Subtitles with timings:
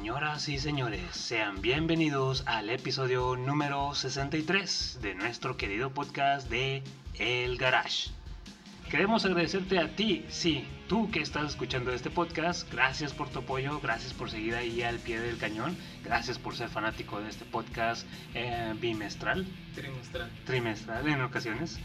[0.00, 6.82] Señoras y señores, sean bienvenidos al episodio número 63 de nuestro querido podcast de
[7.18, 8.08] El Garage.
[8.90, 13.78] Queremos agradecerte a ti, sí, tú que estás escuchando este podcast, gracias por tu apoyo,
[13.78, 18.06] gracias por seguir ahí al pie del cañón, gracias por ser fanático de este podcast
[18.32, 20.30] eh, bimestral, Trimestral.
[20.46, 21.78] trimestral en ocasiones.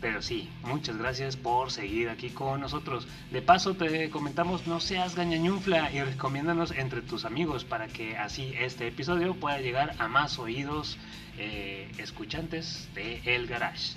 [0.00, 3.08] Pero sí, muchas gracias por seguir aquí con nosotros.
[3.32, 8.52] De paso te comentamos no seas gañañunfla y recomiéndanos entre tus amigos para que así
[8.58, 10.98] este episodio pueda llegar a más oídos
[11.36, 13.94] eh, escuchantes de El Garage.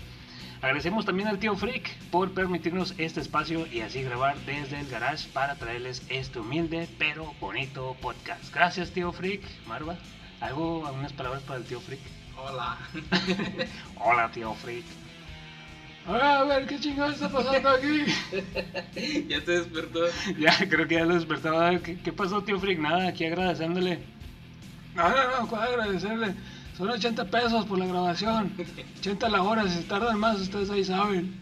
[0.61, 5.27] Agradecemos también al tío Freak por permitirnos este espacio y así grabar desde el garage
[5.29, 8.53] para traerles este humilde pero bonito podcast.
[8.53, 9.97] Gracias tío Freak, Marva.
[10.39, 12.01] ¿Algo, algunas palabras para el tío Freak?
[12.37, 12.77] Hola.
[13.99, 14.85] Hola tío Freak.
[16.07, 18.03] A ver, ¿qué chingados está pasando aquí?
[19.29, 19.99] ya te despertó.
[20.39, 21.77] ya, creo que ya lo despertaba.
[21.79, 22.79] ¿Qué, qué pasó, tío Freak?
[22.79, 23.99] Nada, aquí agradeciéndole.
[24.95, 26.33] No, no, no, ¿cuál agradecerle?
[26.77, 28.51] Son 80 pesos por la grabación.
[28.99, 31.35] 80 la hora, si tardan más, ustedes ahí saben.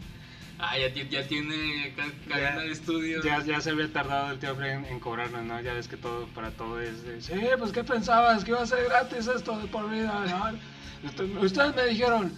[0.61, 3.23] Ah, ya, ya tiene ca- cadena de estudio.
[3.23, 5.61] Ya, ya se había tardado el tío Freak en, en cobrarnos, ¿no?
[5.61, 7.01] Ya ves que todo, para todo es...
[7.05, 8.44] de, sí, pues, ¿qué pensabas?
[8.44, 10.13] ¿Que iba a ser gratis esto de por vida?
[10.27, 11.07] ¿no?
[11.09, 12.33] Usted- Ustedes me dijeron,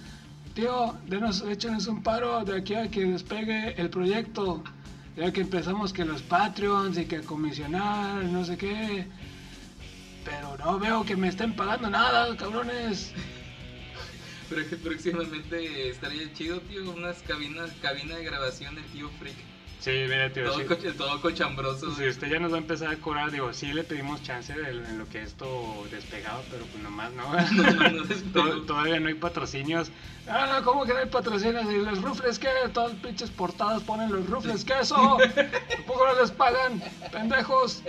[0.54, 4.64] tío, denos, échenos un paro de aquí a que despegue el proyecto.
[5.16, 9.08] Ya que empezamos que los Patreons y que comisionar, no sé qué.
[10.24, 13.14] Pero no veo que me estén pagando nada, cabrones.
[14.50, 19.51] Pero que próximamente estaría chido, tío, unas cabinas, cabina de grabación del tío Freak.
[19.82, 21.96] Sí, mira, tío, Todo, co- todo cochambroso.
[21.96, 24.70] Si usted ya nos va a empezar a cobrar, digo, sí le pedimos chance de-
[24.70, 27.24] en lo que esto despegado, pero pues nomás no.
[28.68, 29.90] Todavía no hay patrocinios.
[30.28, 31.66] Ah, no, ¿cómo que no hay patrocinios?
[31.72, 32.50] ¿Y los rufles qué?
[32.72, 34.96] Todos pinches portadas ponen los rufles, ¿qué eso?
[35.76, 36.80] Tampoco no les pagan,
[37.12, 37.82] pendejos.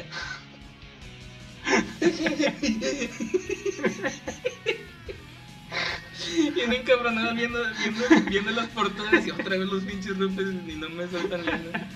[6.67, 10.89] Bien encabronado viendo, viendo, viendo las portadas y otra vez los pinches rufles y no
[10.91, 11.89] me sueltan lana.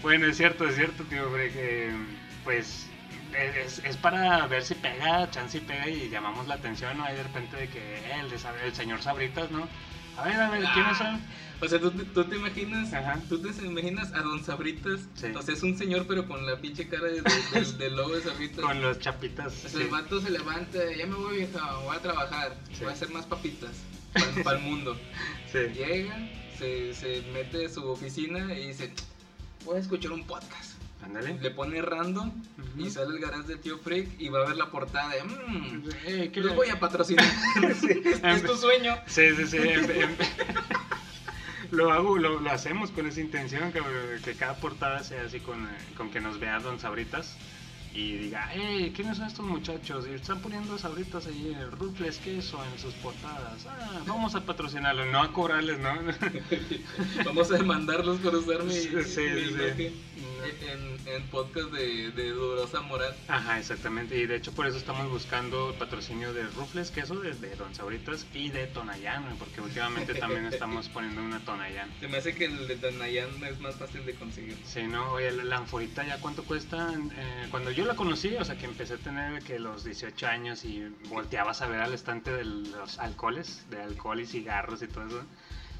[0.00, 1.92] Bueno, es cierto, es cierto, tío, hombre, que
[2.42, 2.86] pues
[3.34, 7.04] es, es para ver si pega, chance y pega y llamamos la atención, ¿no?
[7.04, 9.68] Hay de repente de que eh, el, de el señor Sabritas, ¿no?
[10.16, 11.20] A ver, a ver, ¿quiénes son?
[11.60, 13.20] O sea, ¿tú, te- tú te imaginas, Ajá.
[13.28, 15.26] tú te imaginas a Don Sabritas, Sí.
[15.34, 18.60] o sea, es un señor pero con la pinche cara de- logo de Sabritas.
[18.64, 19.46] Con los chapitas.
[19.46, 19.82] O sea, sí.
[19.82, 22.80] el vato se levanta, ya me voy vieja, voy a trabajar, Sí.
[22.80, 23.70] voy a hacer más papitas
[24.42, 24.96] para el mundo.
[25.54, 26.28] Llega,
[26.58, 28.92] se, se mete a su oficina y dice,
[29.64, 30.72] voy a escuchar un podcast.
[31.02, 31.38] Ándale.
[31.38, 32.32] Le pone random
[32.78, 35.82] y sale el garage del tío Freak y va a ver la portada de, mmm,
[36.06, 37.26] Eh, ¿qué los le- voy a patrocinar.
[37.62, 37.82] es,
[38.24, 38.96] es tu sueño.
[39.06, 39.58] Sí, sí, sí.
[41.74, 46.10] Lo hago, lo, lo hacemos con esa intención, que, cada portada sea así con, con
[46.10, 47.36] que nos vea Don Sabritas
[47.94, 50.06] y diga, hey, ¿quiénes son estos muchachos?
[50.10, 53.66] Y están poniendo Sabritas ahí, rufles queso en sus portadas.
[53.68, 55.94] Ah, vamos a patrocinarlos, no a cobrarles, ¿no?
[57.24, 59.50] Vamos a demandarlos por usar mi, Sí, sí, mi sí.
[59.50, 59.92] imagen
[60.68, 63.14] en, en podcast de, de dudosa moral.
[63.28, 64.16] Ajá, exactamente.
[64.18, 68.26] Y de hecho por eso estamos buscando el patrocinio de Rufles Queso, de, Don Sabritas
[68.34, 71.90] y de Tonayán, porque últimamente también estamos poniendo una Tonayán.
[72.00, 74.56] Se me hace que el de Tanayán es más fácil de conseguir.
[74.64, 76.92] Sí, no, oye, la, la anforita ya cuánto cuesta.
[76.92, 80.64] Eh, cuando yo la conocí, o sea, que empecé a tener que los 18 años
[80.64, 85.06] y volteabas a ver al estante de los alcoholes, de alcohol y cigarros y todo
[85.06, 85.22] eso,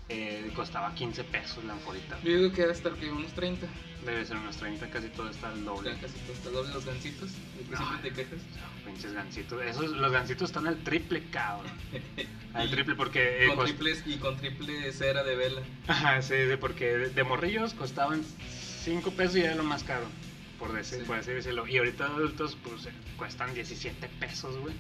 [0.09, 2.19] eh, costaba 15 pesos la anforita.
[2.23, 3.67] Yo digo que estar que unos 30.
[4.05, 5.93] Debe ser unos 30, casi todo está al doble.
[5.95, 7.31] Ya casi está doble los gancitos.
[7.57, 8.39] ¿De qué siempre te quejas?
[8.85, 9.63] Pinches gancitos.
[9.63, 11.73] Esos, los gancitos están al triple, cabrón.
[12.55, 13.47] Al triple porque...
[13.47, 15.63] eh, con cost- triples y con triple cera de vela.
[15.89, 18.23] Ajá, sí, sí, porque de, de morrillos costaban
[18.85, 20.05] 5 pesos y era lo más caro,
[20.67, 21.05] por, decir, Sí.
[21.05, 21.67] por decirlo.
[21.67, 24.75] Y ahorita adultos pues eh, cuestan 17 pesos, güey.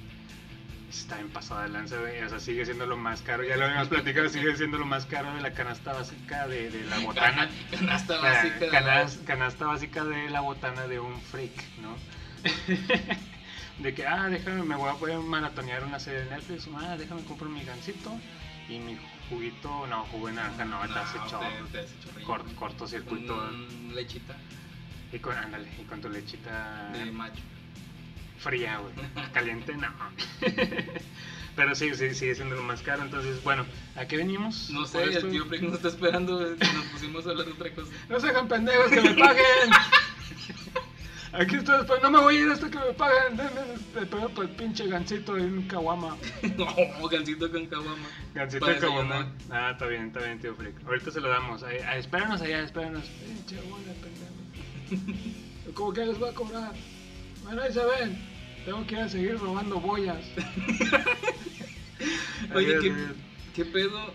[0.91, 2.23] Está bien pasado de lanza, güey.
[2.23, 3.43] O sea, sigue siendo lo más caro.
[3.45, 6.85] Ya lo habíamos platicado, sigue siendo lo más caro de la canasta básica de, de
[6.85, 7.51] la botana.
[7.71, 8.67] Canasta básica.
[8.67, 11.53] la- canas- canasta básica de la botana de un freak,
[11.83, 11.97] ¿no?
[13.79, 17.25] de que, ah, déjame, me voy a, a maratonear una serie de Netflix, ah, déjame
[17.25, 18.13] comprar mi gancito
[18.69, 18.97] y mi
[19.29, 20.95] juguito, no, jugo de naranja, no, No,
[21.29, 21.95] chorro, te- hace
[22.25, 24.37] cort- cortocircuito, Con lechita
[25.15, 27.41] y con, ándale, y con tu lechita de macho.
[28.39, 28.93] fría, güey,
[29.33, 29.89] caliente, no.
[31.57, 33.65] Pero sí, sí, sigue siendo lo más caro, entonces, bueno,
[33.95, 34.71] ¿a qué venimos?
[34.71, 36.41] No sé, el tío Frick nos está esperando.
[36.41, 37.93] Nos pusimos a hablar de otra cosa.
[38.09, 39.71] No se hagan pendejos, que me paguen.
[41.33, 43.37] Aquí estoy esperando, no me voy a ir hasta que me paguen.
[43.37, 43.61] Denme
[44.01, 46.17] el pedo por el pinche gancito en un caguama.
[46.57, 48.09] no, gancito con caguama.
[48.35, 49.15] Gancito caguama.
[49.15, 49.27] desayunar.
[49.51, 50.75] Ah, está bien, está bien, tío Frick.
[50.85, 51.63] Ahorita se lo damos.
[51.63, 53.05] Ahí, espéranos allá, espéranos.
[53.05, 54.34] Pinche bola, pendejo.
[55.75, 56.73] ¿Cómo que les voy a cobrar?
[57.43, 58.17] Bueno, ahí se ven.
[58.65, 60.25] Tengo que ir a seguir robando boyas.
[62.55, 62.95] Oye, ¿qué,
[63.55, 64.13] ¿qué pedo?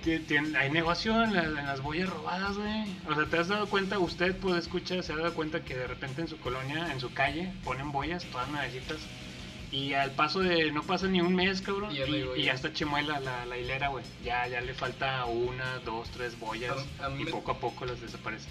[0.58, 2.86] Hay negocio en, la- en las boyas robadas, güey.
[3.08, 5.88] O sea, ¿te has dado cuenta, usted puede escuchar, se ha dado cuenta que de
[5.88, 8.98] repente en su colonia, en su calle, ponen boyas todas nuevecitas
[9.72, 12.08] y al paso de, no pasa ni un mes, cabrón, Y y, ya
[12.54, 14.04] y está chimuela la, la hilera, güey.
[14.24, 17.60] Ya, ya le falta una, dos, tres boyas A- a mí y me- poco a
[17.60, 18.48] poco las desaparece.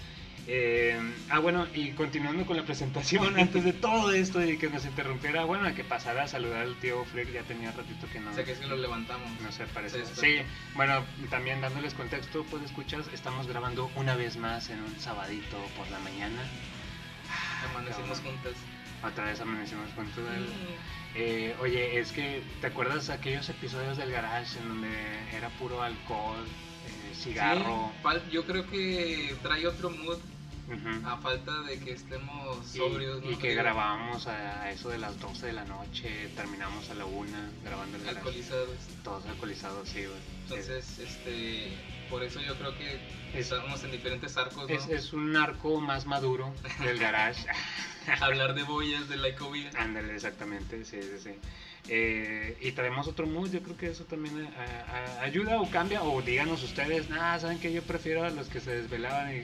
[0.51, 0.99] Eh,
[1.29, 5.45] ah, bueno, y continuando con la presentación, antes de todo esto y que nos interrumpiera,
[5.45, 8.31] bueno, que pasara a saludar al tío Flick, ya tenía ratito que no.
[8.31, 9.29] O sea, que es que lo levantamos.
[9.41, 10.03] No sé, parece.
[10.07, 10.37] Sí, Sí,
[10.73, 15.87] bueno, también dándoles contexto, pues escuchas, estamos grabando una vez más en un sabadito por
[15.91, 16.41] la mañana.
[17.69, 18.37] Amanecimos Cabrón.
[18.41, 18.53] juntas.
[19.03, 19.85] Otra vez amanecimos.
[19.95, 21.15] Mm.
[21.15, 24.89] Eh, oye, es que, ¿te acuerdas aquellos episodios del garage en donde
[25.31, 26.43] era puro alcohol,
[26.87, 27.91] eh, cigarro?
[28.01, 30.17] Sí, yo creo que trae otro mood
[31.05, 33.23] A falta de que estemos sobrios.
[33.23, 37.05] y, que Digo, grabábamos a, eso de las 12 de la noche, terminamos a la
[37.05, 38.19] una grabando el garage.
[38.19, 38.69] Alcoholizados.
[39.03, 40.19] Todos alcoholizados, sí, güey.
[40.43, 41.73] Entonces, este,
[42.09, 42.95] por eso yo creo que
[43.33, 44.75] Es- estamos en diferentes arcos, ¿no?
[44.75, 47.45] Es, es un narco más maduro del garage.
[48.21, 49.69] Hablar de boyas, de la ecovía.
[49.77, 51.31] Ándale, exactamente, sí, sí, sí.
[51.91, 55.67] Eh, y traemos otro mood, yo creo que eso también eh, a- a- ayuda o
[55.71, 59.39] cambia, o díganos ustedes, nada, saben que yo prefiero a los que se desvelaban y,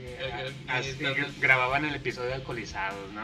[0.68, 3.21] a- están- grababan el episodio alcoholizados, ¿no?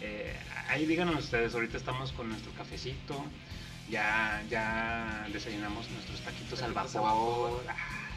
[0.00, 0.32] Eh,
[0.68, 3.24] ahí díganos ustedes, ahorita estamos con nuestro cafecito,
[3.90, 7.50] ya, ya desayunamos nuestros taquitos al Taquitos al vapor.
[7.64, 7.64] vapor.
[7.68, 8.08] Ah,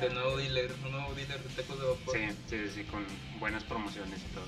[0.00, 2.16] De nuevo dealer, un nuevo dealer de tacos de vapor.
[2.16, 3.04] Sí, sí, sí, con
[3.40, 4.46] buenas promociones y todo.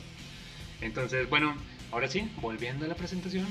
[0.80, 1.56] Entonces, bueno,
[1.92, 3.46] ahora sí, volviendo a la presentación.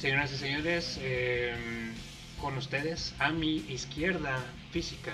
[0.00, 1.92] Señoras y señores, eh,
[2.40, 4.38] con ustedes, a mi izquierda
[4.70, 5.12] física,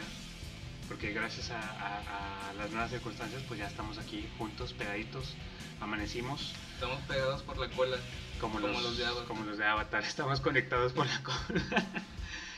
[0.88, 5.34] porque gracias a, a- a las nuevas circunstancias, pues ya estamos aquí juntos, pegaditos,
[5.80, 6.52] amanecimos.
[6.74, 7.96] Estamos pegados por la cola.
[8.40, 9.26] Como, Como los, los de Avatar.
[9.26, 11.86] como los de Avatar, estamos conectados por la cola.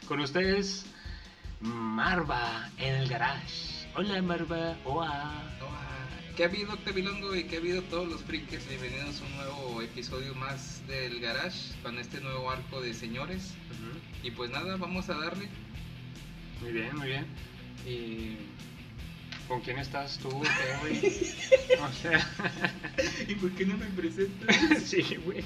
[0.08, 0.84] Con ustedes,
[1.60, 3.86] Marva en el garage.
[3.94, 5.42] Hola Marva, hola.
[6.36, 7.34] ¿Qué ha habido, Octavilongo?
[7.34, 8.68] Y qué ha habido todos los frikis?
[8.68, 13.54] Bienvenidos a un nuevo episodio más del Garage con este nuevo arco de señores.
[13.70, 14.26] Ujú.
[14.28, 15.48] Y pues nada, vamos a darle.
[16.60, 17.26] Muy bien, muy bien.
[17.86, 18.36] ¿Y
[19.48, 20.28] con quién estás tú?
[20.42, 21.00] ¿Qué, güey?
[21.80, 22.30] O sea,
[23.26, 24.82] ¿Y por qué no me presentas?
[24.84, 25.42] sí, güey.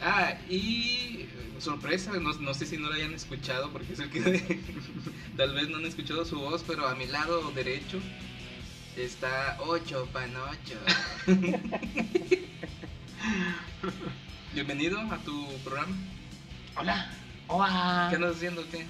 [0.00, 1.26] Ah, y
[1.58, 4.20] sorpresa, no, no sé si no lo hayan escuchado, porque es el que
[5.36, 8.00] tal vez no han escuchado su voz, pero a mi lado derecho
[8.96, 10.78] está Ocho Panocho.
[14.52, 15.96] Bienvenido a tu programa.
[16.76, 17.10] Hola,
[17.48, 18.08] hola.
[18.10, 18.68] ¿Qué andas haciendo?
[18.70, 18.84] ¿Qué?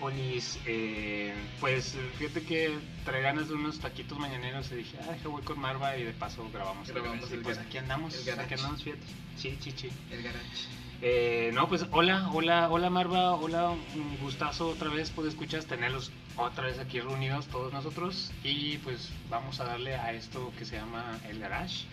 [0.00, 5.28] Olis, eh, pues fíjate que trae ganas de unos taquitos mañaneros y dije, ah, que
[5.28, 6.88] voy con Marva y de paso grabamos.
[6.88, 7.30] el Grabamos.
[7.30, 9.02] Y el pues aquí andamos, El aquí andamos, fíjate.
[9.36, 9.88] Sí, sí, sí.
[10.10, 10.68] El Garage.
[11.00, 16.10] Eh, no, pues hola, hola, hola Marva, hola, un gustazo otra vez, pues escuchas tenerlos
[16.36, 20.76] otra vez aquí reunidos todos nosotros y pues vamos a darle a esto que se
[20.76, 21.84] llama el garage.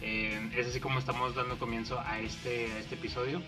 [0.00, 3.42] Eh, es así como estamos dando comienzo a este, a este episodio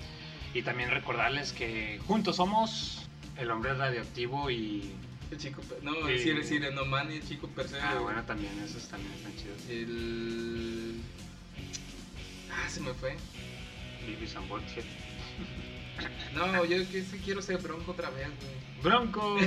[0.52, 4.92] y también recordarles que juntos somos el hombre radioactivo y...
[5.30, 6.12] El chico, no, Sí.
[6.12, 7.80] el Sire Sirenoman y el chico Perseo.
[7.82, 9.66] Ah, bueno, también esos también están chidos.
[9.68, 11.00] El.
[12.52, 13.16] Ah, se me fue.
[14.36, 14.84] And Butthead.
[16.34, 18.82] No, yo que sí quiero ser bronco otra vez, güey.
[18.82, 19.36] ¡Bronco!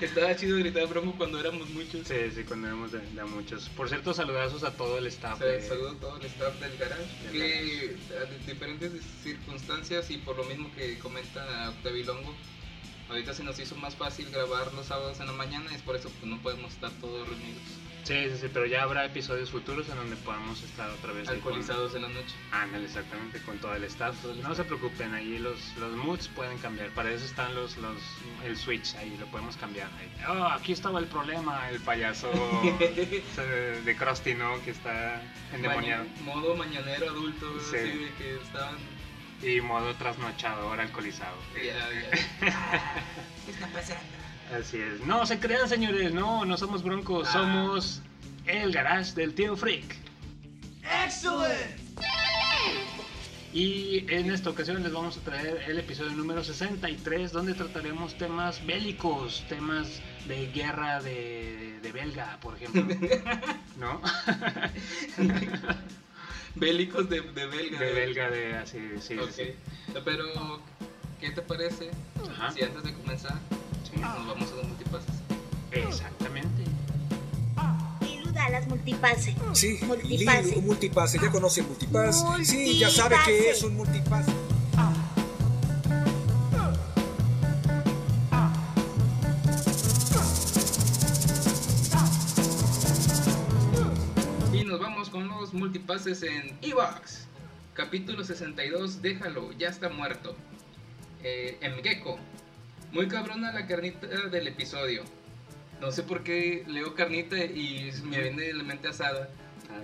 [0.00, 2.06] Estaba chido gritar bronco cuando éramos muchos.
[2.06, 3.70] sí, sí, cuando éramos de, muchos.
[3.70, 5.36] Por cierto, saludazos a todo el staff.
[5.36, 8.92] O sea, de- saludo a todo el staff del garage, Del que a di- diferentes
[9.22, 12.34] circunstancias y por lo mismo que comenta Octavilongo,
[13.08, 15.94] Ahorita se nos hizo más fácil grabar los sábados en la mañana y es por
[15.94, 17.62] eso que no podemos estar todos reunidos.
[18.06, 21.34] Sí, sí, sí, pero ya habrá episodios futuros en donde podamos estar otra vez con-
[21.34, 22.34] Alcoholizados en la noche.
[22.52, 24.14] Ándale, exactamente, con todo el staff.
[24.42, 26.90] No se preocupen, ahí los, los moods pueden cambiar.
[26.90, 27.96] Para eso están los, los
[28.44, 29.88] el switch, ahí lo podemos cambiar.
[29.98, 30.08] Ahí.
[30.28, 32.30] Oh, aquí estaba el problema, el payaso
[32.78, 34.62] de, de Krusty, ¿no?
[34.64, 35.20] Que está
[35.52, 36.04] endemoniado.
[36.04, 37.76] Maña- modo mañanero adulto, Sí.
[37.76, 38.76] así de que estaban.
[39.42, 41.36] Y modo trasnochador, alcoholizado.
[41.56, 42.10] Ya, ya.
[43.44, 44.00] ¿Qué está pasando?
[44.52, 45.00] Así es.
[45.06, 47.32] No se crean, señores, no, no somos broncos, Ah.
[47.32, 48.02] somos
[48.46, 49.96] el garage del tío Freak.
[51.04, 51.80] Excellent!
[53.52, 58.64] Y en esta ocasión les vamos a traer el episodio número 63, donde trataremos temas
[58.66, 62.84] bélicos, temas de guerra de, de belga, por ejemplo.
[63.80, 64.00] ¿No?
[66.54, 67.80] Bélicos de, de belga.
[67.80, 69.52] De belga, de así, sí, sí.
[70.04, 70.60] Pero,
[71.20, 71.90] ¿qué te parece
[72.30, 72.50] Ajá.
[72.52, 73.38] si antes de comenzar.
[74.00, 75.14] Nos vamos a los multipases?
[75.72, 76.62] Exactamente.
[78.00, 79.34] Lilu da las multipase.
[79.52, 80.48] Sí, Multipase.
[80.50, 82.24] Lilu, multipase, ya conoce el multipass.
[82.44, 83.38] Sí, ya sabe Multipase.
[83.42, 84.26] que es un multipass.
[94.52, 97.26] Y nos vamos con los multipases en Evox.
[97.74, 100.34] Capítulo 62, déjalo, ya está muerto.
[101.22, 102.18] Eh, Mgeko.
[102.96, 105.04] Muy cabrona la carnita del episodio.
[105.82, 109.28] No sé por qué leo carnita y me viene la mente asada.
[109.68, 109.82] Ah,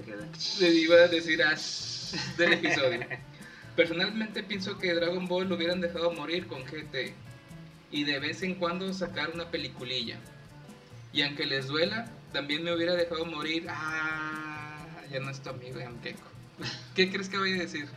[0.61, 3.01] Le iba a decir Ash del episodio.
[3.77, 7.13] Personalmente pienso que Dragon Ball lo hubieran dejado morir con GT
[7.91, 10.17] y de vez en cuando sacar una peliculilla.
[11.13, 13.67] Y aunque les duela, también me hubiera dejado morir.
[13.69, 16.31] Ah, ya no es tu amigo, Yamkeko.
[16.95, 17.89] ¿Qué crees que vaya a decir?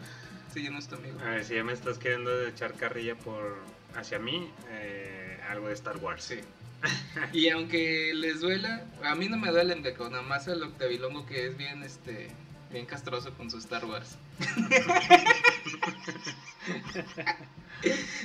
[0.54, 1.18] Si ya no es tu amigo.
[1.22, 3.64] A ver, si ya me estás queriendo echar carrilla por
[3.96, 6.24] hacia mí, eh, algo de Star Wars.
[6.24, 6.40] Sí.
[7.34, 11.48] Y aunque les duela, a mí no me duele Mgeko, nada más el Octavilongo que
[11.48, 12.28] es bien, este,
[12.72, 14.18] bien castroso con su Star Wars.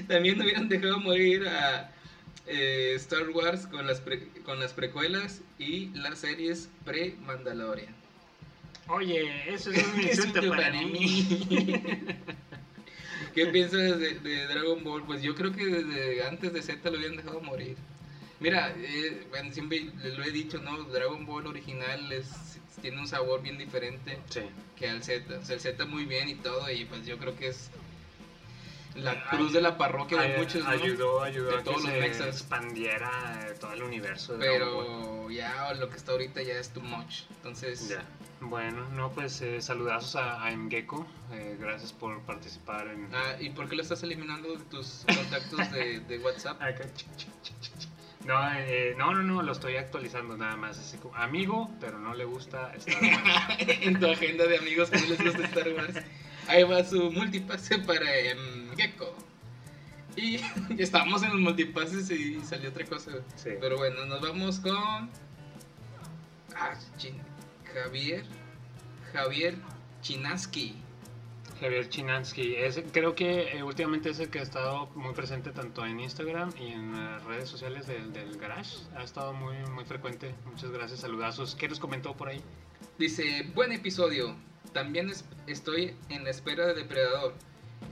[0.08, 1.90] También hubieran dejado morir a
[2.46, 7.94] eh, Star Wars con las, pre- con las precuelas y las series pre-Mandalorian.
[8.88, 11.86] Oye, eso es un Es un insulto para mí.
[13.34, 15.04] ¿Qué piensas de, de Dragon Ball?
[15.04, 17.76] Pues yo creo que desde antes de Z lo habían dejado morir.
[18.40, 20.84] Mira, eh, bueno, siempre lo he dicho, ¿no?
[20.84, 24.40] Dragon Ball original es, tiene un sabor bien diferente Sí.
[24.76, 25.38] que al Z.
[25.38, 27.70] O sea, el Z muy bien y todo, y pues yo creo que es
[28.96, 30.70] la cruz de la parroquia de muchos, ¿no?
[30.70, 32.26] Ayudó, ayudó De a que los se mexas.
[32.28, 33.10] expandiera
[33.48, 34.86] eh, todo el universo de Dragon.
[34.86, 37.22] Pero ya lo que está ahorita ya es too much.
[37.36, 38.04] Entonces, Ya.
[38.42, 41.06] Bueno, no, pues eh, saludazos a, a Mgeko.
[41.32, 43.08] eh, gracias por participar en.
[43.14, 46.60] ah, ¿y por qué lo estás eliminando de tus contactos de, de WhatsApp?
[46.62, 46.86] Acá.
[48.24, 50.78] No, eh, no, no, no, lo estoy actualizando nada más.
[50.78, 53.56] Así como amigo, pero no le gusta Star Wars.
[53.82, 55.96] en tu agenda de amigos que no les gusta Star Wars.
[56.48, 59.14] Ahí va su multipase para em, Gecko.
[60.16, 60.40] Y
[60.82, 63.12] estábamos en los multipases y salió otra cosa.
[63.36, 63.50] Sí.
[63.60, 65.10] Pero bueno, nos vamos con.
[66.54, 67.20] Ah, chin-
[67.72, 68.24] Javier.
[69.12, 69.56] Javier
[70.02, 70.76] Chinaski.
[71.60, 75.84] Javier Chinansky, es, creo que eh, últimamente es el que ha estado muy presente tanto
[75.84, 78.78] en Instagram y en las redes sociales del, del Garage.
[78.96, 80.34] Ha estado muy, muy frecuente.
[80.46, 81.54] Muchas gracias, saludazos.
[81.56, 82.40] ¿Qué nos comentó por ahí?
[82.98, 84.34] Dice: Buen episodio.
[84.72, 87.34] También es- estoy en la espera de Depredador.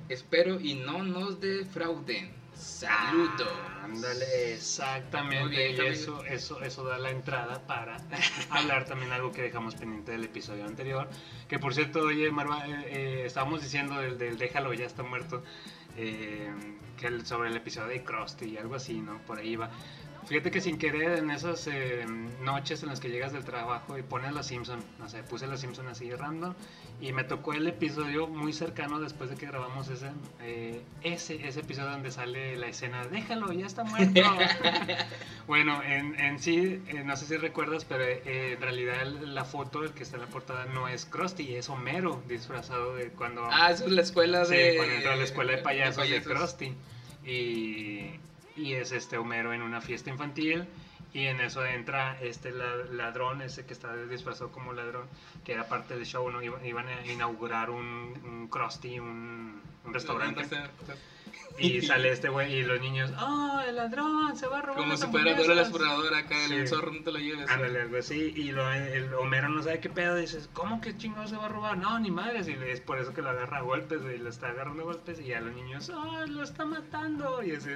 [0.08, 2.36] Espero y no nos defrauden.
[2.54, 3.48] Saludos.
[3.52, 5.48] Ah, Ándale, exactamente.
[5.72, 7.96] Bien, y eso, eso, eso da la entrada para
[8.50, 11.08] hablar también algo que dejamos pendiente del episodio anterior.
[11.48, 15.42] Que por cierto, oye, Marva, eh, eh, estábamos diciendo del, del Déjalo, ya está muerto.
[15.96, 16.50] eh,
[16.96, 19.18] que el- sobre el episodio de Krusty y algo así, ¿no?
[19.22, 19.70] Por ahí va.
[20.28, 22.04] Fíjate que sin querer en esas eh,
[22.42, 25.60] noches en las que llegas del trabajo y pones los Simpson, no sé, puse los
[25.60, 26.54] Simpson así random
[27.00, 30.10] y me tocó el episodio muy cercano después de que grabamos ese,
[30.42, 34.20] eh, ese, ese episodio donde sale la escena, déjalo, ya está muerto.
[35.46, 39.84] bueno, en, en sí, eh, no sé si recuerdas, pero eh, en realidad la foto,
[39.84, 43.48] el que está en la portada, no es Krusty, es Homero disfrazado de cuando...
[43.50, 44.76] Ah, eso es la escuela Sí, de.
[44.76, 46.32] cuando entra a la escuela de payasos de, payasos.
[46.32, 46.74] Krusty.
[47.24, 48.10] Y,
[48.58, 50.66] y es este Homero en una fiesta infantil.
[51.14, 55.06] Y en eso entra este la- ladrón, ese que está disfrazado como ladrón,
[55.42, 56.42] que era parte del show, ¿no?
[56.42, 60.46] Iba- Iban a inaugurar un, un Krusty, un, un restaurante.
[61.58, 64.36] Y sale este güey y los niños, ¡oh, el ladrón!
[64.36, 65.68] Se va a robar Como las si fuera Dora la hamburguesas".
[65.68, 66.54] exploradora acá, Sí.
[66.54, 67.50] el zorro no te lo lleves.
[67.50, 68.32] Ándale, algo así.
[68.36, 70.14] Y lo, el Homero no sabe qué pedo.
[70.14, 71.76] Dices, ¿cómo que chingado se va a robar?
[71.78, 72.46] No, ni madres.
[72.48, 74.18] Y es por eso que lo agarra a golpes, güey.
[74.18, 75.20] Lo está agarrando a golpes.
[75.20, 77.42] Y a los niños, ¡oh, lo está matando!
[77.42, 77.70] Y así,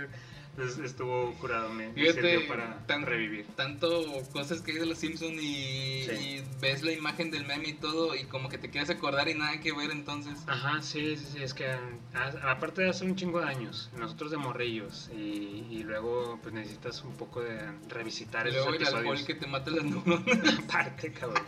[0.55, 3.47] Entonces estuvo curado, me, me Fíjate, sirvió para tan- revivir.
[3.57, 4.05] Tanto
[4.35, 6.13] cosas que hay de los Simpsons y, Sí.
[6.13, 9.35] y ves la imagen del meme y todo y como que te quieres acordar y
[9.35, 10.39] nada que ver entonces.
[10.47, 14.31] Ajá, sí, sí, sí, es que a- aparte de hace un chingo de años, nosotros
[14.31, 19.23] de morrillos, y, y luego pues necesitas un poco de revisitar Luego el alcohol episodios.
[19.23, 20.59] que te mata las neuronas.
[20.69, 21.43] Aparte, cabrón.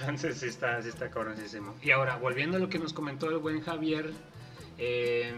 [0.00, 1.74] Entonces sí está, sí está cabroncísimo.
[1.82, 4.14] Y ahora, volviendo a lo que nos comentó el buen Javier,
[4.80, 5.32] eh,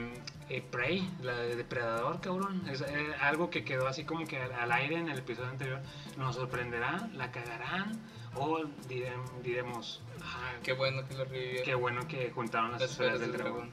[0.49, 4.52] eh, Prey, la de Depredador, cabrón, es eh, algo que quedó así como que al,
[4.52, 5.80] al aire en el episodio anterior.
[6.16, 7.08] ¿Nos sorprenderá?
[7.14, 7.99] ¿La cagarán?
[8.34, 11.64] ¿O direm- diremos, ah, Qué bueno que lo revivieron.
[11.64, 13.70] qué bueno que juntaron las, Las esferas del dragón?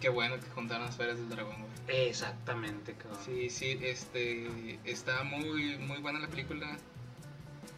[0.00, 2.08] Qué bueno que juntaron las esferas del dragón, güey.
[2.08, 3.20] Exactamente, cabrón.
[3.24, 6.76] Sí, sí, este, está muy, muy buena la película.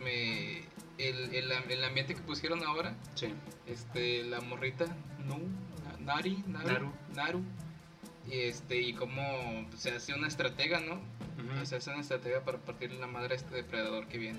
[0.01, 0.59] Me,
[0.99, 3.35] el, el, el ambiente que pusieron ahora, Sí.
[3.67, 4.87] este, la morrita,
[5.27, 5.39] no,
[6.05, 6.93] Nari, Naru, Naru.
[7.15, 7.43] Naru,
[8.31, 9.23] y este, y cómo
[9.77, 10.95] se hace una estratega, ¿no?
[10.95, 11.65] Ujú.
[11.67, 14.39] Se hace una estratega para partir la madre a este depredador que viene.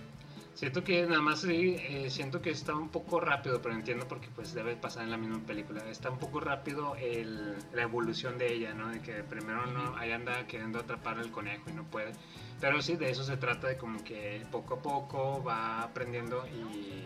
[0.54, 4.30] Siento que nada más sí, eh, siento que está un poco rápido, pero entiendo porque
[4.34, 5.84] pues debe pasar en la misma película.
[5.90, 8.88] Está un poco rápido el, la evolución de ella, ¿no?
[8.88, 9.98] De que primero no, Ujú.
[9.98, 12.14] ahí anda queriendo atrapar al conejo y no puede.
[12.62, 17.04] Pero sí, de eso se trata, de como que poco a poco va aprendiendo y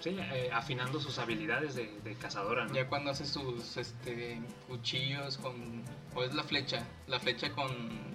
[0.00, 2.74] sí, eh, afinando sus habilidades de, de cazadora, ¿no?
[2.74, 5.82] Ya cuando hace sus este, cuchillos con,
[6.14, 7.68] o es la flecha, la flecha con,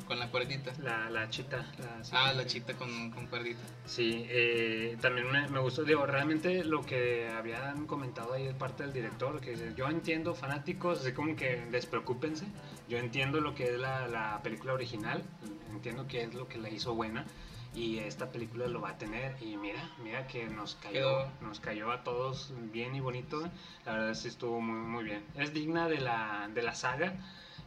[0.08, 0.74] con la cuerdita.
[0.82, 1.66] La, la chita.
[1.80, 3.62] La, sí, Ah, la chita con, con cuerdita.
[3.86, 8.84] Sí, eh, también me, me gustó, digo, realmente lo que habían comentado ahí de parte
[8.84, 12.46] del director, que dice, yo entiendo fanáticos, así como que despreocúpense,
[12.88, 15.24] yo entiendo lo que es la, la película original,
[15.72, 17.26] entiendo que es lo que la hizo buena,
[17.76, 21.92] y esta película lo va a tener, y mira, mira que nos cayó, nos cayó
[21.92, 23.50] a todos bien y bonito,
[23.86, 25.24] la verdad sí estuvo muy, muy bien.
[25.36, 27.14] Es digna de la, de la saga,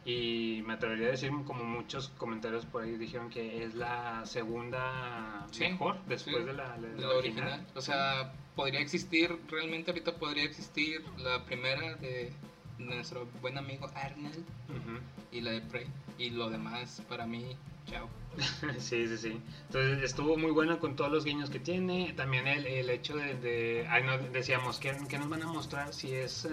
[0.05, 5.45] y me atrevería a decir, como muchos comentarios por ahí dijeron que es la segunda
[5.51, 7.67] Sí, mejor después sí, de la, de de la la original.
[7.75, 12.31] O sea, podría existir, realmente ahorita podría existir la primera de
[12.77, 14.99] nuestro buen amigo Arnold Ujú.
[15.31, 15.87] y la de Prey.
[16.17, 17.57] Y lo demás, para mí,
[17.89, 18.09] chao.
[18.77, 19.41] Sí, sí, sí.
[19.65, 22.13] Entonces estuvo muy buena con todos los guiños que tiene.
[22.15, 26.13] También el, el hecho de, de ay, no, decíamos, que nos van a mostrar si
[26.13, 26.47] es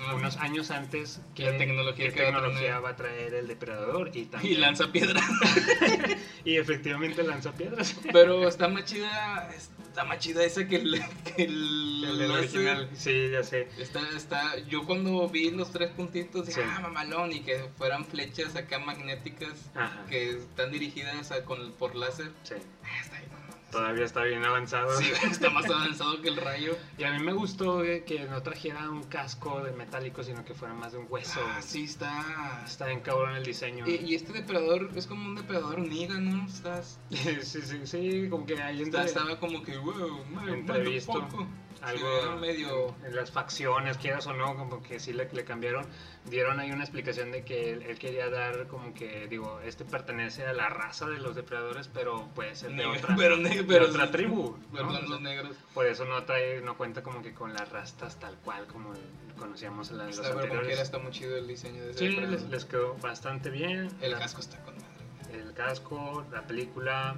[0.00, 0.14] Ah.
[0.16, 3.46] unos años antes qué La tecnología qué que va a tecnología va a traer el
[3.46, 5.20] depredador y también Y lanza piedra.
[6.44, 7.94] y efectivamente lanza piedras.
[8.12, 9.48] Pero está más chida,
[9.92, 11.02] está más chida esa que el,
[11.36, 12.88] que el, original.
[12.94, 13.68] Sí, ya sé.
[13.78, 16.66] Está, está, yo cuando vi los tres puntitos dije, Sí.
[16.70, 20.04] ah, mamalón, y que fueran flechas acá magnéticas Ajá.
[20.08, 22.30] que están dirigidas a- con, por láser.
[22.42, 22.54] Sí.
[22.82, 23.41] Ah, está mamón.
[23.72, 24.94] Todavía está bien avanzado.
[24.98, 26.76] Sí, está más avanzado que el rayo.
[26.98, 30.52] Y a mí me gustó eh, que no trajera un casco de metálico, sino que
[30.54, 31.40] fuera más de un hueso.
[31.42, 32.62] Ah, sí, está.
[32.66, 33.84] Está cabrón el diseño.
[33.88, 36.46] Y, y este depredador es como un depredador niga, ¿no?
[36.46, 41.12] Estás, sí, sí, sí, como que ahí está- entre- estaba como que, wow, man, Entrevisto.
[41.12, 41.48] poco.
[41.82, 42.94] Algo medio.
[43.04, 45.86] en las facciones, quieras o no, como que sí le, le cambiaron,
[46.26, 50.46] dieron ahí una explicación de que él, él quería dar como que, digo, este pertenece
[50.46, 54.10] a la raza de los depredadores, pero puede ser de otra, pero de pero otra
[54.10, 54.78] tribu, ¿no?
[54.78, 55.56] Perdón, los negros.
[55.74, 58.92] Por eso no trae, no cuenta como que con las rastas tal cual como
[59.38, 60.78] conocíamos en la- los Está pero anteriores.
[60.78, 63.88] está muy chido el diseño de ese Sí, les, les quedó bastante bien.
[64.00, 65.38] El La- casco está con madre.
[65.38, 67.16] el casco, la película.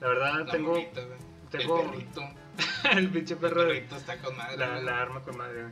[0.00, 0.88] La verdad, La tengo güey.
[1.58, 2.22] Tengo- El perrito.
[2.92, 4.56] el pinche El perro de, perrito está con madre.
[4.56, 5.64] la, la arma con madre.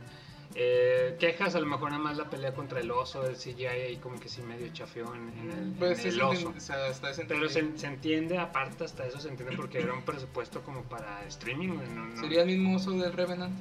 [0.57, 3.97] Eh, quejas, a lo mejor nada más la pelea contra el oso, el CGI ahí
[3.97, 6.53] como que sí medio chafeó en, en el, Pues en sí, el se oso.
[6.89, 10.61] hasta ese Pero se, se entiende, aparte hasta eso se entiende porque era un presupuesto
[10.61, 11.69] como para streaming.
[11.93, 13.53] No, no, ¿Sería el mismo oso del Revenant?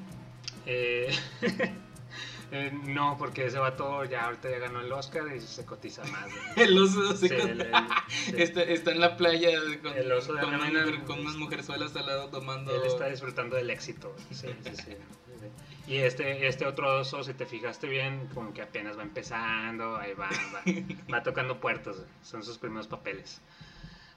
[0.67, 1.11] Eh,
[2.53, 6.29] eh, no, porque ese vato ya ahorita ya ganó el Oscar y se cotiza más.
[6.57, 7.73] El oso así Sí, con- el- el-
[8.09, 8.35] sí.
[8.39, 9.51] está, está en la playa
[9.83, 10.87] con, El oso de con, una Revenant.
[10.91, 12.75] mujer- con unas mujerzuelas al lado tomando.
[12.75, 14.15] Él está disfrutando del éxito.
[14.31, 14.97] Sí, sí, sí.
[15.87, 20.15] Y este, este otro oso, si te fijaste bien, como que apenas va empezando, ahí
[20.15, 20.63] va, va,
[21.13, 23.43] va tocando puertas, son sus primeros papeles.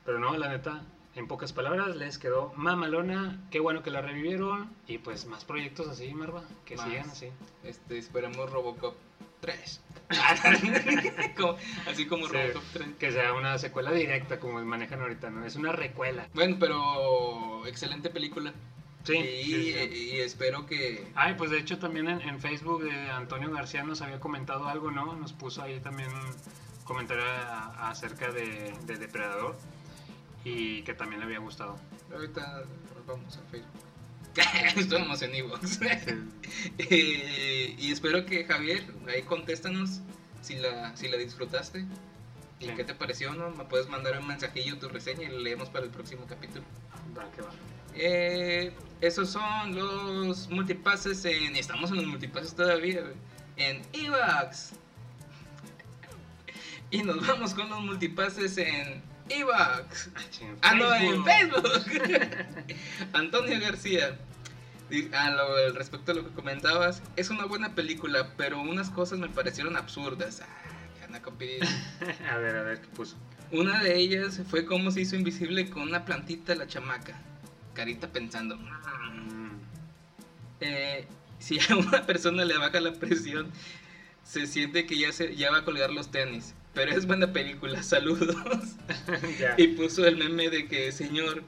[0.06, 0.82] Pero no, la neta,
[1.18, 5.88] en pocas palabras, les quedó mamalona, qué bueno que la revivieron, y pues más proyectos
[5.88, 6.86] así, Marva, que Más.
[6.88, 7.28] sigan así.
[7.64, 8.96] Este, esperemos Robocop
[9.42, 9.82] 3.
[11.38, 12.34] Como- así como Sí.
[12.34, 12.88] Robocop 3.
[13.00, 15.46] Que sea una secuela directa, como manejan ahorita, ¿no?
[15.46, 16.28] Es una recuela.
[16.34, 18.54] Bueno, pero excelente película.
[19.04, 20.10] Sí, y, sí, sí.
[20.16, 21.08] y espero que.
[21.16, 24.92] Ay, pues de hecho también en, en Facebook de Antonio García nos había comentado algo,
[24.92, 25.16] ¿no?
[25.16, 29.56] Nos puso ahí también un comentario a- acerca de, de Depredador
[30.43, 31.78] y que también le había gustado.
[32.13, 32.63] Ahorita
[33.06, 33.88] vamos a Facebook.
[34.78, 35.80] Estamos en Evox.
[36.78, 40.02] Eh, y espero que Javier, ahí contéstanos
[40.41, 41.86] si la, si la disfrutaste.
[42.60, 42.71] ¿Y Sí.
[42.76, 43.34] qué te pareció?
[43.34, 43.52] no?
[43.52, 46.65] Me puedes mandar un mensajillo, tu reseña y lo leemos para el próximo capítulo.
[47.17, 47.52] Va, que va.
[47.93, 51.56] Eh, esos son los multipases en...
[51.56, 53.02] Estamos en los multipases todavía,
[53.58, 54.73] En Evox.
[56.89, 60.10] Y nos vamos con los multipases en Evox.
[60.16, 60.22] Ah,
[60.62, 61.72] Ah, no, en Facebook.
[63.13, 64.18] Antonio García.
[64.90, 69.28] Lo, el- respecto a lo que comentabas, es una buena película, pero unas cosas me
[69.30, 70.42] parecieron absurdas.
[70.42, 70.48] Ah.
[72.32, 73.16] A ver, a ver qué puso.
[73.52, 77.18] Una de ellas fue cómo se hizo invisible con una plantita la chamaca.
[77.74, 78.58] Carita pensando.
[78.58, 79.52] Mm,
[80.60, 81.08] Eh,
[81.40, 83.52] si a una persona le baja la presión,
[84.24, 86.54] se siente que ya, se, ya va a colgar los tenis.
[86.78, 88.36] Pero es buena película, saludos.
[89.58, 91.44] Y puso el meme de que, señor,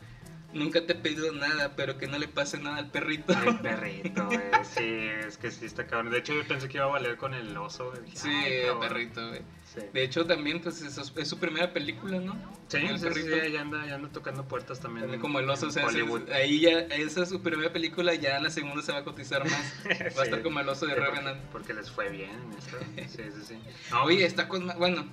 [0.54, 3.34] nunca te he pedido nada, pero que no le pase nada al perrito.
[3.38, 4.40] Ay, perrito, güey.
[4.64, 6.12] Sí, es que sí está cabrón.
[6.12, 8.12] De hecho, yo pensé que iba a valer con el oso, güey.
[8.16, 9.42] Sí, el perrito, güey.
[9.80, 9.88] Sí.
[9.94, 12.34] De hecho, también, pues, es, es su primera película, ¿no?
[12.68, 13.46] Sí, el sí, sí, perrito.
[13.46, 15.02] sí, ya anda, ya anda tocando puertas también.
[15.04, 15.88] También en- como el oso, o sea,
[16.34, 19.74] ahí ya, esa es su primera película, ya la segunda se va a cotizar más.
[20.18, 21.42] Va a estar como el oso de porque- Revenant.
[21.52, 22.78] Porque les fue bien en esto.
[23.16, 23.60] Sí, sí, sí.
[24.04, 25.06] Oye, pues, está con, bueno,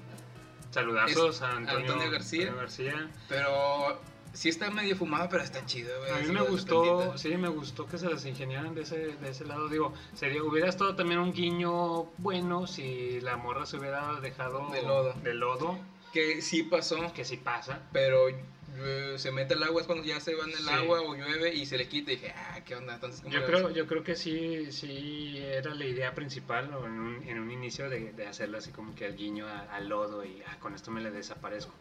[0.70, 2.40] saludazos es a Antonio, Antonio García.
[2.48, 3.10] Antonio García.
[3.28, 4.00] pero
[4.36, 6.12] sí está medio fumado, pero está chido, güey.
[6.12, 9.44] A mí me gustó, sí, me gustó que se las ingeniaran de ese, de ese
[9.44, 9.68] lado.
[9.68, 14.82] Digo, sería, hubiera estado también un guiño bueno si la morra se hubiera dejado De
[14.82, 15.12] lodo.
[15.22, 15.78] de lodo,
[16.12, 17.80] Que sí pasó, que sí pasa.
[17.92, 18.26] pero
[19.16, 20.68] se mete el agua es cuando ya se va en el Sí.
[20.70, 22.94] agua o llueve y se le quita y dije, ah, ¿qué onda?
[22.94, 26.92] Entonces, ¿cómo Yo creo, yo creo que sí, sí era la idea principal o en,
[26.92, 30.42] un, en un inicio de, de hacerlo así como que el guiño al lodo y
[30.46, 31.74] ah, con esto me le desaparezco.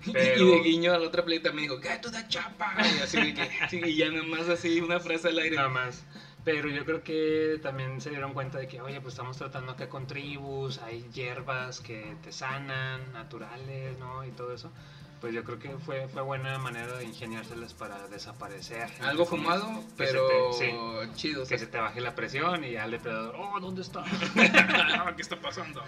[0.12, 2.74] Pero, Y de guiño a la otra play también dijo, ¡Gato da chapa!
[2.78, 5.56] Y así de que, sí, y ya nomás así una frase al aire.
[5.56, 6.04] Nada más.
[6.42, 9.90] Pero yo creo que también se dieron cuenta de que, oye, pues estamos tratando acá
[9.90, 14.24] con tribus, hay hierbas que te sanan, naturales, ¿no?
[14.24, 14.72] Y todo eso.
[15.20, 18.88] Pues yo creo que fue, fue buena manera de ingeniárselas para desaparecer.
[19.02, 20.72] Algo fumado, pero te- sí,
[21.14, 21.42] chido.
[21.42, 24.02] o que sea, se te baje la presión y al depredador, oh, ¿dónde está?
[25.16, 25.82] ¿Qué está pasando?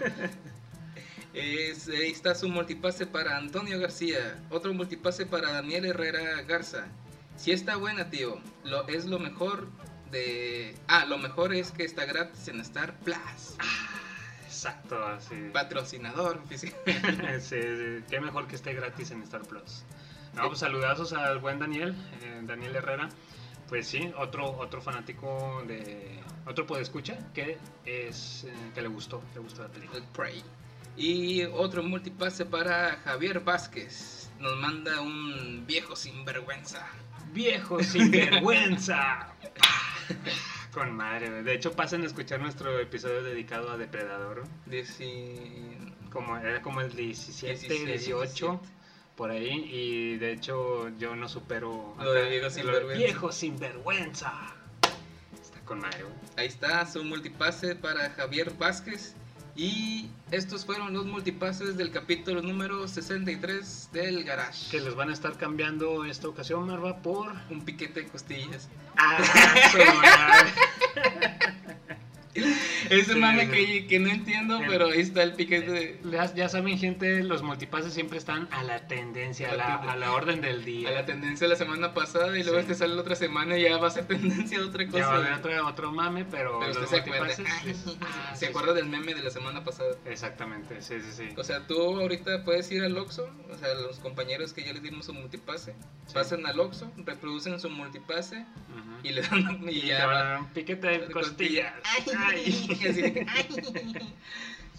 [1.33, 4.39] Es, ahí está su multipase para Antonio García.
[4.51, 6.85] Otro multipase para Daniel Herrera Garza.
[7.35, 8.39] Si está buena, tío.
[8.63, 9.67] Lo, es lo mejor
[10.11, 10.75] de...
[10.87, 13.17] Ah, lo mejor es que está gratis en Star Plus.
[14.63, 15.35] Exacto, así.
[15.51, 16.73] Patrocinador oficial.
[17.41, 19.83] sí, sí, qué mejor que esté gratis en Star Plus.
[20.35, 23.09] No, pues saludazos al buen Daniel, eh, Daniel Herrera.
[23.67, 26.17] Pues sí, otro, otro fanático de.
[26.45, 28.45] Otro podescucha que es.
[28.45, 29.99] eh, que le gustó, le gustó la película.
[29.99, 30.41] El Prey.
[30.95, 34.31] Y otro multipase para Javier Vázquez.
[34.39, 36.87] Nos manda un viejo sinvergüenza.
[37.33, 39.27] ¡Viejo sinvergüenza!
[40.73, 41.43] Con madre.
[41.43, 44.43] De hecho, pasen a escuchar nuestro episodio dedicado a Depredador.
[44.67, 48.61] Deci- Como, era como el 17, 16, 18,
[49.15, 49.49] por ahí.
[49.71, 51.95] Y de hecho, yo no supero.
[51.99, 52.97] Lo de viejo sinvergüenza.
[53.05, 54.33] Viejo sinvergüenza.
[55.41, 56.15] Está con madre, güey.
[56.37, 59.15] Ahí está su multipase para Javier Vázquez.
[59.55, 64.71] Y estos fueron los multipases del capítulo número 63 del Garage.
[64.71, 67.33] Que los van a estar cambiando esta ocasión, Marva, por.
[67.51, 68.67] Un piquete de costillas.
[68.97, 70.45] ¡Ah!
[72.35, 74.63] Ese Sí, mame que, que no entiendo, Sí.
[74.67, 75.99] pero ahí está el piquete de...
[76.11, 80.11] Ya, ya saben, gente, los multipases siempre están a la tendencia, a la, a la
[80.13, 80.89] orden del día.
[80.89, 82.61] A la tendencia de la semana pasada y luego Sí.
[82.63, 84.97] este sale la otra semana y ya va a ser tendencia de otra cosa.
[84.99, 87.25] Ya va a haber otro, otro mame, pero, Pero los usted se acuerda.
[87.27, 87.97] multipases.
[88.01, 89.95] ah, ¿Se sí, acuerda del meme de la semana pasada?
[90.05, 91.29] Exactamente, sí, sí, sí.
[91.37, 94.81] O sea, tú ahorita puedes ir al Oxxo, o sea, los compañeros que ya les
[94.83, 95.75] dimos su multipase,
[96.07, 96.13] Sí.
[96.15, 98.45] pasan al Oxxo, reproducen su multipase
[99.03, 100.29] y le dan y Y te ya van a va.
[100.29, 101.73] dar un piquete de costillas.
[101.83, 103.27] Ay, Ay.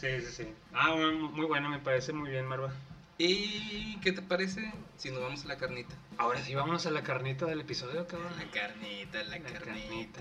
[0.01, 0.49] Sí, sí, sí.
[0.75, 2.73] Ah, bueno, muy bueno, me parece muy bien, Marva.
[3.17, 5.95] ¿Y qué te parece si nos vamos a la carnita?
[6.19, 8.33] Ahora sí, vámonos a la carnita del episodio, cabrón.
[8.37, 9.65] La carnita, la, La carnita.
[9.65, 10.21] carnita.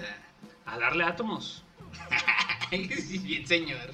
[0.65, 1.63] A darle átomos.
[2.71, 3.91] Sí, bien, señor.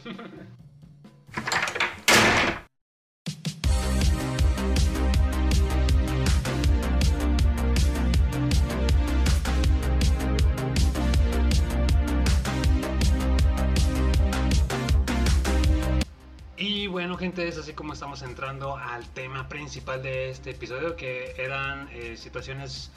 [16.89, 21.87] Bueno, gente, es así como estamos entrando al tema principal de este episodio, que eran
[21.91, 22.91] eh, situaciones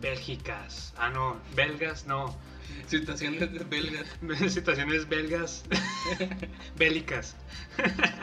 [0.00, 0.94] bélgicas.
[0.96, 2.36] Ah, no, belgas, no.
[2.86, 4.06] Situaciones belgas.
[4.52, 5.64] situaciones belgas,
[6.76, 7.36] bélicas.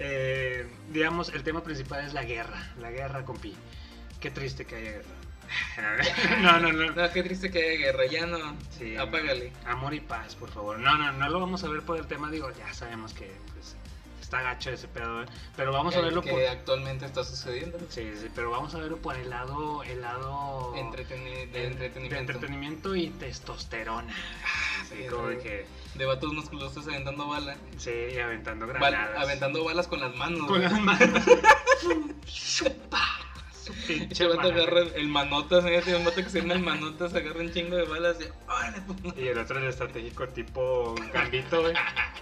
[0.00, 2.70] Eh, digamos, el tema principal es la guerra.
[2.78, 3.56] La guerra, compi.
[4.20, 6.38] Qué triste que haya guerra.
[6.40, 6.92] no, no, no.
[6.92, 8.56] No, qué triste que haya guerra, ya no.
[8.78, 9.52] Sí, Apágale.
[9.66, 10.78] Amor y paz, por favor.
[10.78, 13.76] No, no, no lo vamos a ver por el tema, digo, ya sabemos que pues,
[14.28, 15.26] está gacho ese pedo, ¿eh?
[15.56, 16.42] Pero vamos a que- verlo que por...
[16.42, 17.78] actualmente está sucediendo.
[17.88, 19.82] Sí, sí, pero vamos a verlo por el lado...
[19.84, 20.74] El lado...
[20.76, 22.14] Entreteni- de de- entretenimiento.
[22.14, 24.14] de entretenimiento y testosterona.
[24.86, 25.66] Sí, Sí, como de- que...
[25.94, 27.56] De vatos musculosos aventando bala.
[27.78, 29.18] Sí, y aventando Bal- granadas.
[29.24, 30.40] aventando balas con las manos.
[30.40, 30.62] Con güey.
[30.62, 31.22] las manos.
[33.68, 33.78] Chupa.
[33.80, 34.62] Su pinche Pinche vato madre.
[34.62, 35.80] agarra el manotas, ¿eh?
[35.84, 38.82] Tiene un vato que se llama el manotas, agarra un chingo de balas y órale.
[39.16, 41.74] Y el otro el estratégico tipo gambito, güey.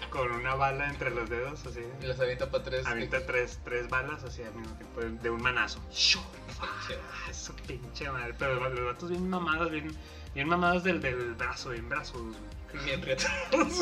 [0.09, 1.81] Con una bala entre los dedos, así.
[2.01, 2.85] Y las avienta para atrás.
[2.85, 5.79] Avienta tres, tres balas así al mismo tiempo, de- un manazo.
[5.89, 6.19] Pinche
[6.59, 8.33] Ah, Su pinche madre.
[8.37, 9.95] Pero los vatos bien mamados, bien,
[10.33, 12.21] bien mamados del, del brazo, bien brazos.
[12.21, 12.85] güey.
[12.85, 13.27] Bien retos.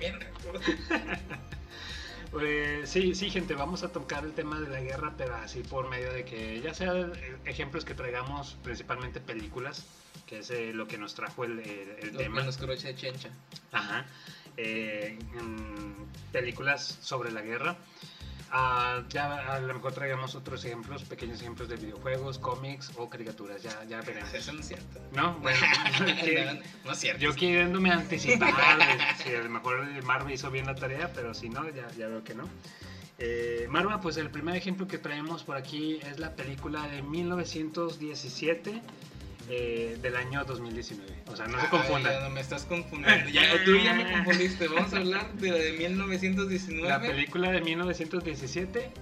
[0.00, 0.62] Bien retos.
[2.40, 5.88] Eh, sí, sí, gente, vamos a tocar el tema de la guerra, pero así por
[5.90, 9.84] medio de que ya sea eh, ejemplos que traigamos, principalmente películas,
[10.26, 12.42] que es eh, lo que nos trajo el, el- el Los tema.
[12.58, 13.28] croche de chencha.
[13.70, 14.06] Ajá.
[14.56, 15.18] Eh,
[16.30, 17.76] películas sobre la guerra.
[18.54, 23.62] Ah, ya a lo mejor traigamos otros ejemplos, pequeños ejemplos de videojuegos, cómics o caricaturas,
[23.62, 24.34] ya, ya veremos.
[24.34, 25.00] Eso no es cierto.
[25.12, 25.38] ¿No?
[25.38, 25.58] Bueno,
[26.00, 27.22] no, no es cierto.
[27.22, 28.52] yo queriéndome anticipar,
[29.16, 32.22] si a lo mejor Marva hizo bien la tarea, pero si no, ya, ya veo
[32.22, 32.46] que no.
[33.18, 38.82] Eh, Marva, pues el primer ejemplo que traemos por aquí es la película de 1917
[39.48, 41.10] eh, del año 2019.
[41.26, 42.12] O sea, no se Ay, confundan.
[42.12, 43.28] ya no me estás confundiendo.
[43.30, 44.68] Ya, tú ya me confundiste.
[44.68, 46.88] Vamos a hablar de la de 1919.
[46.88, 48.92] La película de 1917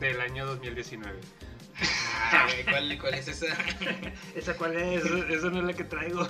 [0.00, 1.18] del año 2019.
[2.32, 3.46] Ay, ¿cuál, ¿Cuál es esa?
[4.34, 5.04] ¿Esa cuál es?
[5.04, 6.28] Esa no es la que traigo.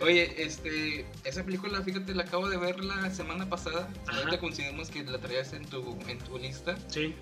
[0.00, 3.88] Oye, este, esa película, fíjate, la acabo de ver la semana pasada.
[4.06, 6.76] Ahorita coincidimos que la traías en tu, en tu lista.
[6.88, 7.14] Sí.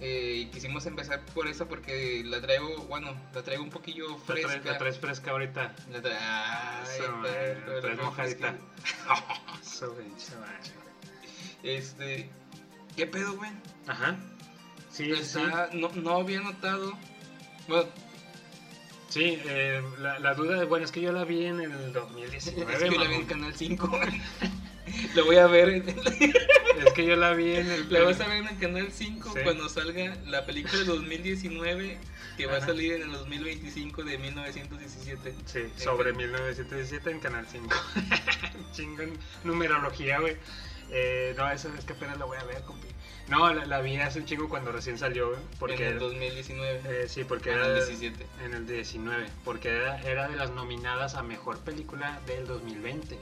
[0.00, 4.16] Eh, y quisimos empezar por esa porque la traigo, bueno, la traigo un poquillo La
[4.18, 4.48] fresca.
[4.48, 5.74] traes, la traes fresca ahorita.
[5.90, 8.54] La tra- Ay, Eso, perro, eh, la traes mojadita.
[11.62, 12.30] Este,
[12.96, 13.50] ¿qué pedo, güey?
[13.86, 14.16] Ajá.
[14.90, 15.38] Sí, sí.
[15.40, 16.92] Está- no, no había notado.
[17.68, 17.88] Bueno,
[19.08, 22.66] Sí, eh, la, la duda, bueno, es que yo la vi en el es 2019.
[22.78, 23.26] que yo la vi en mamón.
[23.26, 23.90] Canal 5.
[25.14, 25.68] Lo voy a ver.
[25.68, 25.84] en-
[26.86, 27.92] Es que yo la vi en el.
[27.92, 29.40] La vas a ver en el Canal 5 Sí.
[29.44, 31.98] cuando salga la película de 2019
[32.38, 32.66] que va a Ajá.
[32.68, 35.34] salir en el 2025 de 1917.
[35.44, 37.68] Sí, sobre 1917 en Canal 5.
[38.72, 39.12] Chingón
[39.44, 40.36] numerología, güey.
[40.92, 42.88] Eh, no, eso es que apenas la voy a ver, compi.
[43.28, 45.40] No, la, la vi hace un chingo cuando recién salió, güey.
[45.58, 46.80] Porque, en el 2019.
[46.86, 48.26] eh, sí, porque en era el 17.
[48.44, 49.26] en el 19.
[49.44, 53.18] Porque era, era de las nominadas a mejor película del 2020.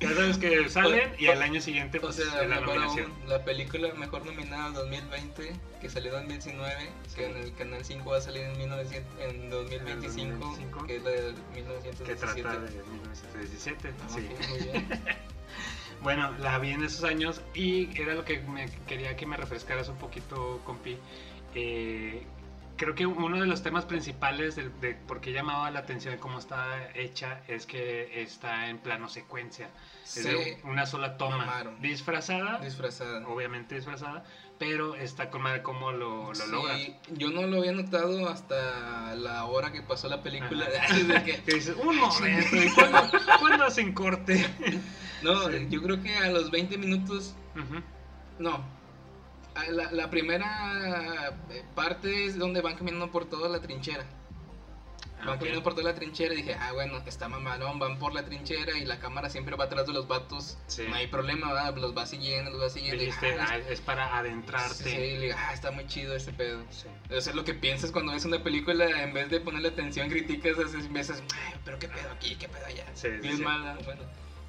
[0.00, 3.12] Ya sabes que salen y al año siguiente O pues, sea, es la nominación.
[3.12, 7.84] aún, la película mejor nominada del 2020 que salió en 2019, que en el Canal
[7.84, 12.42] 5 va a salir en, 1900 en 2025, 2025, que es la Que 1917.
[12.42, 13.88] trata de 1917.
[13.88, 14.28] Ah, sí.
[14.32, 14.88] ok, muy bien.
[16.02, 19.90] Bueno, la vi en esos años y era lo que me quería que me refrescaras
[19.90, 20.96] un poquito, compi.
[21.54, 22.22] Eh,
[22.80, 26.18] creo que uno de los temas principales de, de por qué llamaba la atención de
[26.18, 29.68] cómo está hecha es que está en plano secuencia.
[30.04, 31.36] Es de Se una sola toma.
[31.36, 31.78] mamaron.
[31.82, 33.28] Disfrazada, disfrazada.
[33.28, 34.24] obviamente disfrazada,
[34.58, 36.74] pero está con madre cómo lo, lo Sí, logra.
[37.10, 40.66] yo no lo había notado hasta la hora que pasó la película.
[41.06, 44.46] de que- Que dices, un momento, ¿y cuándo, cuándo hacen corte?
[45.22, 45.66] no, Sí.
[45.68, 47.82] yo creo que a los 20 minutos, Ujú.
[48.38, 48.79] no.
[49.54, 54.04] A La, la primera eh, parte es donde van caminando por toda la trinchera.
[55.18, 55.38] Ah, Van ok.
[55.40, 58.78] caminando por toda la trinchera y dije, ah, bueno, está mamalón, van por la trinchera
[58.78, 60.56] y la cámara siempre va atrás de los vatos.
[60.66, 60.84] Sí.
[60.88, 61.76] No hay problema, ¿verdad?
[61.76, 63.02] los va siguiendo, los va siguiendo.
[63.02, 64.74] Dijiste, ah, "Ah, es para adentrarte.
[64.84, 66.62] Sí, sí, le digo, ah, está muy chido ese pedo.
[66.70, 66.86] Sí.
[67.10, 70.58] Eso es lo que piensas cuando ves una película, en vez de ponerle atención, criticas,
[70.58, 72.86] haces veces, "Ay, pero qué pedo aquí, qué pedo allá.
[72.94, 74.02] Sí, Bien mala, bueno.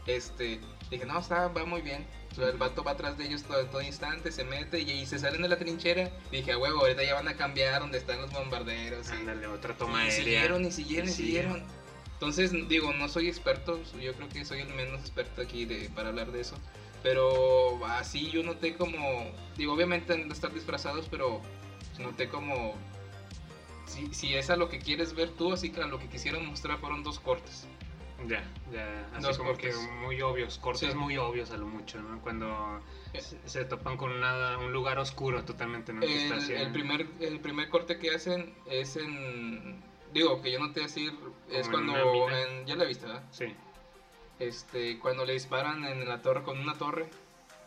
[0.07, 0.59] Este,
[0.89, 2.05] dije, no, está, va muy bien.
[2.37, 5.41] El vato va atrás de ellos todo, todo instante, se mete y, y se salen
[5.41, 6.09] de la trinchera.
[6.31, 9.09] Dije, a huevo, ahorita ya van a cambiar donde están los bombarderos.
[9.09, 11.63] y- Ándale, otra toma y siguieron y siguieron y Y siguieron.
[12.13, 16.09] Entonces, digo, no soy experto, yo creo que soy el menos experto aquí de, para
[16.09, 16.55] hablar de eso.
[17.03, 21.41] Pero así yo noté como, digo, obviamente han de estar disfrazados, pero
[21.99, 22.75] noté como,
[23.87, 26.45] si, si es a lo que quieres ver tú, así que a lo que quisieron
[26.45, 27.67] mostrar fueron dos cortes.
[28.27, 29.75] Ya, ya, así Dos como cortes.
[29.75, 30.95] que muy obvios, cortes Sí.
[30.97, 32.21] muy obvios a lo mucho, ¿no?
[32.21, 32.79] Cuando
[33.13, 33.21] Eh.
[33.21, 36.01] se, se topan con una- un lugar oscuro totalmente, ¿no?
[36.03, 39.81] El, primer, el primer corte que hacen es en,
[40.13, 41.07] digo, que yo noté así,
[41.49, 42.41] es Como en cuando, una mina.
[42.59, 43.23] en- ya la viste, ¿verdad?
[43.31, 43.55] Sí,
[44.39, 47.09] este, cuando le disparan en la torre con una torre,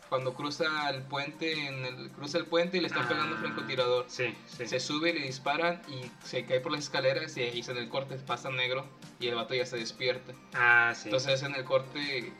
[0.09, 4.05] cuando cruza el puente, en el, cruza el puente y le están pegando Ah, francotirador.
[4.07, 4.67] sí, sí.
[4.67, 8.15] Se sube, le disparan y se cae por las escaleras y ahí en el corte
[8.17, 8.85] pasa negro
[9.19, 10.33] y el vato ya se despierta.
[10.53, 11.05] Ah, sí.
[11.05, 12.31] Entonces en el corte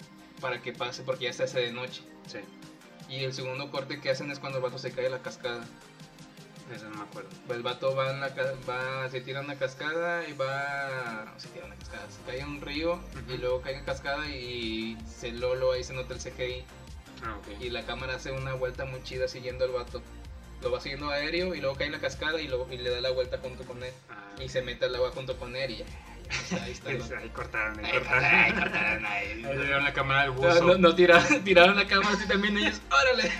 [0.41, 2.01] para que pase, porque ya se hace de noche.
[2.27, 2.39] Sí,
[3.09, 5.63] Y el segundo corte que hacen es cuando el vato se cae a la cascada.
[6.73, 7.29] eso no me acuerdo.
[7.49, 8.29] El vato va, en la,
[8.69, 11.25] va se tira en una cascada y va...
[11.25, 13.85] no, se tira en una cascada, se cae en un río y luego cae en
[13.85, 16.63] cascada y se lolo, ahí se nota el CGI.
[17.25, 17.37] Ah.
[17.59, 20.01] Y la cámara hace una vuelta muy chida siguiendo al vato.
[20.61, 23.01] Lo va siguiendo aéreo y luego cae en la cascada y, luego, y le da
[23.01, 23.91] la vuelta junto con él.
[24.09, 25.85] Ah, Y se mete al agua junto con él y ya.
[26.63, 27.17] ahí está, ahí está.
[27.19, 28.21] ahí cortaron, ahí cortaron.
[28.21, 29.27] cortaron, ahí cortaron, ahí.
[29.45, 30.63] Ahí le dieron la cámara al No, buzo.
[30.63, 32.81] no, no, tiraron, tiraron la cámara así también ellos.
[32.89, 33.31] ¡Órale!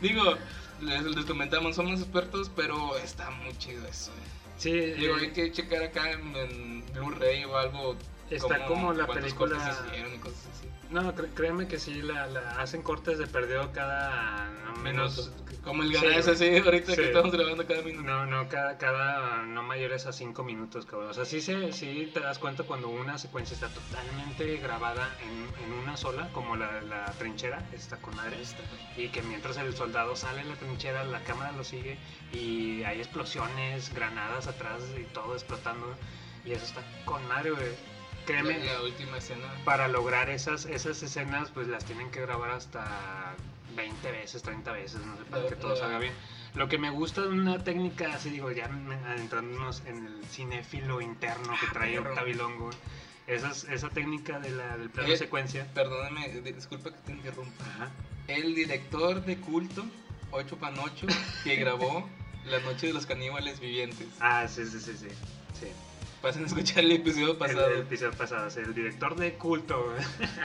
[0.00, 0.34] Digo,
[0.80, 4.12] les, les comentamos, somos expertos, pero está muy chido eso.
[4.12, 4.14] eh.
[4.58, 7.96] Sí, Digo, eh, hay que checar acá en, en Blu-ray o algo.
[8.30, 10.68] Está como la película- cortes hicieron y cosas así.
[10.90, 15.30] No, créeme que sí, la, la hacen cortes de perdió cada no, menos...
[15.62, 16.34] Como el Sí, garage güey.
[16.34, 16.96] así, ahorita Sí.
[16.96, 18.02] que estamos grabando cada minuto.
[18.08, 21.10] No, no, cada, cada no mayores a 5 minutos, cabrón.
[21.10, 25.64] O sea, sí, se, sí te das cuenta cuando una secuencia está totalmente grabada en,
[25.64, 28.38] en una sola, como la, la trinchera, está con madre.
[28.96, 31.98] Y que mientras el soldado sale de la trinchera, la cámara lo sigue
[32.32, 35.86] y hay explosiones, granadas atrás y todo explotando.
[36.46, 37.97] Y eso está con madre, güey.
[38.28, 39.46] Créeme, La, la última escena.
[39.64, 43.34] para lograr esas, esas escenas, pues las tienen que grabar hasta
[43.74, 46.12] 20 veces, 30 veces, no sé, para que todo salga bien.
[46.54, 48.66] Lo que me gusta de una técnica, así digo, ya
[49.06, 52.10] adentrándonos en el cinéfilo interno que trae perro.
[52.10, 52.70] Octavilongo,
[53.26, 55.66] esas, esa técnica de la, del plano Eh, secuencia.
[55.74, 57.64] Perdóname, di- disculpa que te interrumpa.
[57.64, 57.90] Ajá.
[58.26, 59.86] El director de culto,
[60.32, 61.06] 8 Panocho,
[61.44, 62.06] que grabó
[62.44, 64.06] La Noche de los Caníbales Vivientes.
[64.20, 65.08] Ah, sí, sí, sí, sí.
[65.58, 65.66] sí.
[66.28, 67.68] Pasen a escuchar el episodio pasado.
[67.68, 69.94] El, el episodio pasado, sí, el director de culto.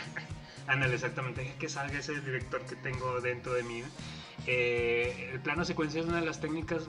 [0.67, 1.55] Ándale, exactamente.
[1.59, 3.83] Que salga ese director que tengo dentro de mí.
[4.47, 6.83] Eh, el plano secuencia es una de las técnicas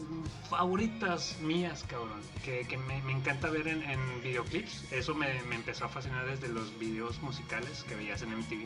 [0.48, 2.20] favoritas mías, cabrón.
[2.44, 4.92] Que, que me, me encanta ver en, en videoclips.
[4.92, 8.64] Eso me, me empezó a fascinar desde los videos musicales que veías en MTV.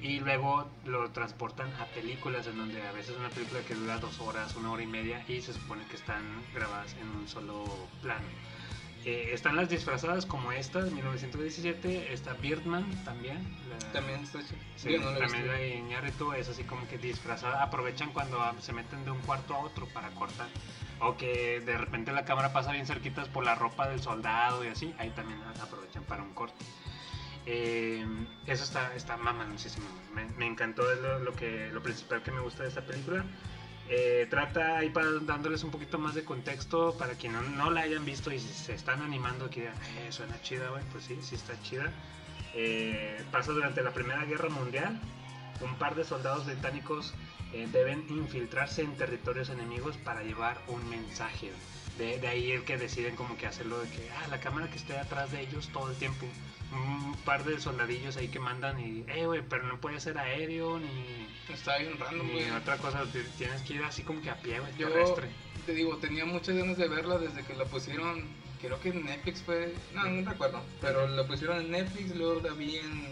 [0.00, 4.20] Y luego lo transportan a películas en donde a veces una película que dura dos
[4.20, 6.22] horas, una hora y media y se supone que están
[6.54, 7.64] grabadas en un solo
[8.00, 8.24] plano.
[9.06, 13.38] Eh, están las disfrazadas como esta de 1917, está Birdman también.
[13.70, 14.40] la- También está.
[14.76, 17.62] Sí, no también la de Iñárritu es así como que disfrazada.
[17.62, 20.48] Aprovechan cuando se meten de un cuarto a otro para cortar.
[21.00, 24.68] O que de repente la cámara pasa bien cerquitas por la ropa del soldado y
[24.68, 24.94] así.
[24.98, 26.62] Ahí también aprovechan para un corte.
[27.46, 28.04] Eh,
[28.46, 29.86] eso está, está mamancísimo.
[30.14, 33.24] Me, me encantó es lo, lo que, lo principal que me gusta de esta película.
[33.92, 37.80] Eh, trata ahí para dándoles un poquito más de contexto para quienes no, no la
[37.80, 41.34] hayan visto y se están animando que digan, eh, suena chida, güey, pues sí, sí
[41.34, 41.92] está chida.
[42.54, 45.00] Eh, pasa durante la Primera Guerra Mundial.
[45.60, 47.14] Un par de soldados británicos
[47.52, 51.50] eh, deben infiltrarse en territorios enemigos para llevar un mensaje.
[51.98, 54.76] De, de ahí el que deciden como que hacerlo de que ah, la cámara que
[54.76, 56.26] esté atrás de ellos todo el tiempo.
[56.72, 60.78] Un par de soldadillos ahí que mandan y, eh, güey, pero no puede ser aéreo
[60.78, 62.50] ni, Está bien random, ni güey.
[62.50, 63.04] otra cosa.
[63.38, 65.28] Tienes que ir así como que a pie, güey, Yo terrestre.
[65.66, 68.24] te digo, tenía muchas ganas de verla desde que la pusieron.
[68.60, 69.74] Creo que en Netflix fue.
[69.94, 70.62] No, no recuerdo.
[70.80, 73.08] Pero la pusieron en Netflix, luego la vi en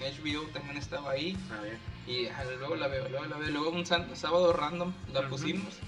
[0.00, 1.36] HBO, también estaba ahí.
[1.50, 1.78] A ver.
[2.06, 3.50] Y luego la veo, luego la veo.
[3.50, 5.78] Luego un sábado random la pusimos.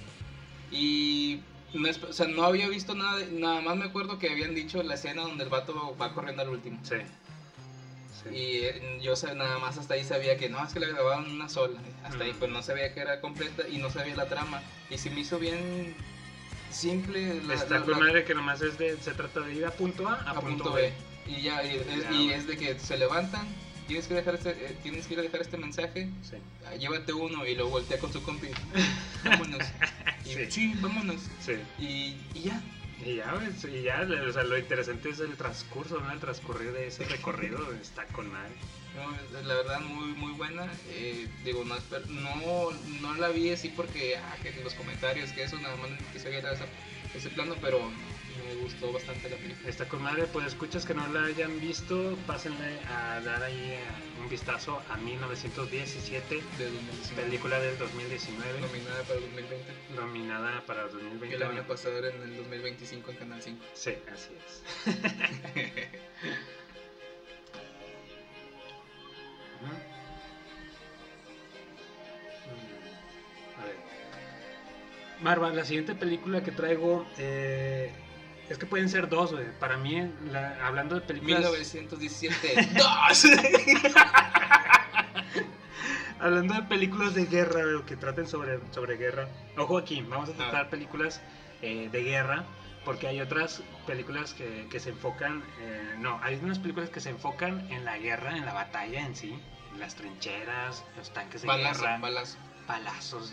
[0.72, 1.40] Y.
[1.74, 4.54] No, es- o sea, no había visto nada, de- nada más me acuerdo que habían
[4.54, 6.78] dicho la escena donde el vato va corriendo al último.
[6.82, 6.96] Sí.
[8.22, 8.34] Sí.
[8.34, 11.48] Y eh, yo nada más hasta ahí sabía que no, es que la grababan una
[11.48, 11.78] sola.
[12.04, 12.38] Hasta ahí Ujú.
[12.40, 14.62] pues no sabía que era completa y no sabía la trama.
[14.88, 15.94] Y se me hizo bien
[16.70, 17.42] simple.
[17.42, 19.70] La, Está la- con la- madre que nomás es de, se trata de ir a
[19.72, 20.92] punto A a, a punto B.
[21.26, 22.32] Y ya, y es, Ya, y güey.
[22.32, 23.46] es de que se levantan,
[23.86, 26.36] tienes que dejar este, eh, tienes que ir a dejar este mensaje, Sí.
[26.66, 28.48] ah, llévate uno y lo voltea con su compi.
[29.24, 29.62] Vámonos.
[30.24, 30.50] Y Sí.
[30.50, 31.20] sí, vámonos.
[31.40, 31.52] Sí.
[31.78, 32.62] Y, y ya.
[33.04, 36.10] Y ya, güey, y ya, o sea, lo interesante es el transcurso, ¿no?
[36.12, 38.54] El transcurrir de ese recorrido está con madre.
[38.94, 41.74] No, la verdad muy muy buena eh, digo no,
[42.06, 46.20] no no la vi así porque ah, que los comentarios que eso nada más que
[46.20, 46.62] se viera ese,
[47.12, 47.90] ese plano pero
[48.42, 49.68] me gustó bastante la película.
[49.68, 53.80] Está con madre, pues escuchas que no la hayan visto, pásenle a dar ahí eh,
[54.20, 60.82] un vistazo a 1917, de 2019 película del 2019, nominada para el 2020 nominada para
[60.82, 61.38] el que 2020.
[61.38, 64.62] la van a pasar en el 2025 en Canal 5 Sí, así es.
[75.24, 77.90] Marva, la siguiente película que traigo eh,
[78.48, 79.46] es que pueden ser dos, güey.
[79.58, 83.24] Para mí, la- hablando de películas, 1917 ¡Dos!
[86.20, 89.28] hablando de películas de guerra, güey, que traten sobre, sobre guerra.
[89.56, 91.20] Ojo aquí, vamos a tratar películas
[91.62, 92.44] eh, de guerra,
[92.84, 97.10] Porque hay otras películas que, que se enfocan, eh, no, hay unas películas que se
[97.10, 99.38] enfocan en la guerra, en la batalla en sí,
[99.72, 102.38] en las trincheras, los tanques de Balazo, guerra, balazo.
[102.66, 103.32] palazos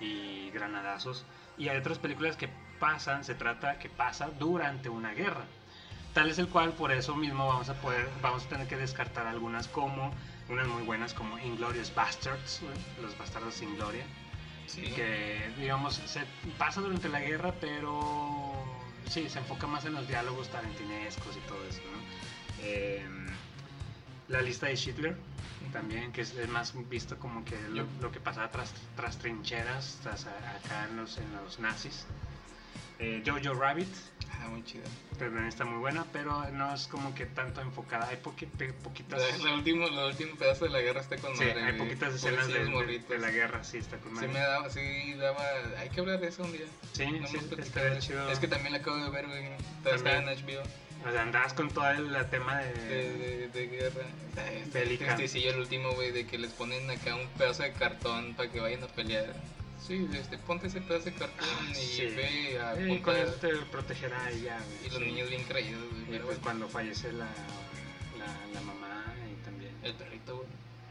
[0.00, 1.24] y, y granadazos.
[1.58, 2.48] Y hay otras películas que
[2.82, 5.44] pasan, se trata que pasa durante una guerra.
[6.14, 9.24] Tal es el cual, por eso mismo vamos a poder, vamos a tener que descartar
[9.28, 10.12] algunas como,
[10.48, 12.60] unas muy buenas como Inglorious Bastards,
[13.00, 14.04] los bastardos sin gloria,
[14.66, 14.82] Sí.
[14.96, 16.22] que digamos se
[16.58, 18.52] pasa durante la guerra, pero
[19.08, 22.02] sí, se enfoca más en los diálogos tarantinescos y todo eso, ¿no?
[22.64, 23.06] Eh,
[24.26, 25.16] la lista de Schindler
[25.72, 30.26] también, que es, más visto como que lo, lo que pasaba tras, tras trincheras, tras
[30.26, 32.06] acá en los, en los nazis.
[33.02, 33.88] Eh, Jojo Rabbit,
[34.40, 34.84] Ah, muy chido.
[35.18, 39.20] también está muy buena, pero no es como que tanto enfocada, hay pe- poquitas...
[39.40, 42.14] La, la último, la último pedazo de la guerra está con Sí, madre, hay poquitas
[42.14, 44.28] escenas de, de- la guerra, sí, está con Sí madre.
[44.28, 45.42] me daba, sí daba,
[45.78, 46.66] hay que hablar de eso un día.
[46.92, 47.98] Sí, No sí, eso.
[47.98, 48.30] chido.
[48.30, 49.44] Es que también la acabo de ver, güey.
[49.94, 50.62] Está en HBO
[51.08, 52.72] O sea, andabas con todo el tema de...
[52.72, 54.04] de, de, de guerra.
[54.30, 55.16] Está, está Bélica.
[55.16, 58.60] tristillo el último, güey, de que les ponen acá un pedazo de cartón para que
[58.60, 59.34] vayan a pelear.
[59.92, 62.06] Sí, este, ponte ese pedazo de cartón y Ah, Sí.
[62.06, 63.00] ve a apuntar.
[63.02, 65.04] con eso te protegerá y ya, güey, Y los sí.
[65.04, 66.02] niños bien creídos, güey.
[66.02, 67.26] Y pues bueno, cuando fallece la,
[68.18, 70.48] la, la mamá y también El perrito, güey.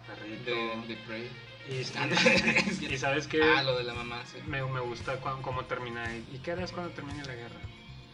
[0.08, 0.52] perrito.
[0.52, 1.30] De, de Prey.
[1.70, 4.38] Y, y sabes que Ah, lo de la mamá, sí.
[4.48, 6.06] me, me gusta cuan- cómo termina.
[6.16, 7.60] ¿Y qué harás cuando termine la guerra?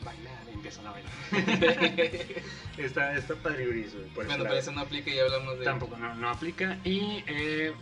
[0.06, 1.12] Bailar, y empiezan a bailar.
[2.78, 4.06] está, está padriuris, güey.
[4.10, 5.66] por ese Bueno, pero eso no aplica y hablamos de.
[5.66, 6.78] Tampoco, no, no aplica.
[6.84, 7.74] Y eh,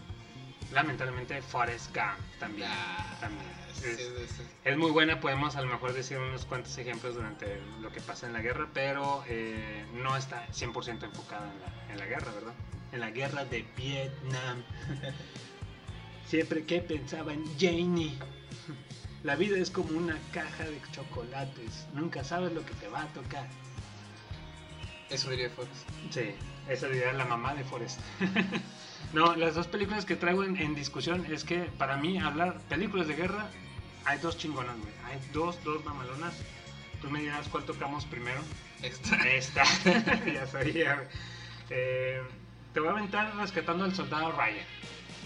[0.72, 2.68] lamentablemente Forrest Gump también.
[2.72, 3.45] Ah, también.
[3.70, 4.43] Es- sí, sí.
[4.63, 8.26] es muy buena, podemos a lo mejor decir unos cuantos ejemplos durante lo que pasa
[8.26, 12.53] en la guerra, pero eh, no está 100% enfocada en la, en la guerra, ¿verdad?
[12.91, 14.63] En la guerra de Vietnam.
[16.28, 18.13] Siempre que pensaba en Janie.
[19.24, 21.88] La vida es como una caja de chocolates.
[21.93, 23.47] Nunca sabes lo que te va a tocar.
[25.09, 25.89] Eso diría Forrest.
[26.11, 26.36] Sí,
[26.70, 27.99] esa diría la mamá de Forrest.
[29.13, 33.07] no, las dos películas que traigo en, en discusión es que para mí hablar películas
[33.07, 33.49] de guerra
[34.05, 34.93] hay dos chingonas, güey.
[35.05, 36.35] Hay dos, dos mamalonas.
[37.01, 38.39] Tú me dirás cuál tocamos primero.
[38.81, 39.15] Esta.
[39.27, 39.63] Esta,
[40.25, 41.07] ya sabía.
[41.69, 42.21] Eh,
[42.73, 44.65] te voy a aventar rescatando al soldado Ryan.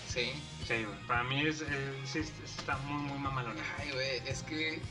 [0.08, 0.32] Sí.
[0.66, 1.08] Sí, güey.
[1.08, 1.66] Para mí es, eh,
[2.06, 3.62] sí, está muy, muy mamalona.
[3.80, 4.82] Ay, güey, es que.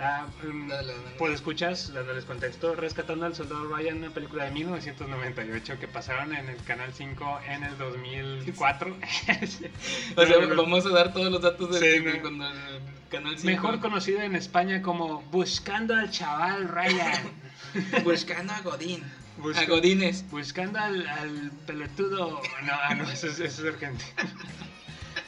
[0.00, 0.70] Ah, mm.
[1.18, 6.48] Pues escuchas, dándoles contexto, Rescatando al Soldado Ryan, una película de 1998 que pasaron en
[6.48, 8.96] el Canal 5 en el 2004.
[10.16, 12.22] O sea, vamos a dar todos los datos del Sí, tipo no.
[12.22, 12.80] cuando el
[13.10, 13.46] canal 5.
[13.46, 17.22] Mejor conocida en España como Buscando al Chaval Ryan.
[18.04, 19.02] Buscando a Godín.
[19.38, 20.24] Busca- A Godines.
[20.30, 22.40] Buscando al, al pelotudo.
[22.64, 24.10] No, ah, no, eso es, eso es argentino.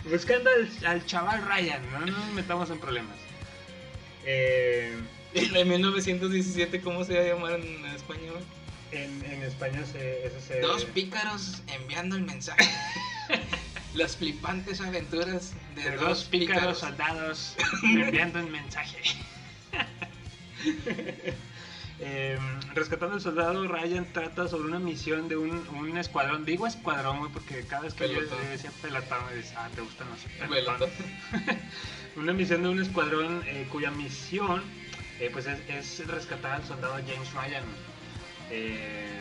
[0.08, 1.82] Buscando al, al Chaval Ryan.
[1.92, 3.16] No nos metamos en problemas.
[4.24, 4.96] Eh,
[5.34, 8.38] Y la de 1917, ¿cómo se va a llamar en español?
[8.92, 10.60] en, en español se, eso se.
[10.60, 12.68] Dos pícaros enviando el mensaje.
[13.94, 18.98] Las flipantes aventuras de, de dos pícaros soldados enviando un mensaje.
[22.02, 22.38] Eh,
[22.74, 26.44] rescatando al soldado, Ryan trata sobre una misión de un, un escuadrón.
[26.46, 28.38] Digo escuadrón, güey, porque cada vez que yo Pelotón.
[28.42, 30.88] le decía pelotón, me dice, ah, te gustan los pelotones.
[32.16, 34.62] una misión de un escuadrón eh, cuya misión
[35.18, 37.64] eh, pues es, es rescatar al soldado James Ryan.
[38.50, 39.20] eh,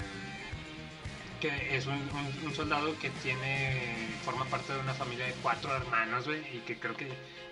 [1.42, 5.74] que es un, un- un soldado que tiene forma parte de una familia de cuatro
[5.76, 7.08] hermanos, güey, y que creo que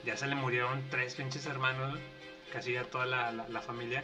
[0.05, 1.97] ya se le murieron tres pinches hermanos,
[2.51, 4.03] casi ya toda la, la- la familia,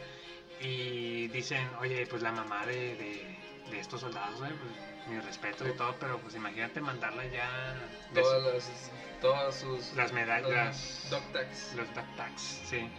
[0.61, 3.37] y dicen, oye, pues la mamá de, de-
[3.69, 4.71] de estos soldados, güey, pues
[5.07, 7.75] mi respeto y todo, pero pues imagínate mandarla ya
[8.09, 8.91] su- Todas las.
[9.21, 9.93] Todas sus.
[9.93, 11.73] las medallas, Dog tags.
[11.75, 12.89] los duck tags, sí.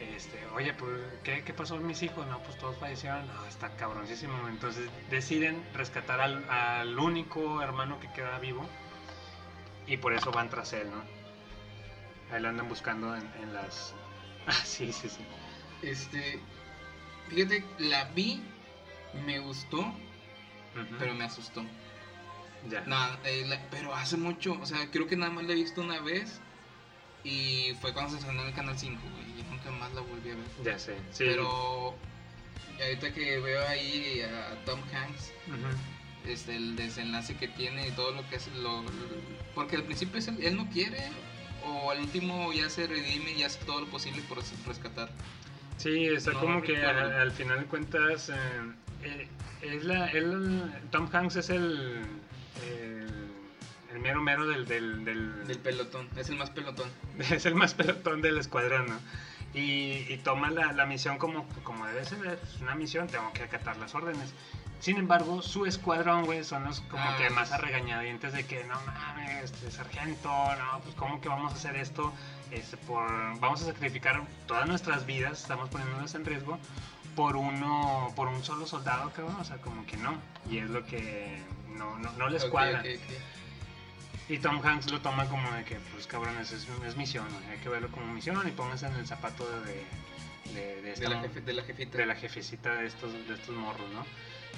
[0.00, 0.92] Este, oye, pues,
[1.24, 2.26] ¿qué, ¿qué pasó con mis hijos?
[2.26, 3.26] No, pues todos fallecieron.
[3.26, 4.48] No, está cabroncísimo.
[4.48, 8.68] Entonces deciden rescatar al, al único hermano que queda vivo
[9.86, 11.02] y por eso van tras él, ¿no?
[12.34, 13.94] Ahí lo andan buscando en, en las...
[14.46, 15.24] Ah, sí, sí, sí.
[15.82, 16.38] Este.
[17.28, 18.40] Fíjate, la vi,
[19.26, 19.92] me gustó,
[20.98, 21.64] pero me asustó.
[22.70, 22.80] Ya.
[22.82, 25.80] No, eh, la- pero hace mucho, o sea, creo que nada más la he visto
[25.82, 26.40] una vez
[27.22, 30.30] y fue cuando se estrenó en el canal 5, güey, y nunca más la volví
[30.30, 30.44] a ver.
[30.64, 30.94] Ya sé.
[31.12, 31.24] Sí.
[31.26, 31.94] Pero
[32.82, 35.30] ahorita que veo ahí a Tom Hanks,
[36.26, 38.90] este, el desenlace que tiene y todo lo que es lo, lo-
[39.54, 40.98] porque al principio es el- él no quiere
[41.66, 45.10] o al último ya se redime y hace todo lo posible por res- rescatar.
[45.76, 48.34] Sí, está No como que al final de cuentas eh,
[49.02, 49.28] eh,
[49.62, 52.00] es la, él- Tom Hanks es el,
[52.70, 53.06] el,
[53.92, 56.88] el mero mero del, del, del- Del pelotón, es el más pelotón.
[57.18, 58.98] es el más pelotón del escuadrón, ¿no?
[59.52, 63.44] y, y toma la, la misión como, como debe ser, es una misión, tengo que
[63.44, 64.34] acatar las órdenes.
[64.80, 67.54] Sin embargo, su escuadrón, güey, son los como Ah, que más sí.
[67.54, 71.76] a regañadientes de que no mames, este, sargento, no, pues cómo que vamos a hacer
[71.76, 72.12] esto,
[72.86, 73.06] Por,
[73.40, 76.58] vamos a sacrificar todas nuestras vidas, estamos poniéndonos en riesgo
[77.16, 80.14] por uno, por un solo soldado, cabrón, o sea, como que no,
[80.50, 81.42] y es lo que
[81.76, 82.82] no, no, no les Ok, cuadra.
[84.28, 87.68] Y Tom Hanks lo toma como de que, pues cabrones, es, es misión, hay que
[87.68, 89.84] verlo como misión y pónganse en el zapato de,
[90.54, 91.98] de, de esta De la, jefe- de la jefita.
[91.98, 94.04] de la jefecita de estos, de estos morros, ¿no?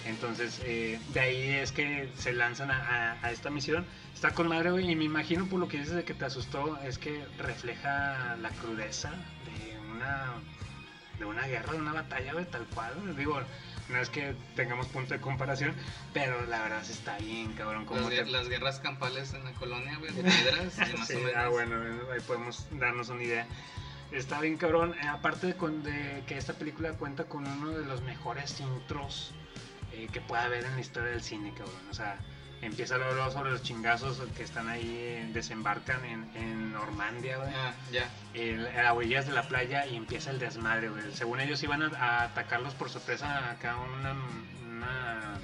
[0.05, 2.77] Entonces, eh, de ahí es que se lanzan a,
[3.15, 3.85] a- a esta misión.
[4.15, 6.79] Está con madre, güey, y me imagino por lo que dices de que te asustó,
[6.83, 10.27] es que refleja la crudeza de una,
[11.19, 13.17] de una guerra, de una batalla, güey, tal cual.
[13.17, 13.41] Digo,
[13.89, 15.75] no es que tengamos punto de comparación,
[16.13, 17.85] pero la verdad está bien, cabrón.
[17.85, 21.15] Como Las, te- las guerras campales en la colonia, güey, de piedras, de más Sí,
[21.15, 21.33] o menos.
[21.37, 21.77] ah, bueno,
[22.13, 23.47] ahí podemos darnos una idea.
[24.13, 27.85] Está bien cabrón, eh, aparte de, con- de que esta película cuenta con uno de
[27.85, 29.33] los mejores intros
[29.97, 31.81] eh, que pueda haber en la historia del cine, cabrón.
[31.91, 32.19] O sea,
[32.63, 37.51] empieza luego, luego sobre los chingazos que están ahí, eh, desembarcan en, en Normandia, güey.
[37.55, 38.11] Ah, ya.
[38.35, 41.03] el- a orillas de la playa y empieza el desmadre, güey.
[41.15, 44.13] Según ellos iban a, a atacarlos por sorpresa acá una,
[44.67, 45.39] una,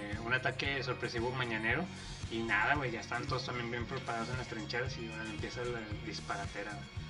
[0.00, 1.84] eh, un ataque sorpresivo mañanero
[2.30, 5.62] y nada, güey, ya están todos también bien preparados en las trincheras y bueno, empieza
[5.64, 6.72] la disparatera.
[6.72, 7.07] güey.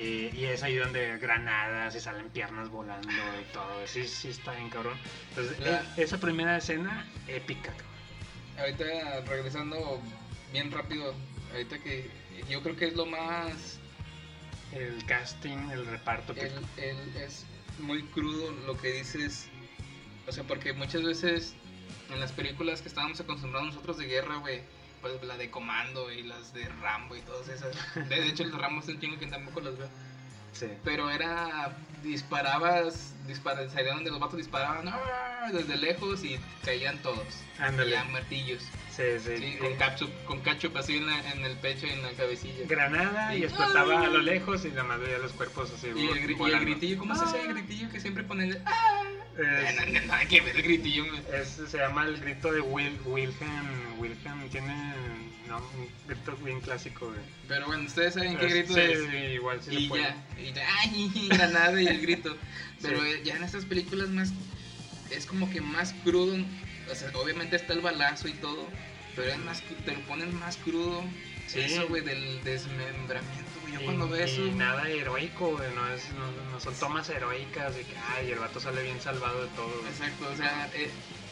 [0.00, 4.52] Eh, y es ahí donde granadas y salen piernas volando y todo, sí, sí está
[4.52, 4.96] bien cabrón.
[5.30, 7.88] Entonces, eh, esa primera escena épica, cabrón.
[8.58, 10.00] Ahorita regresando
[10.52, 11.14] bien rápido,
[11.52, 12.08] ahorita que
[12.48, 13.78] yo creo que es lo más
[14.72, 16.42] El casting, el reparto que...
[16.42, 17.44] el, el- es
[17.80, 19.48] muy crudo lo que dices.
[20.28, 21.54] O sea, porque muchas veces
[22.12, 24.60] en las películas que estábamos acostumbrados nosotros de guerra, güey,
[25.00, 27.76] pues la de Comando y las de Rambo y todas esas.
[28.08, 29.88] De, hecho, el Rambo es un chingo que tampoco las veo.
[30.52, 30.66] Sí.
[30.84, 31.76] Pero era.
[32.02, 33.14] Disparabas.
[33.26, 35.50] Dispara, salían donde los vatos disparaban ¡ah!
[35.52, 37.26] desde lejos y caían todos.
[37.58, 37.90] Ándale.
[37.90, 38.62] Ya martillos.
[38.90, 39.36] Sí, sí.
[39.36, 42.64] Sí, con ketchup, con ketchup así en, la- en el pecho y en la cabecilla.
[42.66, 43.44] granada y Sí.
[43.44, 45.88] explotaba a lo lejos y nada más veía los cuerpos así.
[45.88, 48.50] Y el, y el gritillo, ¿cómo se hace el gritillo que siempre ponen?
[48.50, 49.02] de, ¡Ah!
[49.36, 51.04] Es- No, no, nada que ver el gritillo.
[51.34, 53.98] es- se llama el grito de Wil, Wilhelm.
[54.00, 54.94] Wilhelm tiene
[55.48, 57.06] no, un grito bien clásico.
[57.08, 57.18] güey.
[57.48, 58.98] Pero bueno, ustedes saben qué grito sí, es.
[59.10, 60.02] sí, igual sí y se puede.
[60.04, 61.28] ya, y ya, ¡ay!
[61.30, 62.36] Granada y el grito.
[62.82, 63.08] Pero Sí.
[63.24, 64.32] ya en estas películas más.
[65.10, 66.36] Es como que más crudo.
[66.90, 68.66] O sea, obviamente está el balazo y todo.
[69.16, 71.02] Pero es más, te lo ponen más crudo.
[71.48, 71.60] Sí.
[71.60, 73.48] Eso, güey, del desmembramiento.
[73.72, 74.42] Yo Y- cuando veo y eso.
[74.56, 78.60] nada heroico, güey, no, es, no, no son tomas heroicas de que ay, el vato
[78.60, 79.68] sale bien salvado de todo.
[79.80, 79.88] güey.
[79.92, 80.90] Exacto, o sea, eh,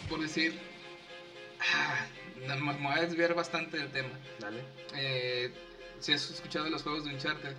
[0.09, 0.59] por decir.
[1.61, 2.07] Ah,
[2.47, 4.11] me me voy a desviar bastante del tema.
[4.39, 4.63] Dale.
[4.95, 5.51] Eh,
[6.01, 7.55] si has escuchado de los juegos de Uncharted,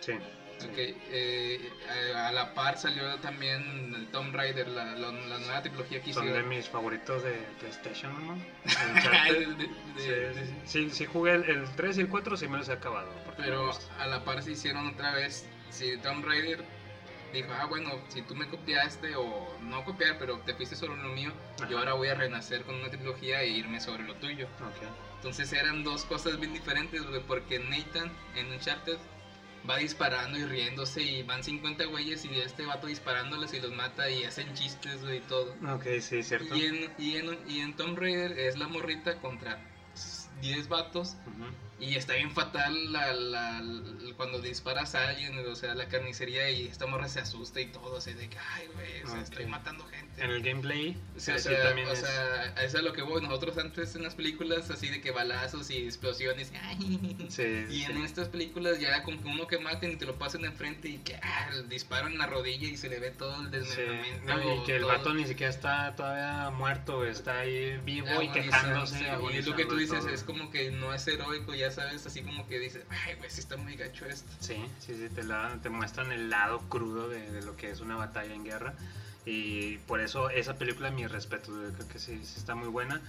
[0.00, 0.12] Sí.
[0.12, 1.70] ok, eh,
[2.14, 6.30] a la par salió también el Tomb Raider, la, la- la nueva trilogía que Son
[6.32, 8.34] de mis favoritos de PlayStation, ¿no?
[9.32, 12.46] De- de- Sí, de- sí, sí, sí jugué el, el 3 y el 4, sí
[12.48, 13.10] me los he acabado.
[13.36, 15.46] Pero a la par se hicieron otra vez.
[15.70, 16.62] Si Tomb Raider
[17.38, 21.08] dijo, ah, bueno, si tú me copiaste, o no copiar, pero te fuiste sobre lo
[21.10, 21.68] mío, Ajá.
[21.68, 24.46] yo ahora voy a renacer con una trilogía e irme sobre lo tuyo.
[24.60, 24.88] Ok.
[25.16, 28.98] Entonces eran dos cosas bien diferentes, güey, porque Nathan en Uncharted
[29.68, 34.10] va disparando y riéndose y van 50 güeyes y este vato disparándoles y los mata
[34.10, 35.54] y hacen chistes, güey, y todo.
[35.72, 36.54] Ok, sí, cierto.
[36.56, 39.60] Y en, y, en, y en Tomb Raider es la morrita contra
[40.40, 41.44] 10 vatos Ujú.
[41.80, 46.48] Y está bien fatal la, la- la- cuando disparas a alguien, o sea, la carnicería
[46.50, 49.22] y esta morra se asusta y todo, así de que, ay, güey, o sea, Ok.
[49.24, 50.22] estoy matando gente.
[50.22, 52.00] En el gameplay, sí, o sea, también o es.
[52.00, 53.20] sea, es a lo que voy.
[53.22, 56.52] Nosotros antes en las películas así de que balazos y explosiones.
[56.62, 57.84] ay, Sí, y sí.
[57.90, 60.98] en estas películas ya con que uno que maten y te lo pasen enfrente y
[60.98, 64.34] que ah, disparo en la rodilla y se le ve todo el Sí, desmembramiento.
[64.36, 64.90] no, y que el todo.
[64.92, 69.00] vato ni siquiera está todavía muerto, está ahí vivo y quejándose.
[69.32, 70.10] Y es lo que tú y dices, todo.
[70.10, 73.40] es como que no es heroico, ya sabes, así como que dices, ay, güey, sí
[73.40, 74.30] está muy gacho esto.
[74.40, 77.80] Sí, sí, sí, te, la- te muestran el lado crudo de, de lo que es
[77.80, 78.74] una batalla en guerra.
[79.24, 83.00] Y por eso esa película, mi respeto, creo que sí, sí está muy buena.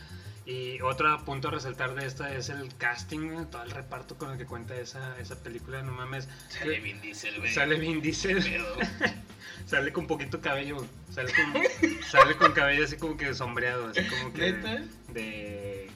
[0.45, 4.37] Y otro punto a resaltar de esta es el casting, todo el reparto con el
[4.37, 6.27] que cuenta esa, esa película, no mames.
[6.49, 7.53] Sale Vin Diesel, güey.
[7.53, 8.43] Sale Vin Diesel,
[9.65, 14.33] sale con poquito cabello, sale con, sale con cabello así como que sombreado, así como
[14.33, 14.83] que ¿Neta?
[15.13, 15.89] de...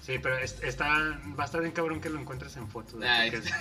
[0.00, 0.86] Sí, pero es- está,
[1.38, 3.00] va a estar bien cabrón que lo encuentres en fotos.
[3.04, 3.44] Ah, es-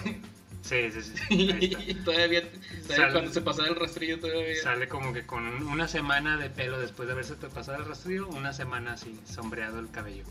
[0.61, 1.51] Sí, sí, sí.
[1.51, 2.03] ahí está.
[2.03, 4.61] Todavía, todavía Sale- cuando se pasaba el rastrillo todavía.
[4.61, 8.27] Sale como que con un- una semana de pelo después de haberse pasado el rastrillo,
[8.27, 10.25] una semana así, sombreado el cabello.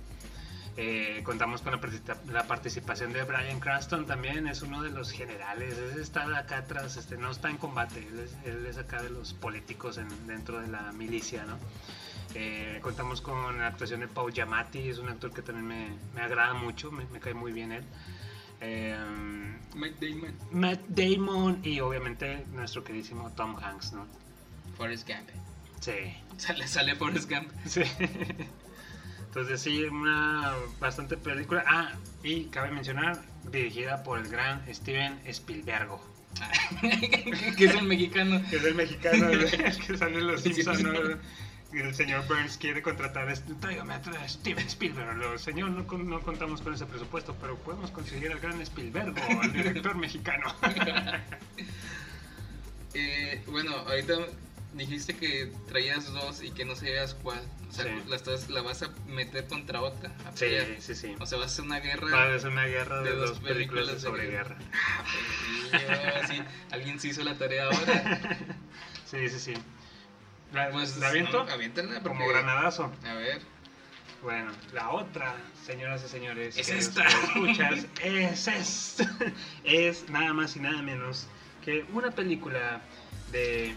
[0.77, 1.73] Eh, contamos con
[2.31, 6.97] la participación de Brian Cranston también, es uno de los generales, él está acá atrás,
[6.97, 10.61] este, no está en combate, él es, él es acá de los políticos en- dentro
[10.61, 11.59] de la milicia, ¿no?
[12.35, 16.21] Eh, contamos con la actuación de Paul Giamatti, es un actor que también me, me
[16.21, 17.85] agrada mucho, me, me cae muy bien él.
[18.61, 18.97] Eh,
[19.75, 20.35] Matt Damon.
[20.51, 24.07] Matt Damon y obviamente nuestro queridísimo Tom Hanks, ¿no?
[24.77, 25.29] Forrest Gump.
[25.81, 25.93] Sí,
[26.37, 27.51] Sale, sale Forrest Gump.
[27.67, 27.83] sí.
[29.29, 31.63] Entonces sí, una bastante película.
[31.67, 35.89] Ah, y cabe mencionar, dirigida por el gran Steven Spielberg.
[37.57, 38.41] que es el mexicano.
[38.49, 39.29] Que es el mexicano
[39.87, 40.83] que sale en los Simpsons.
[40.83, 40.93] ¿no?
[41.73, 45.17] El señor Burns quiere contratar a tráigame a Steven Spielberg.
[45.19, 49.53] Lo, señor, no, no contamos con ese presupuesto, pero podemos conseguir al gran Spielberg, al
[49.53, 50.55] director mexicano.
[52.95, 54.15] Eh, bueno, ahorita
[54.73, 57.41] dijiste que traías dos y que no sabías cuál.
[57.69, 57.91] O sea, Sí.
[58.09, 60.11] la, estás, la vas a meter contra otra.
[60.35, 60.47] Sí,
[60.81, 61.15] sí, sí.
[61.21, 62.11] O sea, va a ser una guerra.
[62.11, 64.57] Va a ser una guerra de, de dos dos películas, películas de sobre guerra.
[65.71, 66.27] guerra.
[66.29, 68.39] Sí, alguien se hizo la tarea ahora.
[69.05, 69.55] Sí, sí, sí.
[70.53, 71.45] ¿La, Pues, ¿la aviento?
[71.45, 72.93] no, aviéntala, Como porque- granadazo.
[73.07, 73.41] A ver.
[74.23, 75.35] Bueno, la otra,
[75.65, 77.05] señoras y señores, Es que esta.
[77.07, 79.09] escuchas, es esta.
[79.63, 81.27] Es nada más y nada menos
[81.65, 82.81] que una película
[83.31, 83.77] de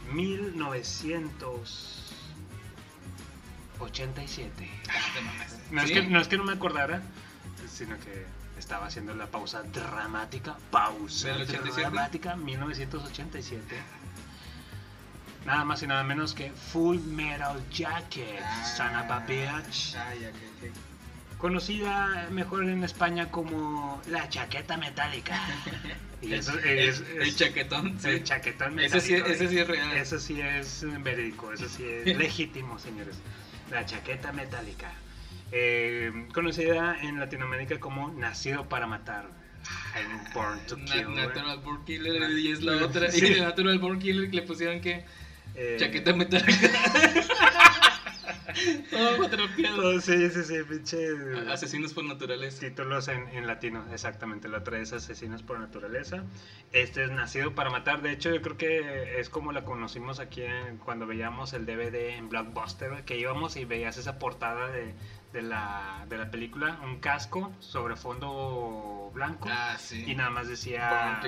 [3.80, 4.70] 1987.
[4.90, 5.62] Ah, te mamaste.
[5.72, 7.02] No, es que, no es que no me acordara,
[7.72, 8.26] sino que
[8.58, 10.58] estaba haciendo la pausa dramática.
[10.72, 11.82] Pausa ¿Del 87?
[11.82, 13.76] dramática 1987.
[15.46, 19.96] Nada más y nada menos que Full Metal Jacket, Ah, son of a bitch.
[19.98, 20.14] Ah.
[21.38, 25.40] Conocida mejor en España como la chaqueta metálica.
[26.24, 27.98] Y eso el, es, el es- chaquetón.
[28.04, 28.24] el sí.
[28.24, 29.34] chaquetón Ese sí- metálico.
[29.34, 29.98] ese sí es real.
[29.98, 33.16] Eso sí es verídico, eso sí es legítimo, señores.
[33.72, 34.92] La chaqueta metálica.
[35.52, 39.26] Eh, conocida en Latinoamérica como Nacido para Matar.
[39.96, 41.06] En Born to Kill.
[41.06, 41.16] güey.
[41.26, 43.10] Natural Born Killer y es la otra.
[43.10, 43.26] Sí.
[43.26, 45.04] Y de Natural Born Killer le pusieron que
[45.56, 46.52] Eh, chaqueta metálica.
[48.90, 49.78] Todo cuatropeado.
[49.78, 50.98] todo- sí, sí, sí, pinche.
[51.52, 52.60] Asesinos por naturaleza.
[52.60, 54.50] Títulos en, en latino, exactamente.
[54.50, 56.24] La otra es Asesinos por Naturaleza.
[56.74, 58.02] Este es Nacido para Matar.
[58.02, 62.18] De hecho, yo creo que es como la conocimos aquí en- cuando veíamos el DVD
[62.18, 64.94] en Blockbuster, que íbamos y veías esa portada de,
[65.32, 70.04] de la, de la película, un casco sobre fondo blanco Ah, sí.
[70.06, 71.22] y nada más decía.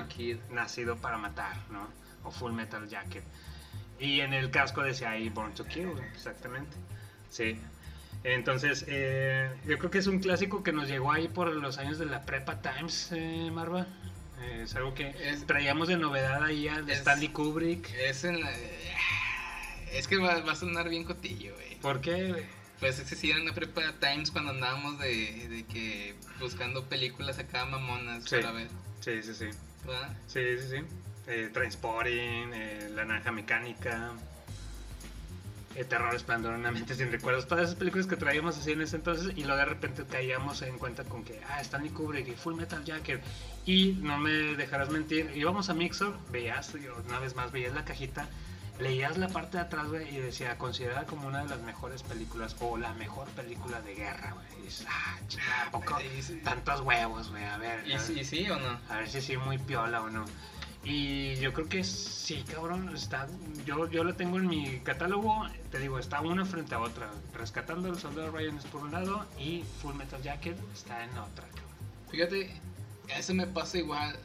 [0.52, 1.88] Nacido para Matar, ¿no?
[2.26, 3.24] O Full Metal Jacket.
[4.04, 6.76] Y en el casco decía ahí Born to Kill, exactamente.
[7.30, 7.58] Sí.
[8.26, 11.98] Entonces, eh, yo creo que es un clásico que nos llegó ahí por los años
[12.00, 13.88] de la Prepa Times, eh, Marva.
[14.42, 17.90] Eh, es algo que Es- traíamos de novedad ahí de Es- Stanley Kubrick.
[17.94, 18.52] Es en la...
[19.94, 21.76] Es que va, va a sonar bien cotillo, güey.
[21.80, 22.30] ¿Por qué?
[22.32, 22.46] güey?
[22.82, 26.84] Pues es que sí, era en la prepa Times cuando andábamos de, de que buscando
[26.90, 28.36] películas acá mamonas Sí.
[28.36, 28.68] para ver.
[29.00, 29.46] Sí, sí, sí.
[29.86, 30.10] ¿verdad?
[30.28, 30.84] Sí, sí, sí.
[31.28, 34.12] Eh, Transporting, eh, La Naranja Mecánica,
[35.76, 37.48] eh, Terror Esplendor, Una Mente Sin Recuerdos.
[37.48, 40.78] Todas esas películas que traíamos así en ese entonces y luego de repente caíamos en
[40.78, 43.22] cuenta con que, ah, Stanley Kubrick y Full Metal Jacket.
[43.66, 46.74] Y no me dejarás mentir, íbamos a Mixer, veías,
[47.08, 48.28] una vez más, veías la cajita,
[48.80, 52.58] leías la parte de atrás, güey, y decía, considerada como una de las mejores películas
[52.60, 54.46] o la mejor película de guerra, güey.
[54.60, 55.98] Y dices, ah, chingada, ¿a poco?
[56.02, 56.42] Y sí.
[56.44, 57.88] Tantos huevos, güey, a ver.
[57.88, 58.22] ¿Y, a sí- ver.
[58.24, 58.78] y sí o no?
[58.90, 60.26] A ver si sí, muy piola o no.
[60.84, 62.94] Y yo creo que sí, cabrón.
[62.94, 63.28] Está,
[63.66, 65.48] yo, yo la tengo en mi catálogo.
[65.72, 67.10] Te digo, está una frente a otra.
[67.34, 71.48] Rescatando al soldado Ryan es por un lado y Full Metal Jacket está en otra.
[71.48, 71.64] cabrón.
[72.12, 72.52] Fíjate,
[73.18, 74.16] eso me pasa igual.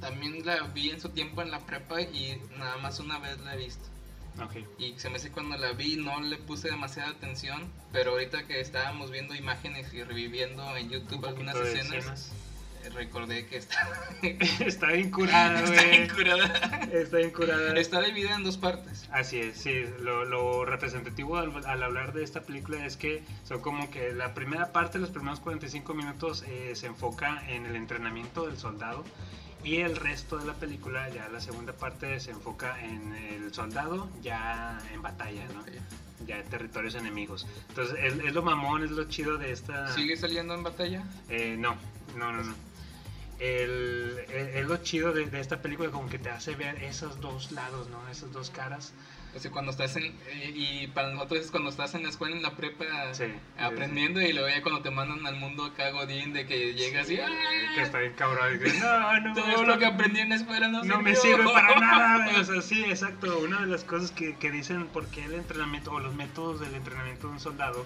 [0.00, 3.54] También la vi en su tiempo en la prepa y nada más una vez la
[3.54, 3.84] he visto.
[4.42, 4.56] Ok.
[4.78, 8.60] Y se me hace cuando la vi no le puse demasiada atención, pero ahorita que
[8.60, 12.32] estábamos viendo imágenes y reviviendo en YouTube Un algunas escenas,
[12.90, 13.78] recordé que está,
[14.60, 16.44] está bien curada, está bien curada.
[16.92, 17.78] Está bien curada.
[17.78, 19.08] Está dividida en dos partes.
[19.12, 23.60] Así es, sí, lo, lo representativo al, al hablar de esta película es que son
[23.60, 28.46] como que la primera parte, los primeros 45 minutos eh, se enfoca en el entrenamiento
[28.46, 29.04] del soldado
[29.64, 34.08] y el resto de la película, ya la segunda parte se enfoca en el soldado
[34.22, 35.64] ya en batalla, ¿no?
[36.24, 37.46] Ya en territorios enemigos.
[37.70, 39.92] Entonces es, es lo mamón, es lo chido de esta...
[39.92, 41.04] ¿Sigue saliendo en batalla?
[41.28, 41.74] Eh, no,
[42.16, 42.54] no, no, no.
[43.38, 47.52] El, es lo chido de, de esta película, como que te hace ver esos dos
[47.52, 48.08] lados, ¿no?
[48.08, 48.94] Esas dos caras.
[49.36, 50.14] O sea, cuando estás en.
[50.54, 53.24] Y, para nosotros es cuando estás en la escuela, en la prepa, Sí,
[53.58, 57.20] aprendiendo, y luego ya cuando te mandan al mundo acá, Godín, de que llegas y.
[57.20, 57.28] ¡ah!
[57.74, 58.58] Que está bien cabrón.
[58.58, 61.36] que, no, no, Todo esto lo que aprendí en la escuela no, no me sirvió".
[61.36, 62.40] sirve para nada.
[62.40, 63.38] O sea, sí, exacto.
[63.40, 66.74] Una de las cosas que, que dicen por qué el entrenamiento o los métodos del
[66.74, 67.84] entrenamiento de un soldado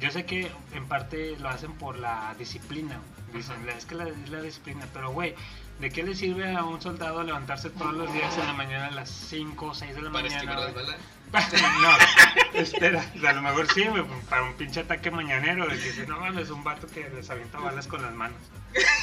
[0.00, 3.00] Yo sé que en parte lo hacen por la disciplina.
[3.34, 4.86] Dicen, "La- es que la, es la disciplina.
[4.92, 5.34] Pero, güey,
[5.80, 8.90] ¿de qué le sirve a un soldado levantarse todos los días en la mañana a
[8.92, 10.36] las 5 o 6 de la Para mañana?
[10.36, 10.96] esquivar las balas.
[11.34, 13.84] No, espera, a lo mejor sí,
[14.28, 15.66] para un pinche ataque mañanero.
[15.66, 18.38] De que no mames, un vato que les avienta balas con las manos.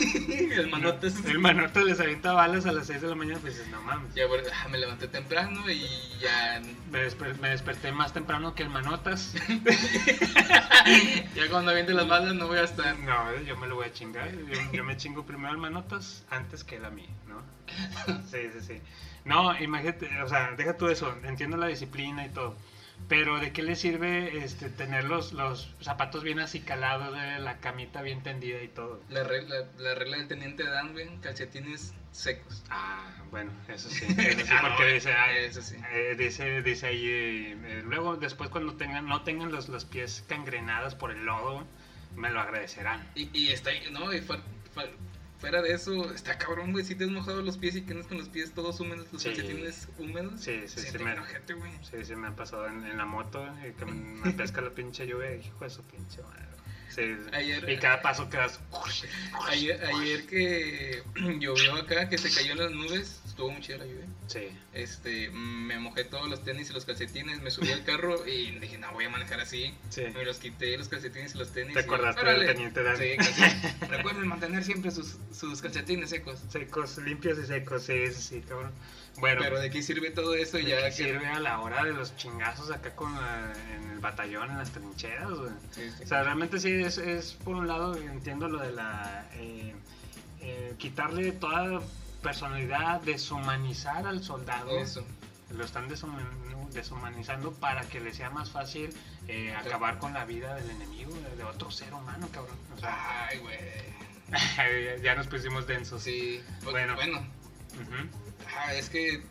[0.51, 1.23] el manotes.
[1.25, 4.13] El manote les avienta balas a las 6 de la mañana, pues dices, no mames.
[4.15, 5.87] Ya, bueno, ah, me levanté temprano y
[6.19, 6.61] ya.
[6.91, 9.33] Me, desper- me desperté más temprano que el manotas.
[11.35, 12.97] Ya cuando aviente las balas no voy a estar.
[12.99, 14.31] No, yo me lo voy a chingar.
[14.31, 17.41] Yo, yo me chingo primero al manotas antes que él a mí, ¿no?
[18.29, 18.81] Sí, sí, sí.
[19.25, 22.57] No, imagínate, o sea, deja tú eso, entiendo la disciplina y todo.
[23.07, 28.01] Pero ¿de qué le sirve este, tener los, los zapatos bien acicalados, eh, la camita
[28.01, 29.01] bien tendida y todo?
[29.09, 32.63] La regla, la regla del teniente Dan, güey, calcetines secos.
[32.69, 34.05] Ah, bueno, eso sí.
[34.17, 35.75] Eso sí Ah, porque no, dice, ah, eso sí.
[35.91, 40.23] eh, dice, dice ahí, eh, eh, luego después cuando tengan, no tengan los, los pies
[40.27, 41.65] cangrenados por el lodo,
[42.15, 43.09] me lo agradecerán.
[43.15, 44.43] Y, y está, no, y fuera,
[45.41, 48.17] fuera de eso, está cabrón, güey, si te has mojado los pies y tienes con
[48.19, 49.29] los pies todos húmedos, los Sí.
[49.29, 50.39] calcetines húmedos.
[50.39, 51.15] Sí, sí, sí, me-.
[51.83, 53.91] Sí, sí, me ha pasado en, en la moto eh, que me,
[54.25, 56.50] me pesca la pinche lluvia, hijo de su pinche madre.
[56.93, 58.59] Sí, Ayer- y cada paso quedas.
[59.47, 61.03] Ayer, ayer que
[61.39, 64.05] llovió acá, que se cayó en las nubes, estuvo muy chida la lluvia.
[64.27, 68.51] Sí, Este, me mojé todos los tenis y los calcetines, me subí al carro y
[68.59, 69.73] dije, no, voy a manejar así.
[69.89, 70.03] sí.
[70.13, 71.73] Me los quité, los calcetines y los tenis.
[71.73, 72.97] Te acordaste del teniente Dan.
[72.97, 73.41] Sí, casi.
[73.87, 76.39] Recuerden mantener siempre sus, sus calcetines secos.
[76.49, 78.71] Secos, limpios y secos, sí, sí, sí, cabrón.
[79.17, 80.91] Bueno, Pero de qué sirve todo eso ¿de ya qué que...
[80.91, 84.71] sirve a la hora de los chingazos acá con la- en el batallón, en las
[84.71, 85.51] trincheras, güey?
[85.71, 86.03] Sí, sí.
[86.03, 89.27] O sea, realmente sí es, es por un lado, entiendo lo de la...
[89.33, 89.75] eh,
[90.39, 91.81] eh, quitarle toda
[92.23, 94.71] personalidad, deshumanizar al soldado.
[94.79, 95.05] Eso.
[95.51, 98.89] Lo están deshuman- deshumanizando para que le sea más fácil
[99.27, 102.55] eh, acabar con la vida del enemigo, de, otro ser humano, cabrón.
[102.75, 103.59] O sea, Ay, güey.
[105.03, 106.01] ya, nos pusimos densos.
[106.01, 106.41] Sí.
[106.63, 106.95] Bueno.
[106.95, 107.19] Bueno.
[107.73, 108.30] Ujú.
[108.57, 109.21] Ah, es que...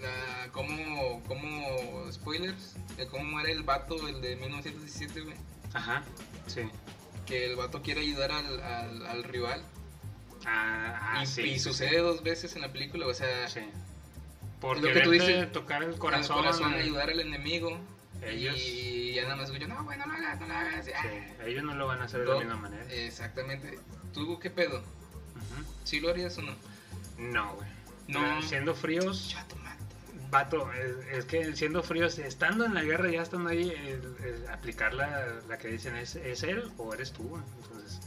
[0.00, 5.36] La, como, como spoilers, de cómo muere el vato, el de 1917, güey.
[5.74, 6.02] Ajá,
[6.46, 6.62] sí.
[7.26, 9.62] Que el vato quiere ayudar al, al, al rival.
[10.46, 13.60] Ah, ah, y, sí, y sí, sucede dos veces en la película, o sea, Sí.
[14.58, 16.36] Por Lo que tú dices, tocar el el corazón.
[16.36, 17.78] corazón, eh, ayudar al enemigo.
[18.22, 20.84] Ellos- Y ya nada más escucho, no, güey, no lo hagas, no lo hagas.
[20.84, 21.44] sí, Ah.
[21.46, 22.84] ellos no lo van a hacer de la misma manera.
[22.92, 23.78] Exactamente.
[24.14, 24.78] ¿Tú qué pedo?
[24.80, 25.64] Ujú.
[25.84, 26.54] ¿Sí lo harías o no?
[27.18, 27.69] No, güey.
[28.10, 28.42] No.
[28.42, 29.36] Siendo fríos.
[30.30, 34.48] Vato, es, es que siendo fríos, estando en la guerra, ya estando ahí, el- el
[34.48, 37.36] aplicar la, la que dicen es, es él o eres tú.
[37.62, 38.00] Entonces,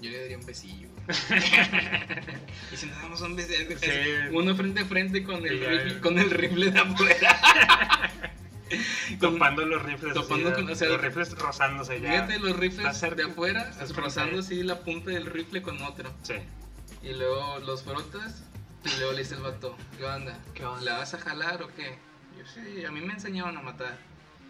[0.00, 0.88] Yo le daría un besillo.
[2.72, 3.88] y si nos damos un besillo, Sí.
[4.32, 8.10] uno frente a frente con el, rifle, con el rifle de afuera.
[9.20, 12.10] Topando los rifles, así, topando con- o sea, los rifles rozándose ya.
[12.12, 16.12] Fíjate los rifles de afuera, rozando así la punta del rifle con otro.
[16.22, 16.34] Sí.
[17.02, 18.42] Y luego los frotas
[18.84, 20.38] y luego le dice el vato, ¿qué onda?
[20.54, 20.82] ¿Qué onda?
[20.82, 21.98] ¿La vas a jalar o qué?
[22.38, 23.98] Yo sí, a mí me enseñaron a matar.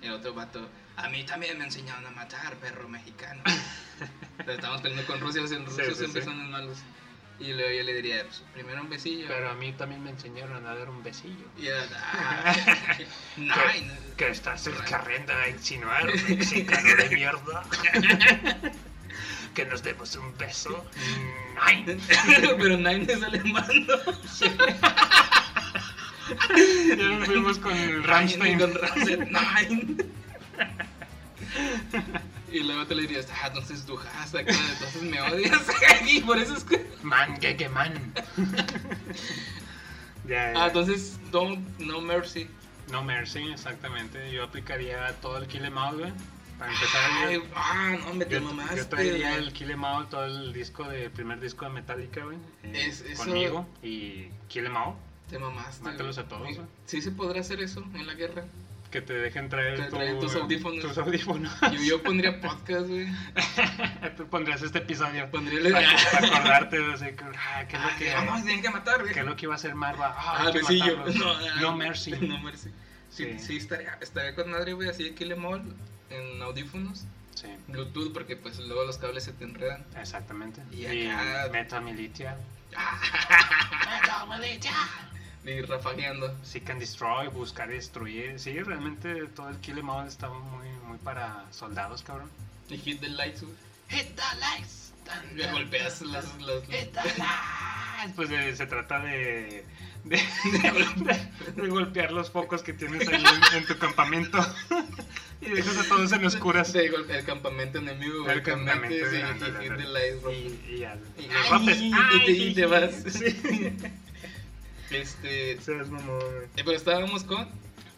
[0.03, 3.43] Y el otro vato, a mí también me enseñaron a matar, perro mexicano.
[4.39, 6.29] Pero estamos peleando con Rusia, los rusos sí, siempre sí.
[6.29, 6.79] son los malos.
[7.39, 9.27] Y luego yo le diría, pues, primero un besillo.
[9.29, 11.47] Pero a mí también me enseñaron a dar un besillo.
[11.57, 12.55] Y ya, ah,
[13.39, 14.17] no, que, no.
[14.17, 17.65] que estás el carrenda a insinuar, mexicano de mierda.
[19.55, 20.85] que nos demos un beso.
[21.67, 21.99] Nine.
[22.59, 23.87] Pero Nine es alemán.
[26.97, 28.59] Ya nos fuimos con el Rammstein.
[28.59, 29.29] Con Rammstein.
[29.31, 29.97] Nine.
[32.53, 35.63] Y luego te le dirías, ah, entonces tu hashtag, entonces me odias.
[36.09, 36.85] y por eso es que.
[37.03, 38.13] Man, que que man.
[40.27, 40.65] ya, ya.
[40.65, 42.49] Ah, entonces, don't, no mercy.
[42.91, 44.33] No mercy, exactamente.
[44.33, 46.13] Yo aplicaría todo el kill em out, güey.
[46.61, 48.77] Para empezar, Ay, yo, ah, no, me te yo, mamaste.
[48.77, 49.43] yo traería güey.
[49.45, 52.37] el kill em out, todo el disco de, el primer disco de Metallica, güey.
[52.63, 53.67] eh, Es- eso- Conmigo.
[53.83, 54.95] Y kill em out.
[55.31, 55.83] Te mamaste.
[55.83, 56.61] Mátalos a todos, güey.
[56.85, 58.45] Sí se podrá hacer eso en la guerra.
[58.91, 60.81] Que te dejen traer Te tu- tus audífonos.
[60.85, 61.53] tus audífonos.
[61.73, 63.07] Yo, yo pondría podcast, güey.
[64.17, 65.31] Tú pondrías este episodio.
[65.31, 65.73] Pondría el...
[65.73, 68.71] Para, para acordarte de ese, que, ah, ¿qué es lo Ah, que, vamos, tienen que
[68.71, 69.15] matar, güey.
[69.15, 70.15] qué es lo que iba a hacer Marva?
[70.19, 70.97] Ah, Ah, que besillo.
[70.99, 71.17] matarlos.
[71.17, 72.11] No, No ah, mercy.
[72.21, 72.71] No mercy.
[73.11, 73.39] Sí, Sí.
[73.39, 75.63] sí, estaría, estaría con madre, güey, así de Kill Em All
[76.11, 77.05] en audífonos,
[77.35, 79.85] Sí, Bluetooth, porque pues luego los cables se te enredan.
[79.97, 80.61] exactamente.
[80.73, 82.37] Y Y, acá- Meta Militia.
[85.45, 86.37] Y rafagueando.
[86.45, 88.39] Seek and Destroy, buscar y destruir.
[88.39, 92.31] Sí, realmente todo el Kill Em All está muy, muy para soldados, cabrón.
[92.69, 93.55] Y hit the lights, güey.
[93.89, 94.93] Hit the lights.
[95.35, 96.25] Y golpeas las...
[96.41, 98.13] las, Hit the lights.
[98.15, 99.65] Pues eh, se trata de
[100.05, 103.23] de, de- de golpear los focos que tienes ahí
[103.53, 104.39] en, en tu campamento.
[105.41, 106.75] y dejas a todos en oscuras.
[106.75, 106.93] El,
[107.25, 108.29] campamento enemigo.
[108.31, 110.15] El campamento, y- sí, y light.
[110.31, 110.77] Y, y.
[110.77, 112.91] Y- ay, y Ay, te- y te vas.
[113.09, 113.77] Sí.
[114.91, 115.57] Este.
[116.57, 117.49] Pero estábamos con.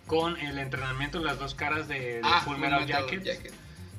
[0.06, 3.52] Con el entrenamiento, las dos caras de, de Ah, Full Metal Jacket.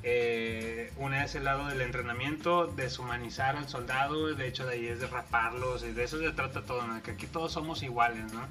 [0.06, 5.00] Eh, una es el lado del entrenamiento, deshumanizar al soldado, de hecho de ahí es
[5.00, 7.02] de raparlos, y de eso se trata todo, ¿no?
[7.02, 8.46] que aquí todos somos iguales, ¿no?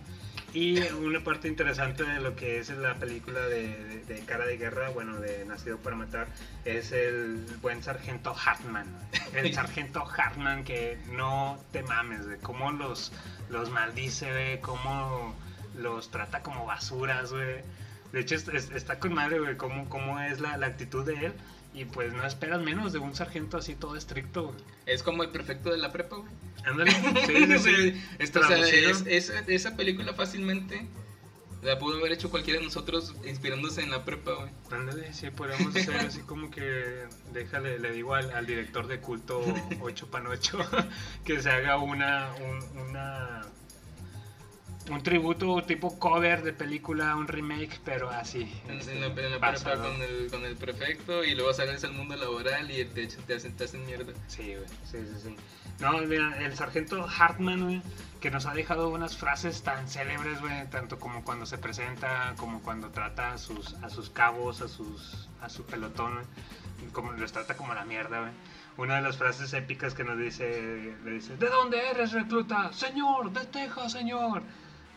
[0.52, 4.58] Y una parte interesante de lo que es la película de, de- de Cara de
[4.58, 6.28] Guerra, bueno, de Nacido para Matar,
[6.66, 8.86] es el buen sargento Hartman.
[9.34, 13.12] El sargento Hartman que no te mames, de cómo los,
[13.50, 15.36] los maldice, güey, cómo
[15.76, 17.62] los trata como basuras, güey.
[18.14, 21.26] De hecho, es- es- está con madre, güey, cómo, cómo es la, la actitud de
[21.26, 21.34] él.
[21.76, 24.58] Y pues no esperas menos de un sargento así todo estricto, güey.
[24.86, 26.32] Es como el prefecto de la prepa, güey.
[26.66, 26.92] Ándale.
[26.92, 27.60] Sí, sí,
[27.94, 28.04] sí.
[28.20, 28.92] Esto, o sea, Traducido.
[29.08, 30.86] es- esa, película fácilmente
[31.64, 34.52] la pudo haber hecho cualquiera de nosotros inspirándose en la prepa, güey.
[34.70, 39.44] Ándale, sí, podríamos hacer así como que déjale, le digo al, al director de culto
[39.82, 40.60] 8 Panocho
[41.26, 43.42] que se haga una, un, una
[44.90, 48.52] un tributo tipo cover de película, un remake, pero así.
[48.68, 51.84] En, este, en la, en la prepa con el, con el prefecto y luego sales
[51.84, 54.14] al mundo laboral y te, te, hacen, te hacen mierda.
[54.28, 55.36] Sí, güey, sí, sí, sí.
[55.80, 57.82] No, mira, el sargento Hartman, güey,
[58.20, 62.62] que nos ha dejado unas frases tan célebres, güey, tanto como cuando se presenta, como
[62.62, 67.32] cuando trata a sus, a sus cabos, a sus, a su pelotón, güey, como los
[67.32, 68.32] trata como la mierda, güey.
[68.76, 72.74] Una de las frases épicas que nos dice, le dice, ¿de dónde eres, recluta?
[72.74, 74.42] Señor, de Texas, señor.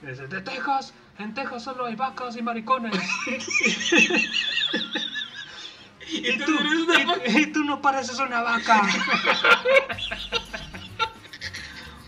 [0.03, 0.93] Dice, ¿de Texas?
[1.19, 2.93] En Texas solo hay vacas y maricones.
[6.09, 6.53] y, tú,
[7.27, 8.83] y- y tú no pareces una vaca.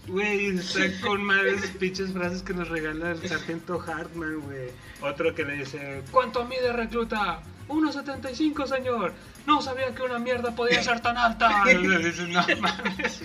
[0.07, 4.71] Güey, está con madre esas pinches frases que nos regala el sargento Hartman, güey.
[5.03, 7.41] Otro que le dice, ¿cuánto mide recluta?
[7.69, 9.13] 1.75, señor.
[9.47, 11.63] No sabía que una mierda podía ser tan alta.
[11.71, 13.23] Y le dice, no mames.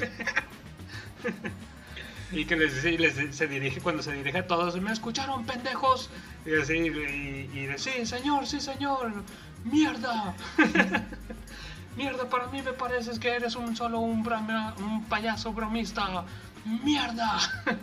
[2.34, 5.45] Y que les dice, y les- se dirige, cuando se dirige a todos, ¿me escucharon,
[5.45, 6.09] pendejos?
[6.45, 9.11] Y así, y, y de, sí, señor, sí, señor.
[9.65, 10.36] Mierda.
[11.95, 16.25] Mierda, para mí me pareces que eres un solo un, broma- un payaso bromista.
[16.84, 17.39] Mierda.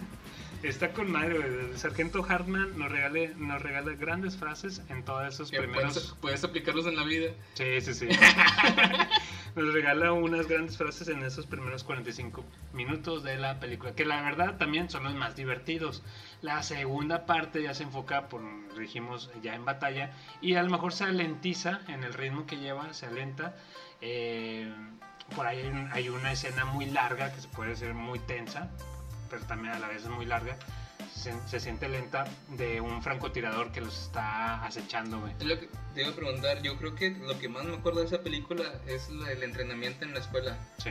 [0.63, 1.37] Está con madre.
[1.71, 5.95] El sargento Hartman nos, regale, nos regala grandes frases en todos esos primeros...
[5.95, 7.31] puedes, puedes aplicarlos en la vida.
[7.55, 8.09] Sí, sí, sí.
[9.57, 14.23] Nos regala unas grandes frases en esos primeros 45 minutos de la película, que la
[14.23, 16.03] verdad también son los más divertidos.
[16.41, 18.43] La segunda parte ya se enfoca, por
[18.79, 22.93] dijimos, ya en batalla, y a lo mejor se alentiza en el ritmo que lleva,
[22.95, 23.57] se alenta.
[24.01, 24.73] Eh,
[25.35, 28.71] por ahí hay, un- hay una escena muy larga que se puede ser muy tensa,
[29.29, 30.57] pero también a la vez es muy larga.
[31.15, 35.33] Se, se siente lenta de un francotirador que los está acechando, güey.
[35.39, 36.63] Es lo que te iba a preguntar.
[36.63, 40.15] Yo creo que lo que más me acuerdo de esa película es el entrenamiento en
[40.15, 40.57] la escuela.
[40.79, 40.91] Sí.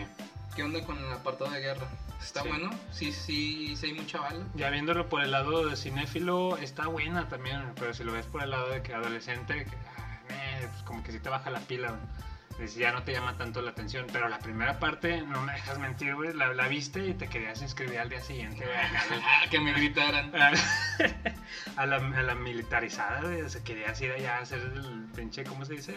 [0.55, 1.87] ¿Qué onda con el apartado de guerra?
[2.21, 2.49] ¿Está Sí.
[2.49, 2.69] bueno?
[2.91, 4.45] Sí, sí, sí hay mucha bala.
[4.55, 8.43] Ya viéndolo por el lado de cinéfilo, está buena también, pero si lo ves por
[8.43, 11.59] el lado de que adolescente, que, ah, eh, pues como que sí te baja la
[11.61, 12.01] pila, güey.
[12.59, 15.79] Dices, ya no te llama tanto la atención, pero la primera parte, no me dejas
[15.79, 18.65] mentir, güey, la, la viste y te querías inscribir al día siguiente.
[19.23, 20.31] Ah, que me gritaran.
[21.77, 25.45] a, la, a la militarizada, güey, o sea, querías ir allá a hacer el pinche,
[25.45, 25.95] ¿cómo se dice?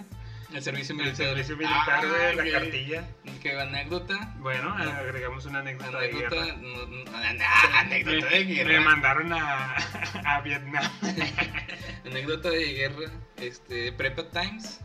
[0.52, 1.26] El servicio El militar.
[1.26, 3.04] servicio militar, Ah, güey, la que- cartilla.
[3.40, 4.34] Que anécdota.
[4.36, 6.44] Bueno, agregamos una anécdota, de Anécdota.
[6.44, 6.56] guerra.
[6.60, 8.68] no- no- ah, anécdota de guerra.
[8.70, 9.74] me mandaron a,
[10.26, 10.84] a Vietnam.
[12.06, 13.10] Anécdota de guerra.
[13.36, 14.80] Este, Prepa Times.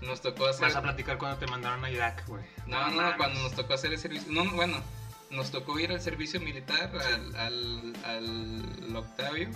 [0.00, 0.62] Nos tocó hacer.
[0.62, 2.42] Vas a platicar cuando te mandaron a Irak, güey.
[2.66, 3.16] No, no, mames.
[3.16, 4.30] cuando nos tocó hacer el servicio.
[4.32, 4.76] No, no, bueno,
[5.30, 9.50] nos tocó ir al servicio militar al, al, al Octavio,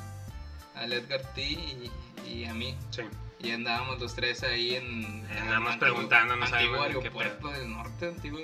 [0.75, 1.91] al Edgar T y,
[2.27, 2.77] y a mí.
[2.91, 3.03] Sí.
[3.41, 5.27] Y andábamos los tres ahí en.
[5.31, 6.09] Andábamos no Antiguo
[6.49, 8.41] sabíamos ni qué aeropuerto del norte, antiguo.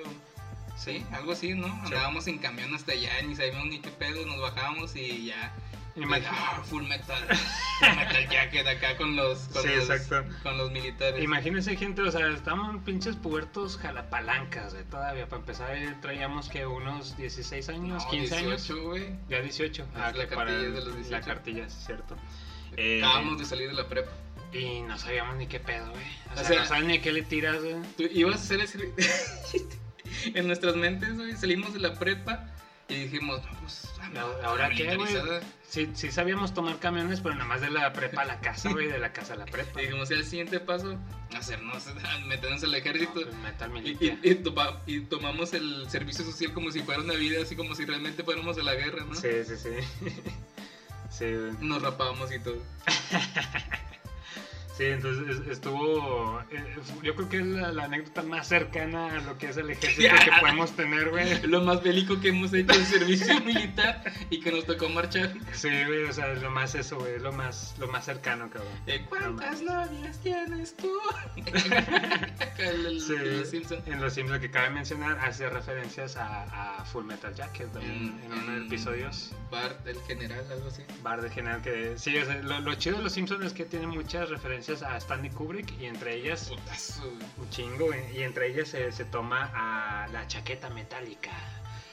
[0.76, 1.66] Sí, algo así, ¿no?
[1.84, 5.52] Andábamos en camión hasta allá, ni sabíamos ni qué pedo, nos bajábamos y ya.
[6.30, 7.18] Ah, full metal.
[7.80, 9.38] Full metal jacket acá con los.
[9.48, 10.02] Con Sí, los.
[10.42, 11.22] Con los militares.
[11.22, 15.26] Imagínense, gente, o sea, estamos pinches pubertos jalapalancas, güey, todavía.
[15.28, 18.66] Para empezar, eh, traíamos que unos 16 años, No, 15 años.
[18.66, 19.10] 18, güey.
[19.28, 19.86] Ya 18.
[19.94, 21.10] Ah, la cartilla de los 18.
[21.10, 22.16] La cartilla, es cierto.
[22.76, 24.10] Eh, Acabamos de salir de la prepa.
[24.52, 26.04] Y no sabíamos ni qué pedo, güey.
[26.30, 27.76] O, O sea, sea, no sabes ni a qué le tiras, güey.
[27.96, 28.78] Tú ibas a hacer ese...
[30.34, 32.46] en nuestras mentes, güey, salimos de la prepa
[32.88, 35.12] y dijimos, no, pues, ¿Y ¿Ahora qué, güey?
[35.68, 38.86] Sí, sí sabíamos tomar camiones, pero nada más de la prepa a la casa, güey,
[38.88, 39.82] de la casa a la prepa.
[39.82, 40.98] Y dijimos, el siguiente paso,
[41.36, 41.84] hacernos,
[42.26, 43.12] meternos al ejército.
[43.12, 47.12] Pues, metal Y, y- y toma- y tomamos el servicio social como si fuera una
[47.14, 49.14] vida, así como si realmente fuéramos a la guerra, ¿no?
[49.14, 49.70] Sí, sí, sí.
[51.10, 51.24] Sí.
[51.60, 52.62] Nos rapábamos y todo.
[54.78, 56.40] Sí, entonces es- estuvo.
[56.52, 59.68] eh, Yo creo que es la, la anécdota más cercana a lo que es el
[59.70, 61.42] ejército que podemos tener, güey.
[61.48, 65.32] Lo más bélico que hemos hecho en servicio militar y que nos tocó marchar.
[65.52, 68.48] Sí, güey, o sea, es lo más eso, güey, es lo más, lo más cercano,
[68.50, 68.70] cabrón.
[68.86, 70.92] Eh, ¿Cuántas novias tienes tú?
[72.58, 73.80] el, el- Sí, el Simpson.
[73.86, 78.32] en Los Simpsons que cabe mencionar hace referencias a, a Full Metal Jacket también en,
[78.32, 79.32] uno de los episodios.
[79.50, 80.82] Bart, el general, algo así.
[81.02, 83.64] Bar de general que sí, o sea, lo, lo chido de Los Simpsons es que
[83.64, 88.48] tiene muchas referencias a Stanley Kubrick y entre ellas Putazo, un chingo, güey, y entre
[88.48, 91.30] ellas se, se toma a la chaqueta metálica.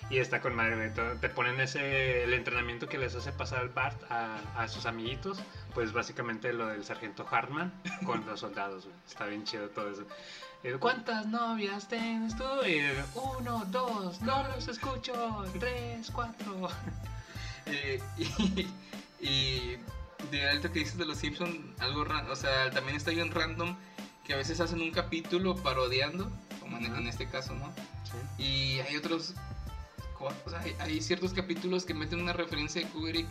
[0.09, 3.99] Y está con madre, Te ponen ese, el entrenamiento que les hace pasar al Bart
[4.11, 5.39] a, a sus amiguitos.
[5.73, 7.73] Pues básicamente lo del sargento Hartman
[8.05, 8.95] con los soldados, güey.
[9.07, 10.05] Está bien chido todo eso.
[10.63, 12.43] Y, ¿Cuántas novias tienes tú?
[13.39, 15.45] Uno, dos, no los escucho.
[15.59, 16.69] Tres, cuatro.
[17.67, 18.67] Eh, y,
[19.19, 19.77] y
[20.31, 23.75] de ahorita que dices de los Simpsons, algo o sea, también está bien random
[24.25, 27.71] que a veces hacen un capítulo parodiando, como en, en este caso, ¿no?
[28.37, 28.43] Sí.
[28.43, 29.35] Y hay otros,
[30.19, 33.27] o sea, hay, hay ciertos capítulos que meten una referencia de Kubrick,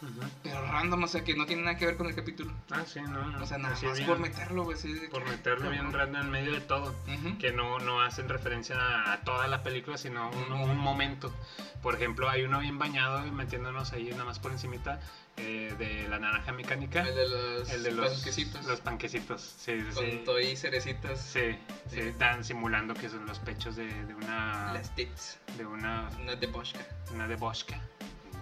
[0.00, 0.20] Ujú.
[0.44, 2.52] pero random, o sea, que no tiene nada que ver con el capítulo.
[2.70, 3.42] Ah, sí, no, no.
[3.42, 4.76] O sea, nada Así más bien, por meterlo, güey.
[4.80, 6.00] de por que, meterlo bien cabrón.
[6.00, 6.94] random en medio de todo.
[7.08, 7.36] Ujú.
[7.38, 8.76] que no, no hacen referencia
[9.12, 11.34] a, toda la película, sino un, un momento.
[11.82, 15.00] Por ejemplo, hay uno bien bañado metiéndonos ahí nada más por encimita
[15.38, 17.02] eh, de la naranja mecánica.
[17.02, 18.64] El de los, El de los panquecitos.
[18.66, 21.20] Los panquecitos, sí, sí, con toy cerecitas.
[21.20, 21.58] Sí,
[21.90, 25.38] sí, están simulando que son los pechos de, de una Las tits.
[25.56, 26.80] de una, Una de Boschka.
[27.12, 27.80] una de Boschka.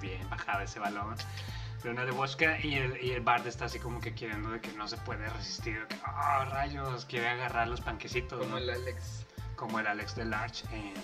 [0.00, 1.16] Bien bajada ese balón.
[1.82, 4.60] De una de Boschka y el, y el Bart está así como que queriendo de
[4.60, 5.86] que no se puede resistir.
[5.88, 7.04] que, "Ah, rayos!
[7.04, 8.38] Quiere agarrar los panquecitos.
[8.38, 8.58] Como ¿no?
[8.58, 9.24] el Alex.
[9.54, 10.30] como el Alex de en,
[10.72, 10.94] en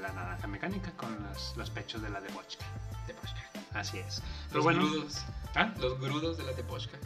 [0.00, 2.64] la naranja mecánica con los, los pechos de la de Bochka.
[3.06, 3.14] De.
[3.78, 4.22] Así es.
[4.48, 4.80] Pero Los bueno.
[4.80, 5.24] grudos.
[5.54, 5.72] ¿Ah?
[5.78, 6.98] Los grudos de la de Boschka.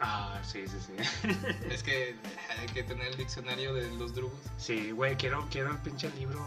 [0.00, 1.28] Ah, sí, sí, sí.
[1.70, 2.14] Es que
[2.58, 4.38] hay que tener el diccionario de los drugos.
[4.56, 6.40] Sí, güey, quiero, quiero el pinche libro.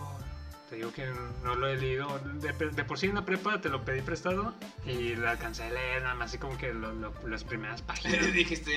[0.69, 1.05] Te digo que
[1.43, 2.17] no lo he leído.
[2.35, 4.53] De, de por sí en la prepa te lo pedí prestado
[4.85, 8.25] y lo alcancé a leer nada más así como que lo- lo- las primeras páginas.
[8.33, 8.71] Dijiste,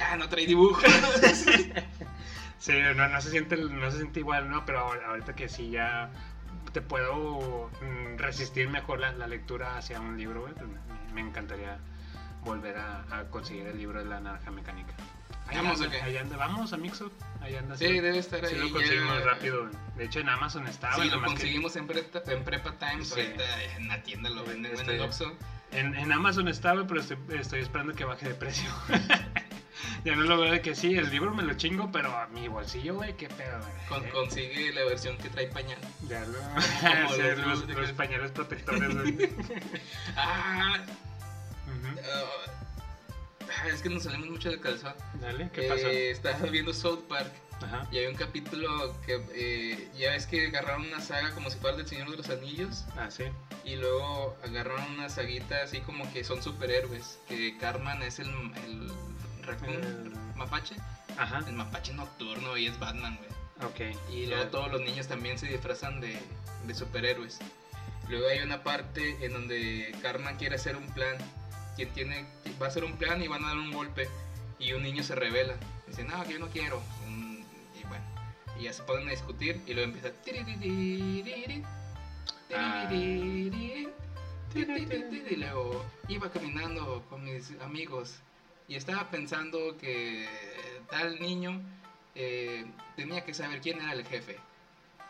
[0.00, 0.80] ah, no trae dibujo.
[2.58, 4.66] Sí, no, no se siente, no se siente igual, ¿no?
[4.66, 6.10] Pero ahor- ahorita que sí ya
[6.72, 10.78] te puedo mm, resistir mejor la, la lectura hacia un libro, güey, pues me,
[11.14, 11.78] me encantaría
[12.42, 14.94] volver a, a conseguir el libro de la naranja mecánica.
[15.52, 17.76] ¿Vamos anda, vamos a Mixup, ahí anda.
[17.76, 18.60] Sí, debe estar Sí ahí.
[18.60, 18.72] lo ya.
[18.72, 20.94] conseguimos rápido, de hecho en Amazon estaba.
[20.94, 23.08] Sí, lo nomás que- conseguimos en, Prepa, en Prepa Times.
[23.08, 23.20] Sí.
[23.20, 25.36] Ahorita en la tienda lo venden en Este- el Oxxo.
[25.72, 28.70] En, en Amazon estaba, pero estoy, estoy esperando que baje de precio.
[30.04, 32.48] ya no lo veo de que sí, el libro me lo chingo, pero a mi
[32.48, 33.72] bolsillo, güey, qué pedo, güey.
[33.88, 35.78] Con- Eh, consigue la versión que trae pañal.
[36.08, 36.38] Ya lo...
[37.14, 37.80] Sí, los los, glúteos.
[37.80, 39.30] los pañales protectores, güey.
[40.16, 40.78] Ah,
[43.48, 44.94] ah, es que nos salimos mucho de calzón.
[45.20, 45.86] Dale, ¿qué pasó?
[45.88, 47.30] Eh, estaba viendo South Park
[47.62, 47.86] Ajá.
[47.92, 51.76] y hay un capítulo que eh, ya ves que agarraron una saga como si fuera
[51.76, 53.24] del Señor de los Anillos Ah, sí.
[53.64, 57.18] y luego agarraron una saguita así como que son superhéroes.
[57.28, 58.90] Que Carman es el, el
[59.50, 60.74] raccoon, El- mapache,
[61.18, 61.44] Ajá.
[61.46, 63.30] el mapache nocturno y es Batman, güey.
[63.92, 63.96] Ok.
[64.12, 66.18] Y luego todos los niños también se disfrazan de,
[66.66, 67.38] de superhéroes.
[68.08, 71.16] Luego hay una parte en donde Karma quiere hacer un plan.
[71.76, 72.26] Quien tiene,
[72.60, 74.08] va a hacer un plan y van a dar un golpe.
[74.58, 75.54] Y un niño se revela.
[75.86, 76.82] Dice, no, que yo no quiero.
[77.78, 78.04] Y bueno,
[78.58, 79.60] y ya se ponen a discutir.
[79.66, 80.10] Y luego empieza.
[80.24, 81.62] "Tiriririri,
[82.54, 82.86] Ah.
[82.88, 83.88] tiriririri,
[84.52, 88.16] tiriririri", Y luego iba caminando con mis amigos.
[88.70, 90.28] Y estaba pensando que
[90.90, 91.60] tal niño
[92.14, 92.64] eh,
[92.94, 94.36] tenía que saber quién era el jefe.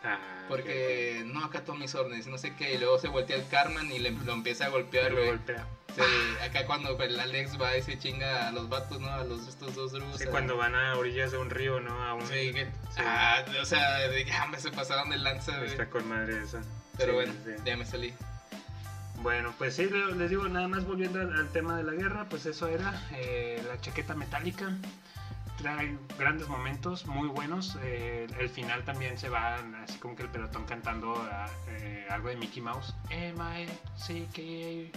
[0.03, 0.17] Ah,
[0.49, 2.73] Porque no acató mis órdenes, no sé qué.
[2.73, 5.67] Y luego se voltea el Carmen y le, lo empieza a golpear, Lo golpea.
[5.95, 9.09] Se- acá cuando el Alex va y se chinga a los vatos, ¿no?
[9.11, 10.17] A los estos dos drugos.
[10.17, 12.01] Sí, a- cuando van a orillas de un río, ¿no?
[12.03, 12.25] A un...
[12.25, 13.01] Sí, que- Sí.
[13.05, 15.63] Ah, o sea, de que hombre, se pasaron de lanza.
[15.63, 16.63] Está con madre esa.
[16.97, 17.61] Pero Sí, bueno, sí, sí.
[17.63, 18.11] ya me salí.
[19.21, 22.27] Bueno, pues sí, le- les digo, nada más volviendo al, al tema de la guerra,
[22.27, 24.71] pues eso era eh, la chaqueta metálica.
[25.61, 27.77] Trae grandes momentos, muy buenos.
[27.83, 32.29] eh, el final también se va así como que el pelotón cantando ah, eh, algo
[32.29, 32.95] de Mickey Mouse.
[33.11, 34.91] M-I-C-K-Y,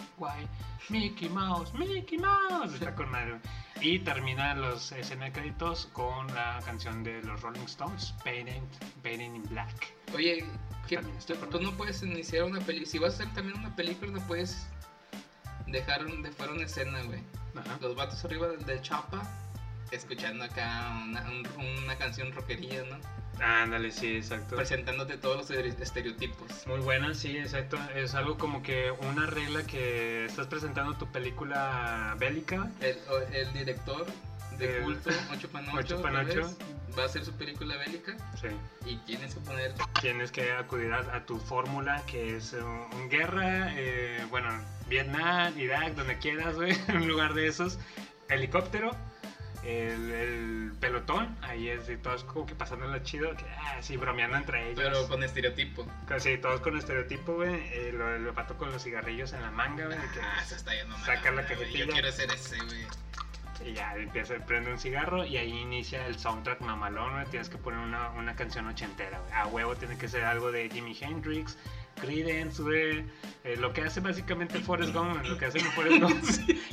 [0.89, 2.73] Mickey Mouse, Mickey Mouse.
[2.75, 3.41] Está con madre.
[3.81, 8.63] Y termina los escenas de créditos con la canción de los Rolling Stones, Painted,
[9.03, 9.93] Painted in Black.
[10.15, 10.45] Oye,
[10.89, 12.91] ¿qué- También está tú, no puedes iniciar una película.
[12.91, 14.67] Si vas a hacer también una película, no puedes
[15.67, 17.23] dejar de fuera una escena, güey.
[17.81, 19.23] Los vatos arriba del chapa,
[19.95, 21.49] escuchando acá una, un-
[21.85, 22.99] una canción rockerilla, ¿no?
[23.45, 24.55] Ándale, sí, exacto.
[24.57, 26.67] Presentándote todos los estere- estereotipos.
[26.69, 27.77] Muy buena, sí, exacto.
[27.95, 32.71] Es algo como que una regla que estás presentando tu película bélica.
[32.81, 32.97] El,
[33.33, 34.07] el director
[34.59, 36.37] de El- culto, Ocho Panocho, Ocho otra Panocho.
[36.47, 36.57] vez,
[36.97, 38.47] va a ser su película bélica Sí.
[38.87, 43.09] y tienes que poner Tienes que acudir a, a tu fórmula, que es eh, un
[43.09, 44.49] guerra, eh, bueno,
[44.89, 47.81] Vietnam, Irak, donde quieras, güey, en lugar de esos,
[48.29, 48.95] helicóptero,
[49.65, 54.37] el, el pelotón, ahí es, y todos como que pasándola chido, que, ah, sí, bromeando
[54.37, 54.81] entre ellos.
[54.83, 55.87] pero con estereotipo.
[56.07, 59.87] Casi todos con estereotipo, güey, eh, lo, lo pato con los cigarrillos en la manga,
[59.87, 61.85] güey, de que- Ah, esa está ya no me Saca la cajetilla.
[61.87, 62.87] Yo quiero ser ese, güey.
[63.65, 67.25] Y ya empieza, prende un cigarro y ahí inicia el soundtrack mamalón, güey.
[67.27, 69.33] Tienes que poner una, una canción ochentera, güey.
[69.33, 71.57] A huevo tiene que ser algo de Jimi Hendrix,
[72.01, 73.05] Creedence, güey.
[73.45, 76.25] Eh, lo que hace básicamente Forrest Gump, lo que hace en Forrest Gump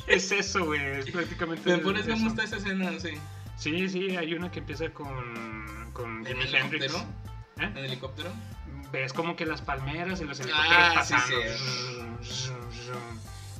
[0.06, 0.80] es eso, güey.
[0.80, 2.12] Es prácticamente ¿Me pones eso.
[2.14, 2.90] cómo está esa escena?
[3.00, 3.10] Sí.
[3.56, 6.84] Sí, sí, hay una que empieza con, con ¿En el Hendrix.
[6.86, 6.98] helicóptero?
[7.60, 7.64] ¿Eh?
[7.64, 8.30] ¿En helicóptero?
[8.90, 12.22] ves como que las palmeras y los helicópteros Ah, sí, pasando.
[12.22, 12.50] sí.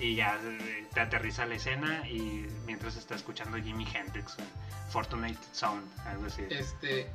[0.00, 4.36] Y ya eh, te aterriza la escena y mientras está escuchando Jimi Hendrix.
[4.90, 6.42] Fortunate Sound, algo así.
[6.50, 7.06] Este,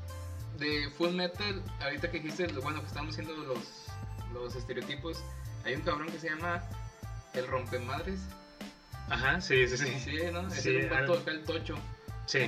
[0.58, 3.87] de Full Metal, ahorita que dijiste, bueno, que estamos haciendo los,
[4.34, 5.24] los estereotipos,
[5.66, 6.62] hay un cabrón que se llama
[7.34, 8.20] El Rompemadres.
[9.10, 10.00] Ajá, sí, sí, sí.
[10.00, 10.48] Sí, ¿no?
[10.48, 11.76] Es Sí, un vato al- acá el tocho.
[12.28, 12.40] Sí,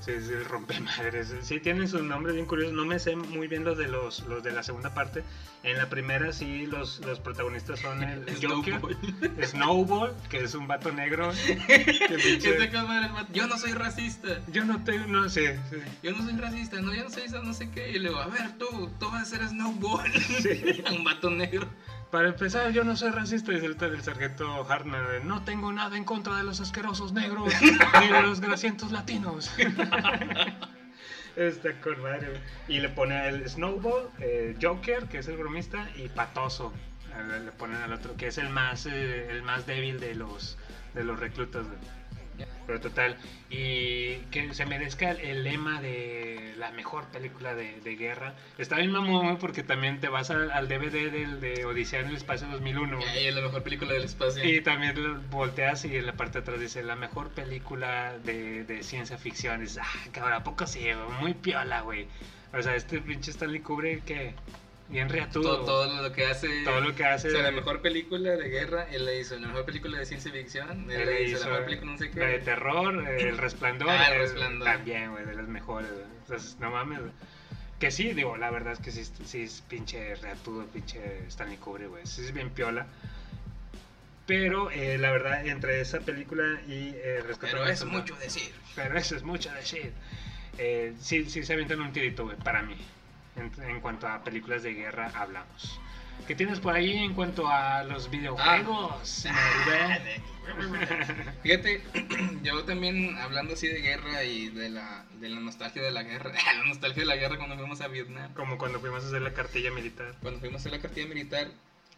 [0.00, 1.34] sí, sí, el rompemadres.
[1.40, 2.74] Sí, tienen sus nombres bien curiosos.
[2.74, 5.24] No me sé muy bien los de los, los de la segunda parte.
[5.62, 8.96] En la primera sí, los, los protagonistas son el Joker, Snowball.
[9.42, 11.32] Snowball, que es un vato negro.
[11.66, 12.40] que
[13.32, 14.38] Yo no soy racista.
[14.48, 15.58] Yo no tengo, no sé.
[15.70, 15.76] sí.
[16.02, 17.90] Yo no soy racista, no, yo no soy eso, no sé qué.
[17.90, 20.12] Y luego, a ver, tú, tú vas a ser Snowball.
[20.12, 20.84] Sí.
[20.90, 21.66] un vato negro.
[22.12, 25.02] Para empezar, yo no soy racista, dice el, sargento Hartman.
[25.10, 27.50] de, No tengo nada en contra de los asquerosos negros
[28.00, 29.50] ni de los grasientos latinos.
[31.36, 32.42] Está con madre.
[32.68, 36.74] Y le pone el Snowball, eh, Joker, que es el bromista, y Patoso.
[37.42, 40.58] Le ponen al otro, que es el más, eh, el más débil de los,
[40.92, 41.64] de los reclutas.
[42.66, 43.16] Pero total,
[43.50, 48.34] y que se merezca el, lema de la mejor película de, de guerra.
[48.56, 52.16] Está bien mamón, porque también te vas al, al DVD del, de Odisea en el
[52.16, 52.96] Espacio 2001.
[52.96, 53.08] güey.
[53.08, 54.44] Ay, es la mejor película del espacio.
[54.44, 54.94] Y también
[55.30, 59.60] volteas y en la parte de atrás dice la mejor película de, de ciencia ficción.
[59.60, 60.86] Y dices, ah, cabrón, ¿a poco sí?
[61.20, 62.06] Muy piola, güey.
[62.54, 64.34] O sea, este pinche Stanley Kubrick que
[64.88, 65.58] bien reatudo.
[65.60, 66.64] todo, todo lo que hace.
[66.64, 67.28] Todo lo que hace.
[67.28, 69.38] O sea, la mejor película de guerra, él la hizo.
[69.38, 71.40] La mejor película de ciencia ficción, él, Él la hizo.
[71.40, 72.20] La mejor película, no sé qué.
[72.20, 73.88] La de terror, El Resplandor.
[73.90, 74.68] Ah, El Resplandor.
[74.68, 75.90] También, güey, de las mejores.
[75.90, 76.04] güey.
[76.22, 77.12] Entonces, no mames, güey.
[77.78, 81.88] Que sí, digo, la verdad es que sí, sí es pinche reatudo, pinche Stanley Kubrick,
[81.88, 82.06] güey.
[82.06, 82.86] Sí es bien piola.
[84.26, 88.52] Pero eh, la verdad, entre esa película y eh, Pero al es mucho decir.
[88.76, 89.92] Pero eso es mucho decir.
[90.58, 92.76] Eh, sí, sí se avientan un tirito, güey, para mí.
[93.36, 95.80] En, en cuanto a películas de guerra hablamos.
[96.26, 99.26] ¿Qué tienes por ahí en cuanto a los videojuegos?
[99.28, 100.22] Ah, Nerve?
[101.42, 101.82] Fíjate,
[102.42, 106.32] yo también hablando así de guerra y de la, de la nostalgia de la guerra,
[106.56, 109.32] la nostalgia de la guerra cuando fuimos a Vietnam, Como cuando fuimos a hacer la
[109.32, 110.14] cartilla militar.
[110.22, 111.48] cuando fuimos a hacer la cartilla militar,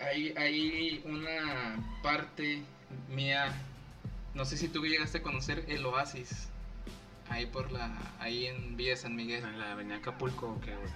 [0.00, 2.62] hay, hay una parte
[3.08, 3.52] mía,
[4.34, 6.48] no sé si tú llegaste a conocer el Oasis,
[7.28, 9.44] ahí por la, ahí en Villa San Miguel.
[9.44, 10.90] En la avenida Acapulco, ¿o qué, güey?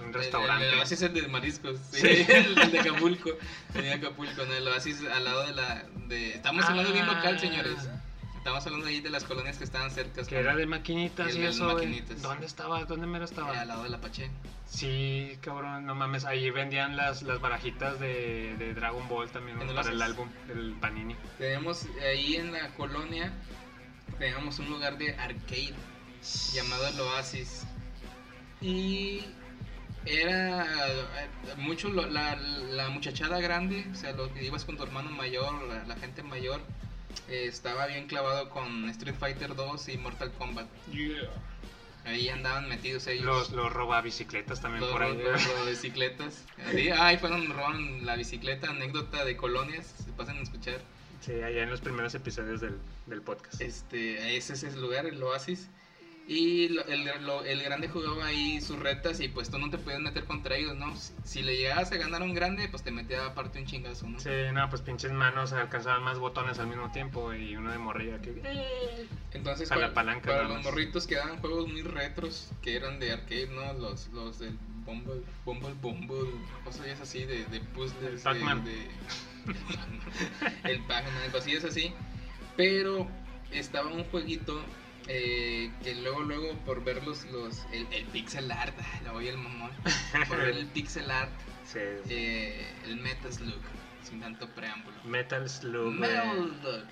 [0.00, 0.66] Un restaurante.
[0.66, 2.06] El, el Oasis es el de mariscos, sí, Sí.
[2.32, 3.30] el, el de Acapulco,
[3.72, 7.40] tenía Acapulco, no, el Oasis al lado de la, de, estamos hablando bien local, Ah.
[7.40, 7.88] señores.
[8.36, 10.22] Estamos hablando ahí de las colonias que estaban cerca.
[10.22, 12.22] Que era de maquinitas y de eso, maquinitas.
[12.22, 12.84] ¿Dónde estaba?
[12.84, 13.52] ¿Dónde mero estaba?
[13.52, 14.30] Eh, al lado de la Pache.
[14.68, 16.24] Sí, cabrón, no mames.
[16.24, 20.00] Ahí vendían las, las barajitas de, de Dragon Ball también, ¿En güey, el para el
[20.00, 21.16] álbum, el Panini.
[21.38, 23.32] Tenemos ahí en la colonia,
[24.16, 25.74] teníamos un lugar de arcade
[26.52, 27.64] llamado el Oasis.
[28.60, 29.22] Y
[30.06, 35.10] era eh, mucho la, la muchachada grande, o sea, lo que ibas con tu hermano
[35.10, 36.60] mayor, la, la gente mayor,
[37.28, 40.66] eh, estaba bien clavado con Street Fighter 2 y Mortal Kombat.
[42.04, 43.24] Ahí andaban metidos ellos.
[43.24, 45.16] Los, los roba bicicletas también Los, por ahí.
[45.20, 46.44] los- los bicicletas.
[46.68, 50.80] Así, ay, fueron, robaron la bicicleta, anécdota de colonias, se pasan a escuchar.
[51.20, 53.60] Sí, allá en los primeros episodios del, del podcast.
[53.60, 55.68] Este, ese es el lugar, el Oasis.
[56.28, 59.78] Y lo- el, lo- el grande jugaba ahí sus retas y pues tú no te
[59.78, 60.96] podías meter contra ellos, ¿no?
[60.96, 64.08] Si, si le llegabas a ganar a un grande, pues te metía aparte un chingazo,
[64.08, 64.18] ¿no?
[64.18, 68.20] Sí, no, pues pinches manos alcanzaban más botones al mismo tiempo y uno de morrilla
[68.20, 68.40] que...
[68.44, 72.74] eh, Entonces, A la para, palanca para los morritos que daban juegos muy retros, que
[72.74, 73.72] eran de arcade, ¿no?
[73.74, 76.30] Los, los del Bumble, Bumble, Bumble,
[76.64, 78.04] cosas así de, de puzzles.
[78.26, 78.64] El Pac-Man.
[78.64, 78.86] De, de-
[80.64, 81.92] el Pac-Man, cosillas así.
[82.56, 83.06] Pero
[83.52, 84.60] estaba un jueguito
[85.08, 88.74] eh, que luego, luego, por ver los, los el, el pixel art,
[89.04, 89.70] lo voy el mamón,
[90.28, 91.30] por ver el pixel art,
[91.64, 93.60] Sí, eh, el Metaslug,
[94.04, 94.96] sin tanto preámbulo.
[95.04, 95.92] Metal Slug.
[95.94, 96.84] Metal Slug.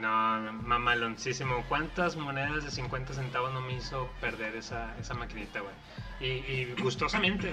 [0.00, 1.64] No, mamaloncísimo.
[1.68, 5.74] ¿Cuántas monedas de 50 centavos no me hizo perder esa, esa maquinita, güey?
[6.20, 7.52] Y, y gustosamente.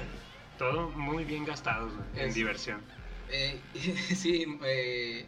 [0.57, 2.81] Todo muy bien gastado, güey, en Es- diversión.
[3.29, 3.61] Eh,
[4.15, 5.27] sí, eh,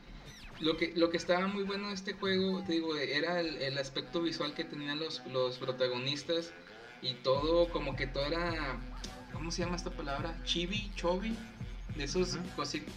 [0.59, 3.77] lo, que, lo que estaba muy bueno de este juego, te digo, era el, el
[3.77, 6.51] aspecto visual que tenían los, los protagonistas
[7.01, 8.77] y todo, como que todo era,
[9.33, 10.35] ¿cómo se llama esta palabra?
[10.43, 11.35] Chibi, chobi,
[11.95, 12.37] de esos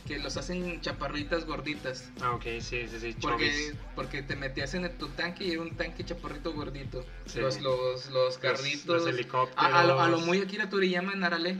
[0.06, 2.10] que los hacen chaparritas gorditas.
[2.20, 3.16] Ah, ok, sí, sí, sí.
[3.20, 7.04] Porque, porque te metías en tu tanque y era un tanque chaparrito gordito.
[7.26, 7.40] Sí.
[7.40, 9.02] Los, los, los carritos.
[9.02, 9.72] los helicópteros.
[9.72, 11.56] a, a lo, a lo muy Akira Toriyama en Arale.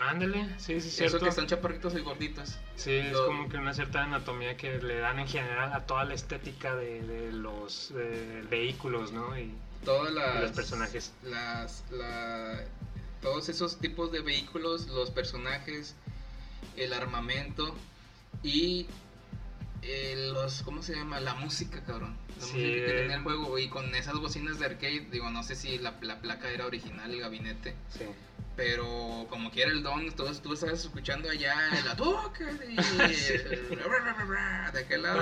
[0.00, 1.18] Ándale, sí, sí, Eso cierto.
[1.20, 2.56] que están chaparritos y gorditos.
[2.76, 6.14] Sí, es como que una cierta anatomía que le dan en general a toda la
[6.14, 9.36] estética de, de los eh, vehículos, ¿no?
[9.38, 9.52] Y
[9.84, 11.12] todas las los personajes.
[11.24, 12.64] las la-
[13.22, 15.96] todos esos tipos de vehículos los personajes
[16.76, 17.74] el armamento
[18.44, 18.86] y
[19.82, 22.16] eh, los cómo se llama la música cabrón.
[22.38, 25.42] La Sí, música que tenía el juego y con esas bocinas de arcade digo no
[25.42, 28.04] sé si la, la placa era original el gabinete sí.
[28.56, 32.44] pero como quiera el don tú, tú estabas escuchando allá la toca
[34.72, 35.18] de aquel lado.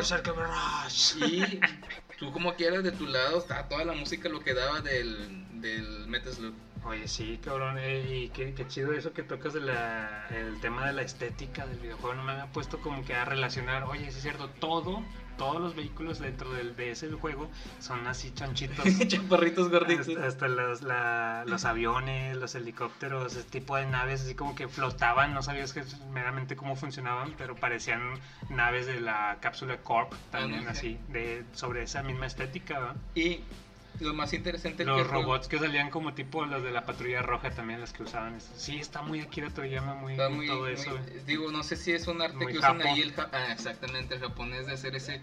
[1.20, 1.60] Y
[2.18, 6.06] tú como quieras de tu lado está toda la música lo que daba del, del
[6.06, 6.54] Metal Slug.
[6.86, 10.86] Oye, sí, cabrón, eh, y qué, qué chido eso que tocas de la, el tema
[10.86, 12.14] de la estética del videojuego.
[12.14, 15.02] No me había puesto como que a relacionar, oye, sí es cierto, todo,
[15.36, 17.50] todos los vehículos dentro del, de ese juego
[17.80, 18.84] son así chanchitos.
[19.08, 20.08] Chaparritos gorditos.
[20.08, 24.68] Hasta, hasta los, la- los aviones, los helicópteros, ese tipo de naves así como que
[24.68, 25.82] flotaban, no sabías que
[26.12, 28.00] meramente cómo funcionaban, pero parecían
[28.48, 32.96] naves de la cápsula Corp también así, de, sobre esa misma estética, ¿verdad?
[33.16, 33.40] Y
[34.00, 37.22] lo más interesante es que Los robots que salían como tipo los de la patrulla
[37.22, 38.34] roja también, las que usaban.
[38.36, 38.52] eso.
[38.56, 40.90] Sí, está muy Akira Toriyama, muy, está muy todo muy- eso.
[40.90, 41.24] güey.
[41.26, 42.88] digo, no sé si es un arte Muy que usan japo.
[42.90, 45.20] ahí el ja- ah, exactamente el japonés de hacer ese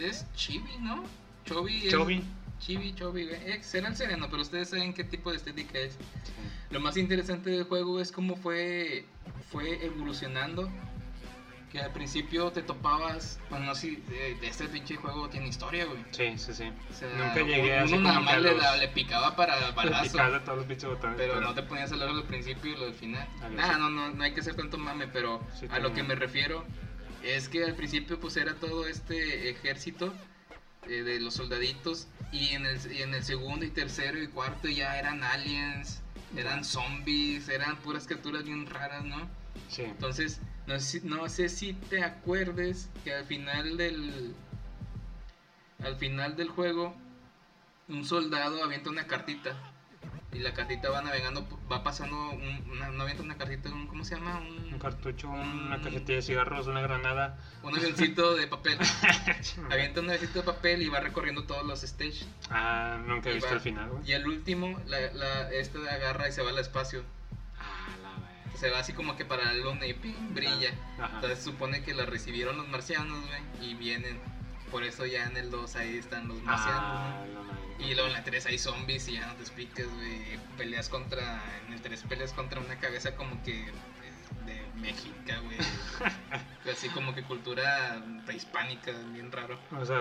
[0.00, 1.02] es chibi, ¿no?
[1.46, 2.22] Chobi Chobi.
[2.60, 3.40] Chibi, chobi, güey.
[3.50, 5.96] Eh, será el sereno, pero ustedes saben qué tipo de estética es.
[6.70, 9.06] Lo más interesante del juego es cómo fue,
[9.50, 10.70] fue evolucionando.
[11.70, 13.38] Que al principio te topabas.
[13.48, 15.98] Bueno, no sé si de, de este pinche juego tiene historia, güey.
[16.10, 16.64] Sí, sí, sí.
[16.90, 20.10] O sea, Nunca llegué uno así nada a más le, los- le picaba para balazo.
[20.10, 21.16] Picarle todos los pinches botones.
[21.16, 23.28] Pero no te ponías a hablar del principio y lo del final.
[23.42, 26.02] A Nah, no, no, no hay que hacer tanto mame, pero Sí, a lo que
[26.02, 26.64] me refiero
[27.22, 30.12] es que al principio pues era todo este ejército
[30.88, 34.66] eh, de los soldaditos y en, el, y en el segundo y tercero y cuarto
[34.68, 36.00] ya eran aliens,
[36.36, 39.28] eran zombies, eran puras criaturas bien raras, ¿no?
[39.68, 39.82] Sí.
[39.82, 40.40] Entonces,
[40.70, 44.34] no sé, si- no sé si te acuerdes que al final del
[45.82, 46.94] al final del juego
[47.88, 49.56] un soldado avienta una cartita
[50.32, 54.04] y la cartita va navegando, va pasando, un- una, no avienta una cartita, un, ¿cómo
[54.04, 54.38] se llama?
[54.38, 57.36] Un Un, cartucho, una cajetilla de cigarros, una granada.
[57.64, 58.78] un avioncito de papel.
[59.70, 62.28] Avienta un avioncito de papel y va recorriendo todos los stages.
[62.48, 63.90] Ah, nunca he visto va- el final.
[64.06, 67.02] Y al último, la, la, este agarra y se va al espacio.
[68.60, 70.34] Se va así como que para la luna y ¡ping!
[70.34, 70.70] brilla.
[70.98, 71.10] Ajá.
[71.14, 74.18] Entonces supone que la recibieron los marcianos, güey, y vienen.
[74.70, 77.32] Por eso ya en el 2 ahí están los marcianos, Ah, ¿no?
[77.34, 77.60] la madre.
[77.80, 80.38] Y luego en la 3 hay zombies y ya no te explicas, güey.
[80.58, 81.42] Peleas contra.
[81.66, 83.52] En el 3 peleas contra una cabeza como que.
[84.46, 85.14] De, de México,
[85.44, 85.58] güey.
[86.70, 89.58] Así como que cultura prehispánica, bien raro.
[89.76, 89.98] O sea,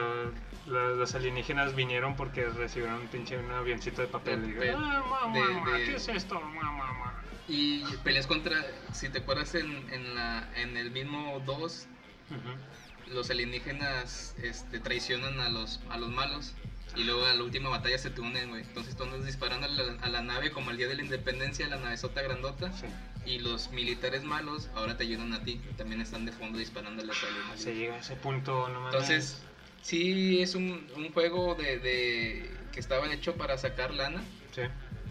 [0.67, 4.43] la- los alienígenas vinieron porque recibieron un pinche un avioncito de papel.
[4.49, 5.39] Y De- digo, ah, mamá,
[5.77, 6.39] de- ¿qué es esto?
[6.39, 7.08] Mamá, mamá.
[7.49, 8.65] Y peleas contra.
[8.93, 11.87] Si te acuerdas en, en, la, en el mismo 2,
[12.31, 13.13] Ujú.
[13.15, 16.53] los alienígenas este, traicionan a los, a los malos.
[16.95, 18.61] Y luego a la última batalla se te unen, güey.
[18.63, 21.67] Entonces tú andas disparando a la, a la nave como el día de la independencia,
[21.67, 22.71] la nave sota grandota.
[22.73, 22.85] Sí.
[23.25, 25.61] Y los militares malos ahora te ayudan a ti.
[25.77, 27.65] También están de fondo disparando a Se alienígenas.
[27.65, 28.85] llega a ese punto, no.
[28.85, 29.41] Entonces,
[29.83, 34.23] sí es un, un juego de, de que estaba hecho para sacar lana.
[34.53, 34.61] Sí.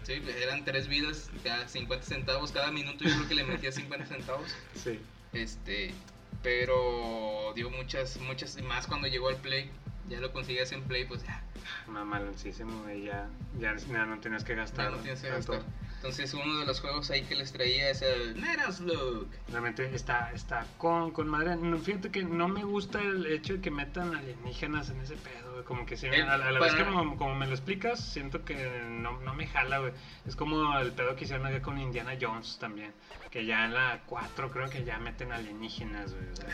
[0.03, 3.03] Sí, eran tres vidas, cada 50 centavos cada minuto.
[3.03, 4.55] Yo creo que le metía 50 centavos.
[4.75, 4.99] Sí.
[5.33, 5.93] Este,
[6.41, 9.69] pero dio muchas, muchas y más cuando llegó al Play.
[10.07, 11.43] Ya lo conseguías en Play, pues ya,
[11.87, 14.91] Mamaloncísimo, ya, ya, ya no tienes que ya gastar.
[14.91, 15.51] no tienes que tanto.
[15.53, 15.71] gastar.
[15.97, 19.27] Entonces, uno de los juegos ahí que les traía es el Metal Slug.
[19.49, 21.57] Realmente está, está con, con madre.
[21.57, 25.48] No, fíjate que no me gusta el hecho de que metan alienígenas en ese pedo.
[25.65, 27.53] Como que sí, Eh, a, la- a la para- vez que como, como me lo
[27.53, 28.55] explicas, siento que
[28.87, 29.93] no, no me jala, güey.
[30.27, 32.93] Es como el pedo que hicieron acá con Indiana Jones también.
[33.31, 36.29] Que ya en la 4 creo que ya meten alienígenas, güey.
[36.31, 36.47] O sea,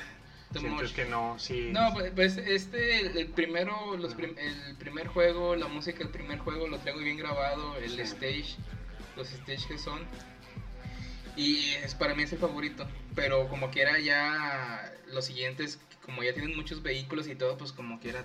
[0.60, 1.70] sientes que no, sí.
[1.72, 6.10] No, pues, pues, este, el, el primero, los prim- el primer juego, la música del
[6.10, 8.02] primer juego lo traigo bien grabado, el Sí.
[8.02, 8.56] stage,
[9.18, 10.00] los stage que son.
[11.36, 12.88] Y es para mí es el favorito.
[13.14, 18.00] Pero como quiera ya los siguientes, como ya tienen muchos vehículos y todo, pues como
[18.00, 18.24] quiera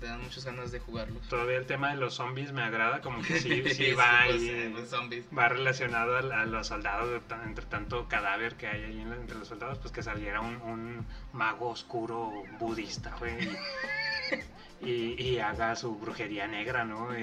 [0.00, 1.22] te dan muchas ganas de jugarlos.
[1.28, 4.36] Todavía el tema de los zombies me agrada, como que sí, sí Sí, va pues,
[4.42, 5.24] ahí, eh, los zombies.
[5.36, 9.78] va relacionado a, a los soldados, entre tanto cadáver que hay ahí entre los soldados,
[9.78, 13.48] pues que saliera un, un mago oscuro budista, güey,
[14.82, 17.08] y, y- y haga su brujería negra, ¿no?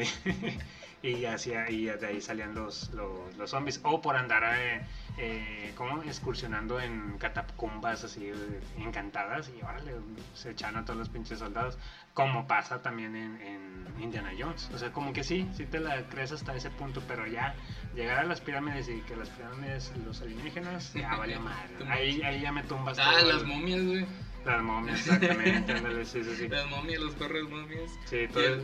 [1.04, 4.82] Y, y, hacía, y de ahí salían los, los, los zombies, o por andar, eh,
[5.18, 6.04] eh, ¿cómo?
[6.04, 8.32] Excursionando en catacumbas así
[8.78, 9.94] encantadas, y órale,
[10.34, 11.78] se echan a todos los pinches soldados
[12.14, 14.70] como pasa también en, en Indiana Jones.
[14.74, 17.56] O sea, como que sí, sí te la crees hasta ese punto, pero ya
[17.96, 21.74] llegar a las pirámides y que las pirámides, los alienígenas, ya valió madre.
[21.90, 24.06] Ahí, ahí ya me tumbas Ah, todo las el- momias, güey.
[24.46, 26.48] Las momias, exactamente, sí, sí, sí.
[26.50, 27.90] Las momias, los perros momias.
[28.06, 28.62] Sí, todo el,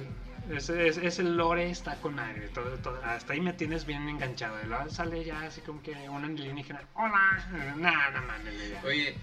[0.50, 4.58] ese, ese, ese lore está con madre, todo, todo- hasta ahí me tienes bien enganchado.
[4.64, 7.48] Y luego sale ya así como que un alienígena, hola,
[7.78, 8.40] nada, nada
[8.70, 8.82] ya.
[8.86, 9.16] Oye,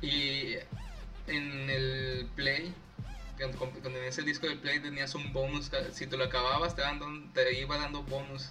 [0.00, 0.54] y
[1.26, 2.74] en el Play,
[3.58, 7.32] cuando, tenías el disco de Play tenías un bonus, si te lo acababas te, daban-
[7.32, 8.50] te iba dando bonus.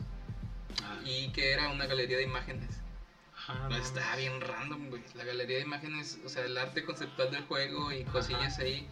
[0.84, 2.70] Ah, Y que era una galería de imágenes.
[3.36, 5.02] ajá, No, no, estaba bien random, güey.
[5.16, 8.88] La galería de imágenes, o sea, el arte conceptual del juego y cosillas ahí.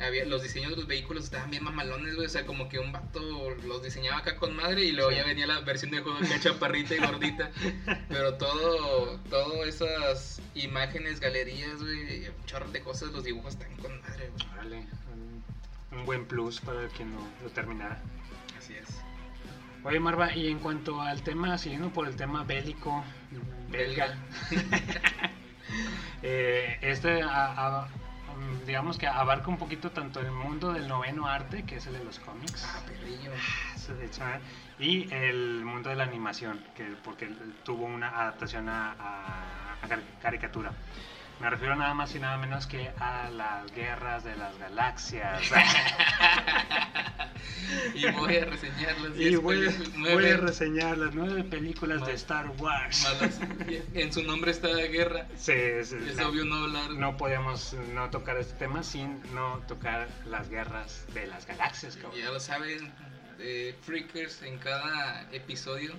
[0.00, 2.26] Había, los diseños de los vehículos estaban bien mamalones, güey.
[2.26, 3.20] O sea, como que un vato
[3.66, 5.16] los diseñaba acá con madre y luego Sí.
[5.16, 7.50] ya venía la versión del juego acá chaparrita y gordita.
[8.08, 14.00] Pero todo, todo esas imágenes, galerías, güey, un chorro de cosas, los dibujos están con
[14.00, 14.52] madre, güey.
[14.54, 18.00] Órale, un, un buen plus para quien lo, lo terminara.
[18.58, 18.88] Así es.
[19.84, 23.04] Oye, Marva, y en cuanto al tema, siguiendo por el tema bélico,
[23.68, 24.16] belga,
[26.22, 27.88] eh, este, a- a-
[28.66, 32.04] digamos que abarca un poquito tanto el mundo del noveno arte, que es el de
[32.04, 33.32] los cómics, Ah, perrillo.
[33.74, 34.40] eso de hecho, ¿eh?
[34.78, 37.26] y el mundo de la animación, que porque
[37.64, 40.72] tuvo una adaptación a, a- a car- caricatura.
[41.42, 45.42] Me refiero nada más y nada menos que a las guerras de las galaxias.
[47.94, 51.14] Y voy a reseñar las Y 10 voy, a- películas, voy a nueve reseñar las
[51.14, 53.02] nueve películas de Star Wars.
[53.04, 53.40] malas.
[53.94, 55.26] En su nombre está guerra.
[55.36, 56.90] Sí, es, Es la- obvio no hablar.
[56.92, 62.20] no podíamos no tocar este tema sin no tocar las guerras de las galaxias, cabrón.
[62.20, 62.92] Ya lo saben,
[63.38, 65.94] eh, Freakers en cada episodio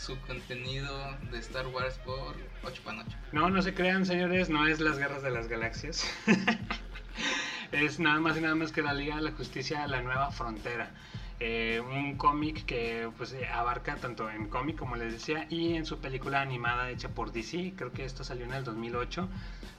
[0.00, 3.16] su contenido de Star Wars por 8 pan 8.
[3.32, 6.10] No, no se crean, señores, no es las guerras de las galaxias.
[7.72, 10.90] es nada más y nada más que la Liga de la Justicia, la nueva frontera.
[11.38, 15.86] Eh, un cómic que pues eh, abarca tanto en cómic como les decía y en
[15.86, 19.28] su película animada hecha por DC, creo que esto salió en el 2008.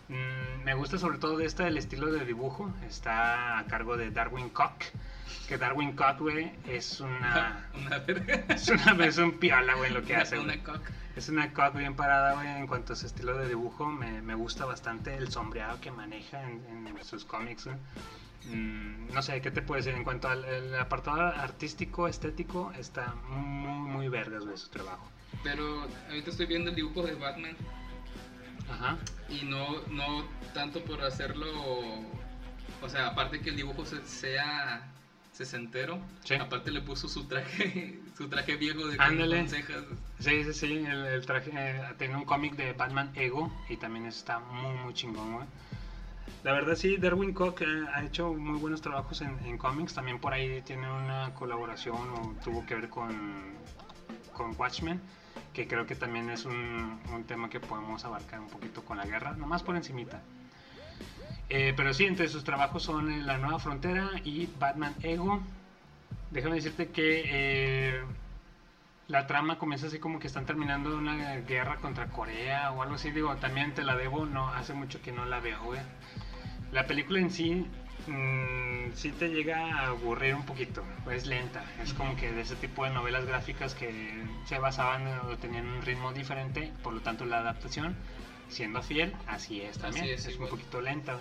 [0.09, 4.11] Mm, me gusta sobre todo de esta el estilo de dibujo, está a cargo de
[4.11, 4.85] Darwin Cock,
[5.47, 7.69] que Darwin Cock, güey, es una...
[7.85, 8.43] Una verga.
[8.53, 10.81] Es, una, es un piola, güey, lo que hace, Una cock.
[11.15, 13.85] Es una cock bien parada, güey, en cuanto a su estilo de dibujo.
[13.87, 17.77] Me, me gusta bastante el sombreado que maneja en, en sus cómics, güey.
[18.45, 19.93] Mm, no sé, ¿qué te puedo decir?
[19.93, 25.09] En cuanto al el apartado artístico, estético, está muy, muy vergas, güey, su trabajo.
[25.43, 27.55] Pero ahorita estoy viendo el dibujo de Batman
[28.69, 28.97] Ajá.
[29.29, 31.45] y no, no tanto por hacerlo.
[32.81, 34.90] O sea, aparte que el dibujo se- sea
[35.45, 36.35] sesentero, Sí.
[36.35, 39.47] aparte le puso su traje, su traje viejo de Ándale.
[39.47, 39.83] cejas.
[40.19, 44.05] Sí, sí, sí, el, el traje eh, tiene un cómic de Batman Ego y también
[44.05, 45.45] está muy, muy chingón, güey.
[46.43, 50.19] La verdad sí, Darwin Cook eh, ha hecho muy buenos trabajos en, en cómics, también
[50.19, 53.11] por ahí tiene una colaboración o tuvo que ver con,
[54.33, 54.99] con Watchmen,
[55.53, 59.05] que creo que también es un, un tema que podemos abarcar un poquito con la
[59.05, 60.21] guerra, nomás por encimita.
[61.53, 65.41] Eh, pero sí, entre sus trabajos son La Nueva Frontera y Batman Ego.
[66.29, 68.01] Déjame decirte que eh,
[69.09, 73.11] la trama comienza así como que están terminando una guerra contra Corea o algo así.
[73.11, 75.73] Digo, también te la debo, no hace mucho que no la veo.
[76.71, 77.67] La película en sí,
[78.07, 80.85] mm, sí te llega a aburrir un poquito.
[81.11, 81.65] Es lenta.
[81.83, 85.81] Es como que de ese tipo de novelas gráficas que se basaban o tenían un
[85.81, 86.71] ritmo diferente.
[86.81, 87.97] Por lo tanto, la adaptación,
[88.51, 90.03] siendo fiel, así es también.
[90.05, 91.19] Así es, es un poquito lenta.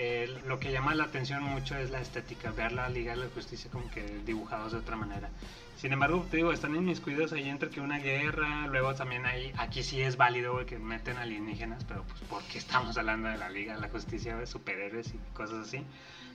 [0.00, 3.26] Eh, lo que llama la atención mucho es la estética, ver la Liga de la
[3.34, 5.28] Justicia como que dibujados de otra manera.
[5.76, 9.82] Sin embargo, te digo, están inmiscuidos ahí entre que una guerra, luego también hay, aquí
[9.82, 13.80] sí es válido que meten alienígenas, pero pues porque estamos hablando de la Liga de
[13.80, 15.82] la Justicia, de superhéroes y cosas así.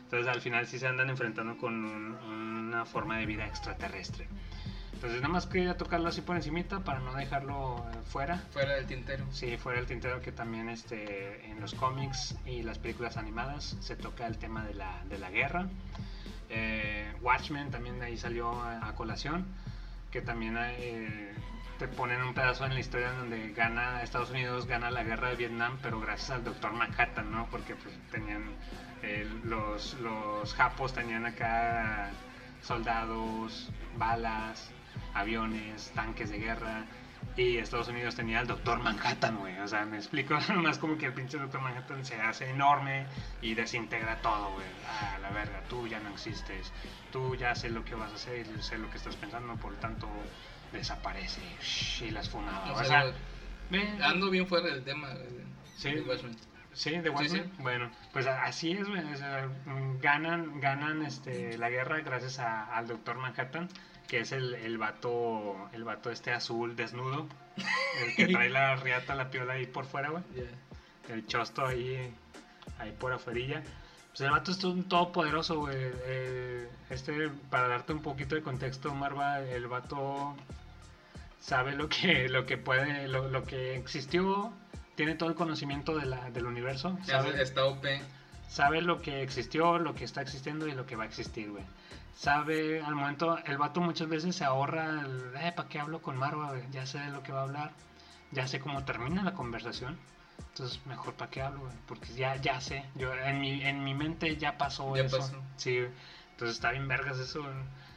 [0.03, 2.15] Entonces al final sí se andan enfrentando con un-
[2.67, 4.27] una forma de vida extraterrestre.
[5.03, 8.37] Entonces nada más quería tocarlo así por encimita para no dejarlo eh, fuera.
[8.51, 9.25] Fuera del tintero.
[9.31, 13.97] Sí, fuera el tintero que también este, en los cómics y las películas animadas se
[13.97, 15.67] toca el tema de la, de la guerra.
[16.47, 19.45] Eh, Watchmen también de ahí salió a, a colación,
[20.09, 21.33] que también eh,
[21.79, 25.35] te ponen un pedazo en la historia donde gana Estados Unidos, gana la guerra de
[25.35, 27.49] Vietnam, pero gracias al Doctor Manhattan, ¿no?
[27.51, 28.45] Porque pues, tenían
[29.01, 32.09] eh, los, los japos tenían acá
[32.61, 34.71] soldados, balas,
[35.13, 36.85] aviones, tanques de guerra.
[37.37, 39.57] Y Estados Unidos tenía al Doctor Manhattan, güey.
[39.59, 40.37] O sea, me explico.
[40.55, 43.05] Más como que el pinche Doctor Manhattan se hace enorme
[43.41, 44.65] y desintegra todo, güey.
[45.01, 46.71] A la verga, tú ya no existes.
[47.11, 49.71] Tú ya sé lo que vas a hacer y sé lo que estás pensando, por
[49.71, 50.07] lo tanto,
[50.71, 51.41] desaparece.
[52.05, 52.69] Y las funadas.
[52.69, 53.13] O O sea, sea,
[53.69, 55.09] ve- Ando bien fuera del tema.
[55.09, 55.43] güey,
[55.77, 55.91] Sí.
[55.91, 56.35] de Watchmen.
[56.73, 57.43] Sí, de Watchmen.
[57.45, 57.51] sí.
[57.59, 59.03] Bueno, pues así es, güey.
[59.13, 59.47] o sea,
[60.01, 63.69] ganan, ganan este, la guerra gracias a- al Doctor Manhattan,
[64.07, 67.27] que es el, el vato, el vato este azul desnudo,
[68.01, 70.23] el que trae la riata, la piola ahí por fuera, güey.
[71.09, 72.13] El chosto ahí,
[72.79, 73.63] ahí por afuerilla.
[74.09, 75.75] Pues el vato es un todopoderoso, güey.
[75.75, 80.35] Eh, este, para darte un poquito de contexto, Marva, el vato
[81.39, 84.53] sabe lo que, lo que puede, lo, lo que existió,
[84.95, 87.85] tiene todo el conocimiento de la, del universo, sabe, está OP.
[88.47, 91.63] sabe lo que existió, lo que está existiendo y lo que va a existir, güey.
[92.15, 96.15] Sabe, al momento, el vato muchas veces se ahorra, el, eh, ¿para qué hablo con
[96.15, 96.53] Marva?
[96.71, 97.71] Ya sé de lo que va a hablar,
[98.31, 99.97] ya sé cómo termina la conversación.
[100.49, 101.73] Entonces, mejor para qué hablo, güey?
[101.87, 105.17] Porque ya, ya sé, yo en mi, en mi mente ya pasó Ya eso.
[105.17, 105.41] pasó.
[105.57, 105.79] Sí.
[106.31, 107.53] Entonces está bien vergas eso, güey.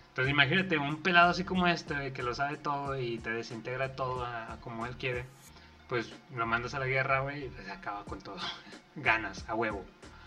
[0.09, 3.95] Entonces imagínate un pelado así como este, güey, que lo sabe todo y te desintegra
[3.97, 5.27] todo a, a como él quiere.
[5.89, 8.39] Pues lo mandas a la guerra, güey, y pues acaba con todo.
[8.97, 9.85] Ganas, a huevo.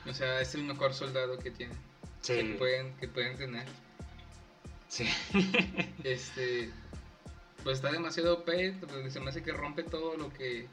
[0.08, 1.74] O sea, es el mejor soldado que tiene.
[2.22, 3.66] Sí, Que pueden, que pueden tener.
[4.88, 5.08] sí.
[6.04, 6.70] Este.
[7.64, 8.46] Pues está demasiado OP.
[8.46, 10.68] pues, se me hace que rompe todo lo que.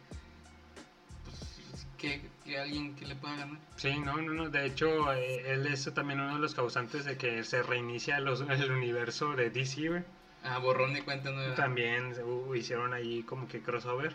[1.24, 3.58] Pues, que, que alguien que le pueda ganar.
[3.76, 4.50] Sí, no, no, no.
[4.50, 8.40] De hecho, eh, él es también uno de los causantes de que se reinicia los,
[8.40, 10.04] el universo de DC, güey.
[10.44, 11.54] Ah, borrón y cuenta nueva.
[11.56, 14.14] También uh, hicieron ahí como que crossover.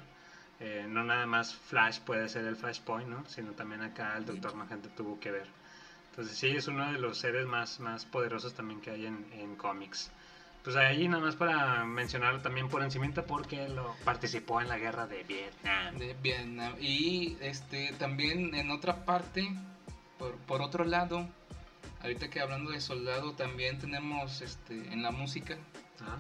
[0.62, 3.26] Eh, no nada más Flash puede ser el Flashpoint, ¿no?
[3.28, 5.48] Sino también acá el Doctor Manhattan tuvo que ver.
[6.12, 9.56] Entonces sí, es uno de los seres más, más poderosos también que hay en, en
[9.56, 10.12] cómics.
[10.64, 15.08] Pues ahí nada más para mencionarlo también por encima porque lo participó en la guerra
[15.08, 15.98] de Vietnam.
[15.98, 16.76] de Vietnam.
[16.80, 19.52] Y este también en otra parte,
[20.20, 21.28] por, por otro lado,
[22.02, 25.58] ahorita que hablando de soldado, también tenemos este en la música,
[26.00, 26.20] Ajá.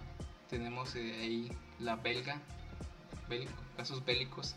[0.50, 2.40] tenemos eh, ahí la belga,
[3.30, 4.56] bélico, casos bélicos.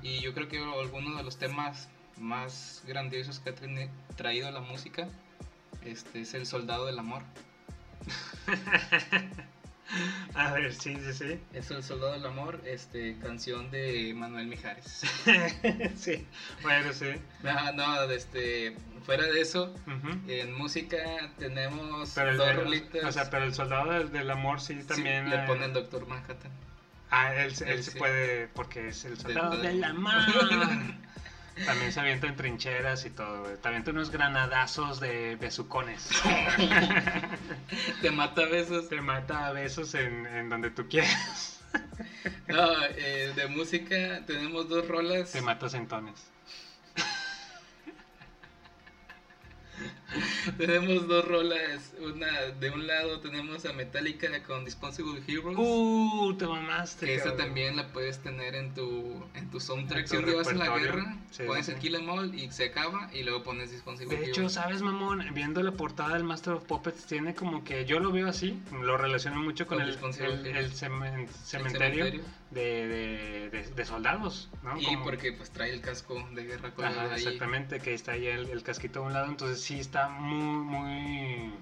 [0.00, 1.88] Y yo creo que algunos de los temas
[2.20, 3.54] más grandiosos que ha
[4.16, 5.08] traído la música
[5.84, 7.22] este, es el soldado del amor.
[10.34, 11.40] A ver, sí, sí, sí.
[11.54, 15.02] Es el soldado del amor, este, canción de Manuel Mijares.
[15.96, 16.26] sí,
[16.62, 17.06] bueno, sí.
[17.42, 18.76] No, no, este,
[19.06, 19.74] fuera de eso.
[20.26, 20.98] En música
[21.38, 23.04] tenemos Pero dos el- rolitas.
[23.04, 26.06] o sea, pero el soldado del, del amor sí Sí, también le eh, ponen Doctor
[26.06, 26.52] Manhattan.
[27.10, 27.98] Ah, él, él Él se sí.
[27.98, 30.12] puede porque es el soldado de- del amor.
[31.66, 33.56] También se avienta en trincheras y todo, güey.
[33.56, 36.08] Te avienta unos granadazos de besucones.
[38.02, 38.88] Te mata a besos.
[38.88, 41.60] Te mata a besos en, en donde tú quieras.
[42.48, 45.32] No, eh, de música tenemos dos rolas.
[45.32, 46.30] Te mata centones.
[50.58, 51.92] Tenemos dos rolas.
[52.00, 52.26] Una
[52.58, 55.56] de un lado tenemos a Metallica con Disposable Heroes.
[55.58, 57.06] Uh, te mamaste.
[57.06, 60.00] que esa también la puedes tener en tu en tu soundtrack.
[60.00, 61.78] En tu si un día vas a la guerra, Sí, pones sí, el.
[61.78, 64.52] Kill Em All y se acaba y luego pones Disposable De hecho, Heroes.
[64.54, 65.24] ¿sabes, mamón?
[65.34, 68.96] Viendo la portada del Master of Puppets, tiene como que yo lo veo así, lo
[68.96, 70.56] relaciono mucho con Con el, el, Heroes.
[70.56, 72.22] el cemen- El cementerio, cementerio.
[72.50, 74.80] De, de, de- de soldados, ¿no?
[74.80, 77.22] Y Como- porque pues trae el casco de guerra colgado Ajá, ahí.
[77.22, 81.54] exactamente, que está ahí el, el casquito a un lado, entonces sí está muy, muy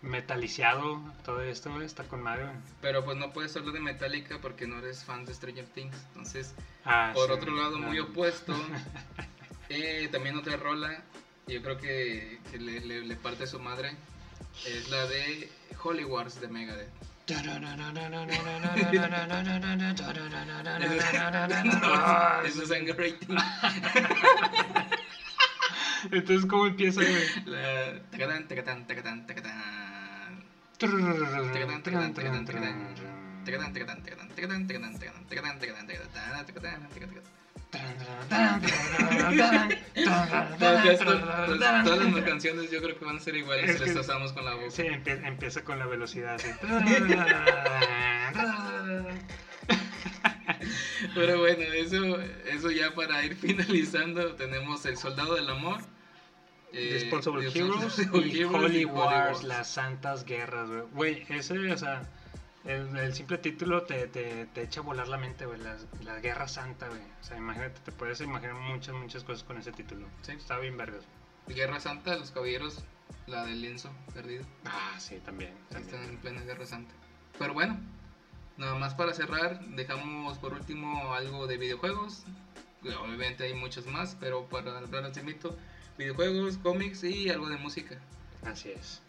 [0.00, 2.44] metaliciado todo esto, güey, está con madre.
[2.44, 2.56] güey.
[2.80, 5.96] Pero pues no puedes hablar de Metallica porque no eres fan de Stranger Things.
[6.08, 6.54] Entonces,
[6.84, 8.04] Ah, por sí, otro lado, muy no.
[8.04, 8.54] opuesto,
[9.68, 11.02] eh, también otra rola,
[11.46, 13.94] yo creo que, que le, le- le parte a su madre,
[14.66, 15.50] es la de
[15.82, 16.88] Holy Wars de Megadeth.
[22.46, 23.36] Eso es anger rating.
[26.04, 27.46] Entonces, ¿cómo empieza, güey?
[27.46, 28.00] La...
[28.10, 30.44] Tacatán, tacatán, tacatán, tacatán.
[30.78, 32.94] Tacatán, tacatán, tacatán, tacatán.
[33.44, 34.98] Tacatán, tacatán, tacatán, tacatán, tacatán, tacatán,
[35.28, 37.38] tacatán, tacatán, tacatán, tacatán, tacatán.
[41.84, 44.54] Todas, las canciones yo creo que van a ser iguales Es si las con la
[44.54, 44.70] boca.
[44.70, 46.40] Sí, empie- empieza con la velocidad.
[51.14, 55.80] Pero bueno, eso, eso ya para ir finalizando, tenemos El Soldado del Amor.
[56.72, 59.44] eh, Disposable Heroes Heroes y Holy Wars, Wars.
[59.44, 61.24] las santas guerras, güey.
[61.28, 62.02] Ese, o sea,
[62.64, 66.20] el, el simple título te, te, te echa a volar la mente, güey, la, la
[66.20, 67.00] guerra santa, güey.
[67.20, 70.06] O sea, imagínate, te puedes imaginar muchas, muchas cosas con ese título.
[70.22, 70.32] Sí.
[70.32, 71.04] Está bien vergas.
[71.46, 72.84] Guerra Santa, los caballeros,
[73.26, 74.44] la del lienzo perdido.
[74.66, 75.54] Ah, sí, también.
[75.70, 75.94] también.
[75.94, 76.92] Están en plena Guerra Santa.
[77.38, 77.80] Pero bueno,
[78.58, 82.24] nada más para cerrar, dejamos por último algo de videojuegos.
[82.82, 85.56] Obviamente hay muchos más, pero para hablar los invito,
[85.96, 87.98] videojuegos, cómics y algo de música.
[88.44, 89.00] Así es.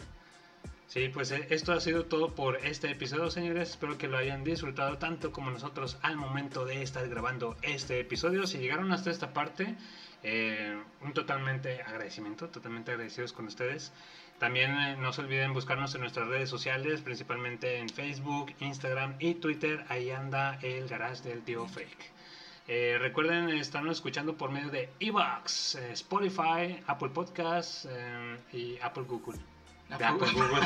[0.87, 3.69] Sí, pues eh, esto ha sido todo por este episodio, señores.
[3.69, 8.47] Espero que lo hayan disfrutado tanto como nosotros al momento de estar grabando este episodio.
[8.47, 9.75] Si llegaron hasta esta parte,
[10.23, 13.91] eh, un totalmente agradecimiento, totalmente agradecidos con ustedes.
[14.39, 19.35] También eh, no se olviden buscarnos en nuestras redes sociales, principalmente en Facebook, Instagram y
[19.35, 19.85] Twitter.
[19.89, 22.11] Ahí anda el garage del tío Fake.
[22.67, 27.87] Eh, recuerden estarnos escuchando por medio de Evox, eh, Spotify, Apple Podcasts
[28.53, 29.39] y Apple Google.
[29.89, 30.61] Apple- Apple Google.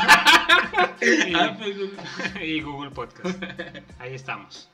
[1.29, 2.45] y, Apple Google.
[2.45, 3.41] y Google Podcast.
[3.99, 4.69] Ahí estamos.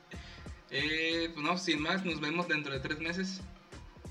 [0.67, 3.41] Pues no, sin más, nos vemos dentro de tres meses.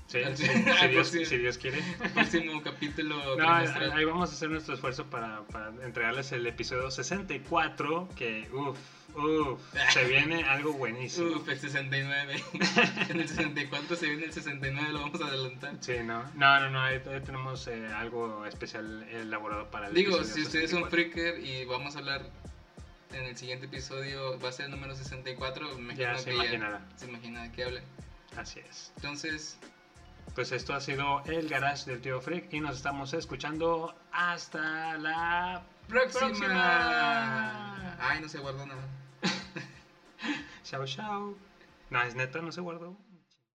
[0.09, 1.83] Sí, Al- sí, si, Dios, próximo- si Dios quiere.
[2.15, 8.09] Próximo capítulo No, ahí vamos a hacer nuestro esfuerzo para, para entregarles el episodio 64,
[8.15, 8.77] que uff,
[9.15, 9.61] uff,
[9.93, 11.27] se viene algo buenísimo.
[11.37, 12.43] Uf, el 69.
[13.09, 15.75] en el 64 se viene el 69, lo vamos a adelantar.
[15.79, 20.33] Sí, no, no, no, no, ahí tenemos eh, algo especial elaborado para el Digo, episodio
[20.33, 20.89] si usted es un 64.
[20.89, 22.25] freaker y vamos a hablar
[23.13, 26.81] en el siguiente episodio, va a ser el número 64, me Ya se que imaginará.
[26.95, 27.81] se imagina de qué habla.
[28.35, 28.91] Así es.
[28.97, 29.57] Entonces,
[30.35, 35.61] Pues esto ha sido el garage del tío Freak y nos estamos escuchando hasta la
[35.87, 36.27] próxima.
[36.27, 37.97] Próxima.
[37.99, 38.81] Ay, no se guardó nada.
[40.63, 41.35] Chao, chao.
[41.89, 42.95] No, es neta, no se guardó.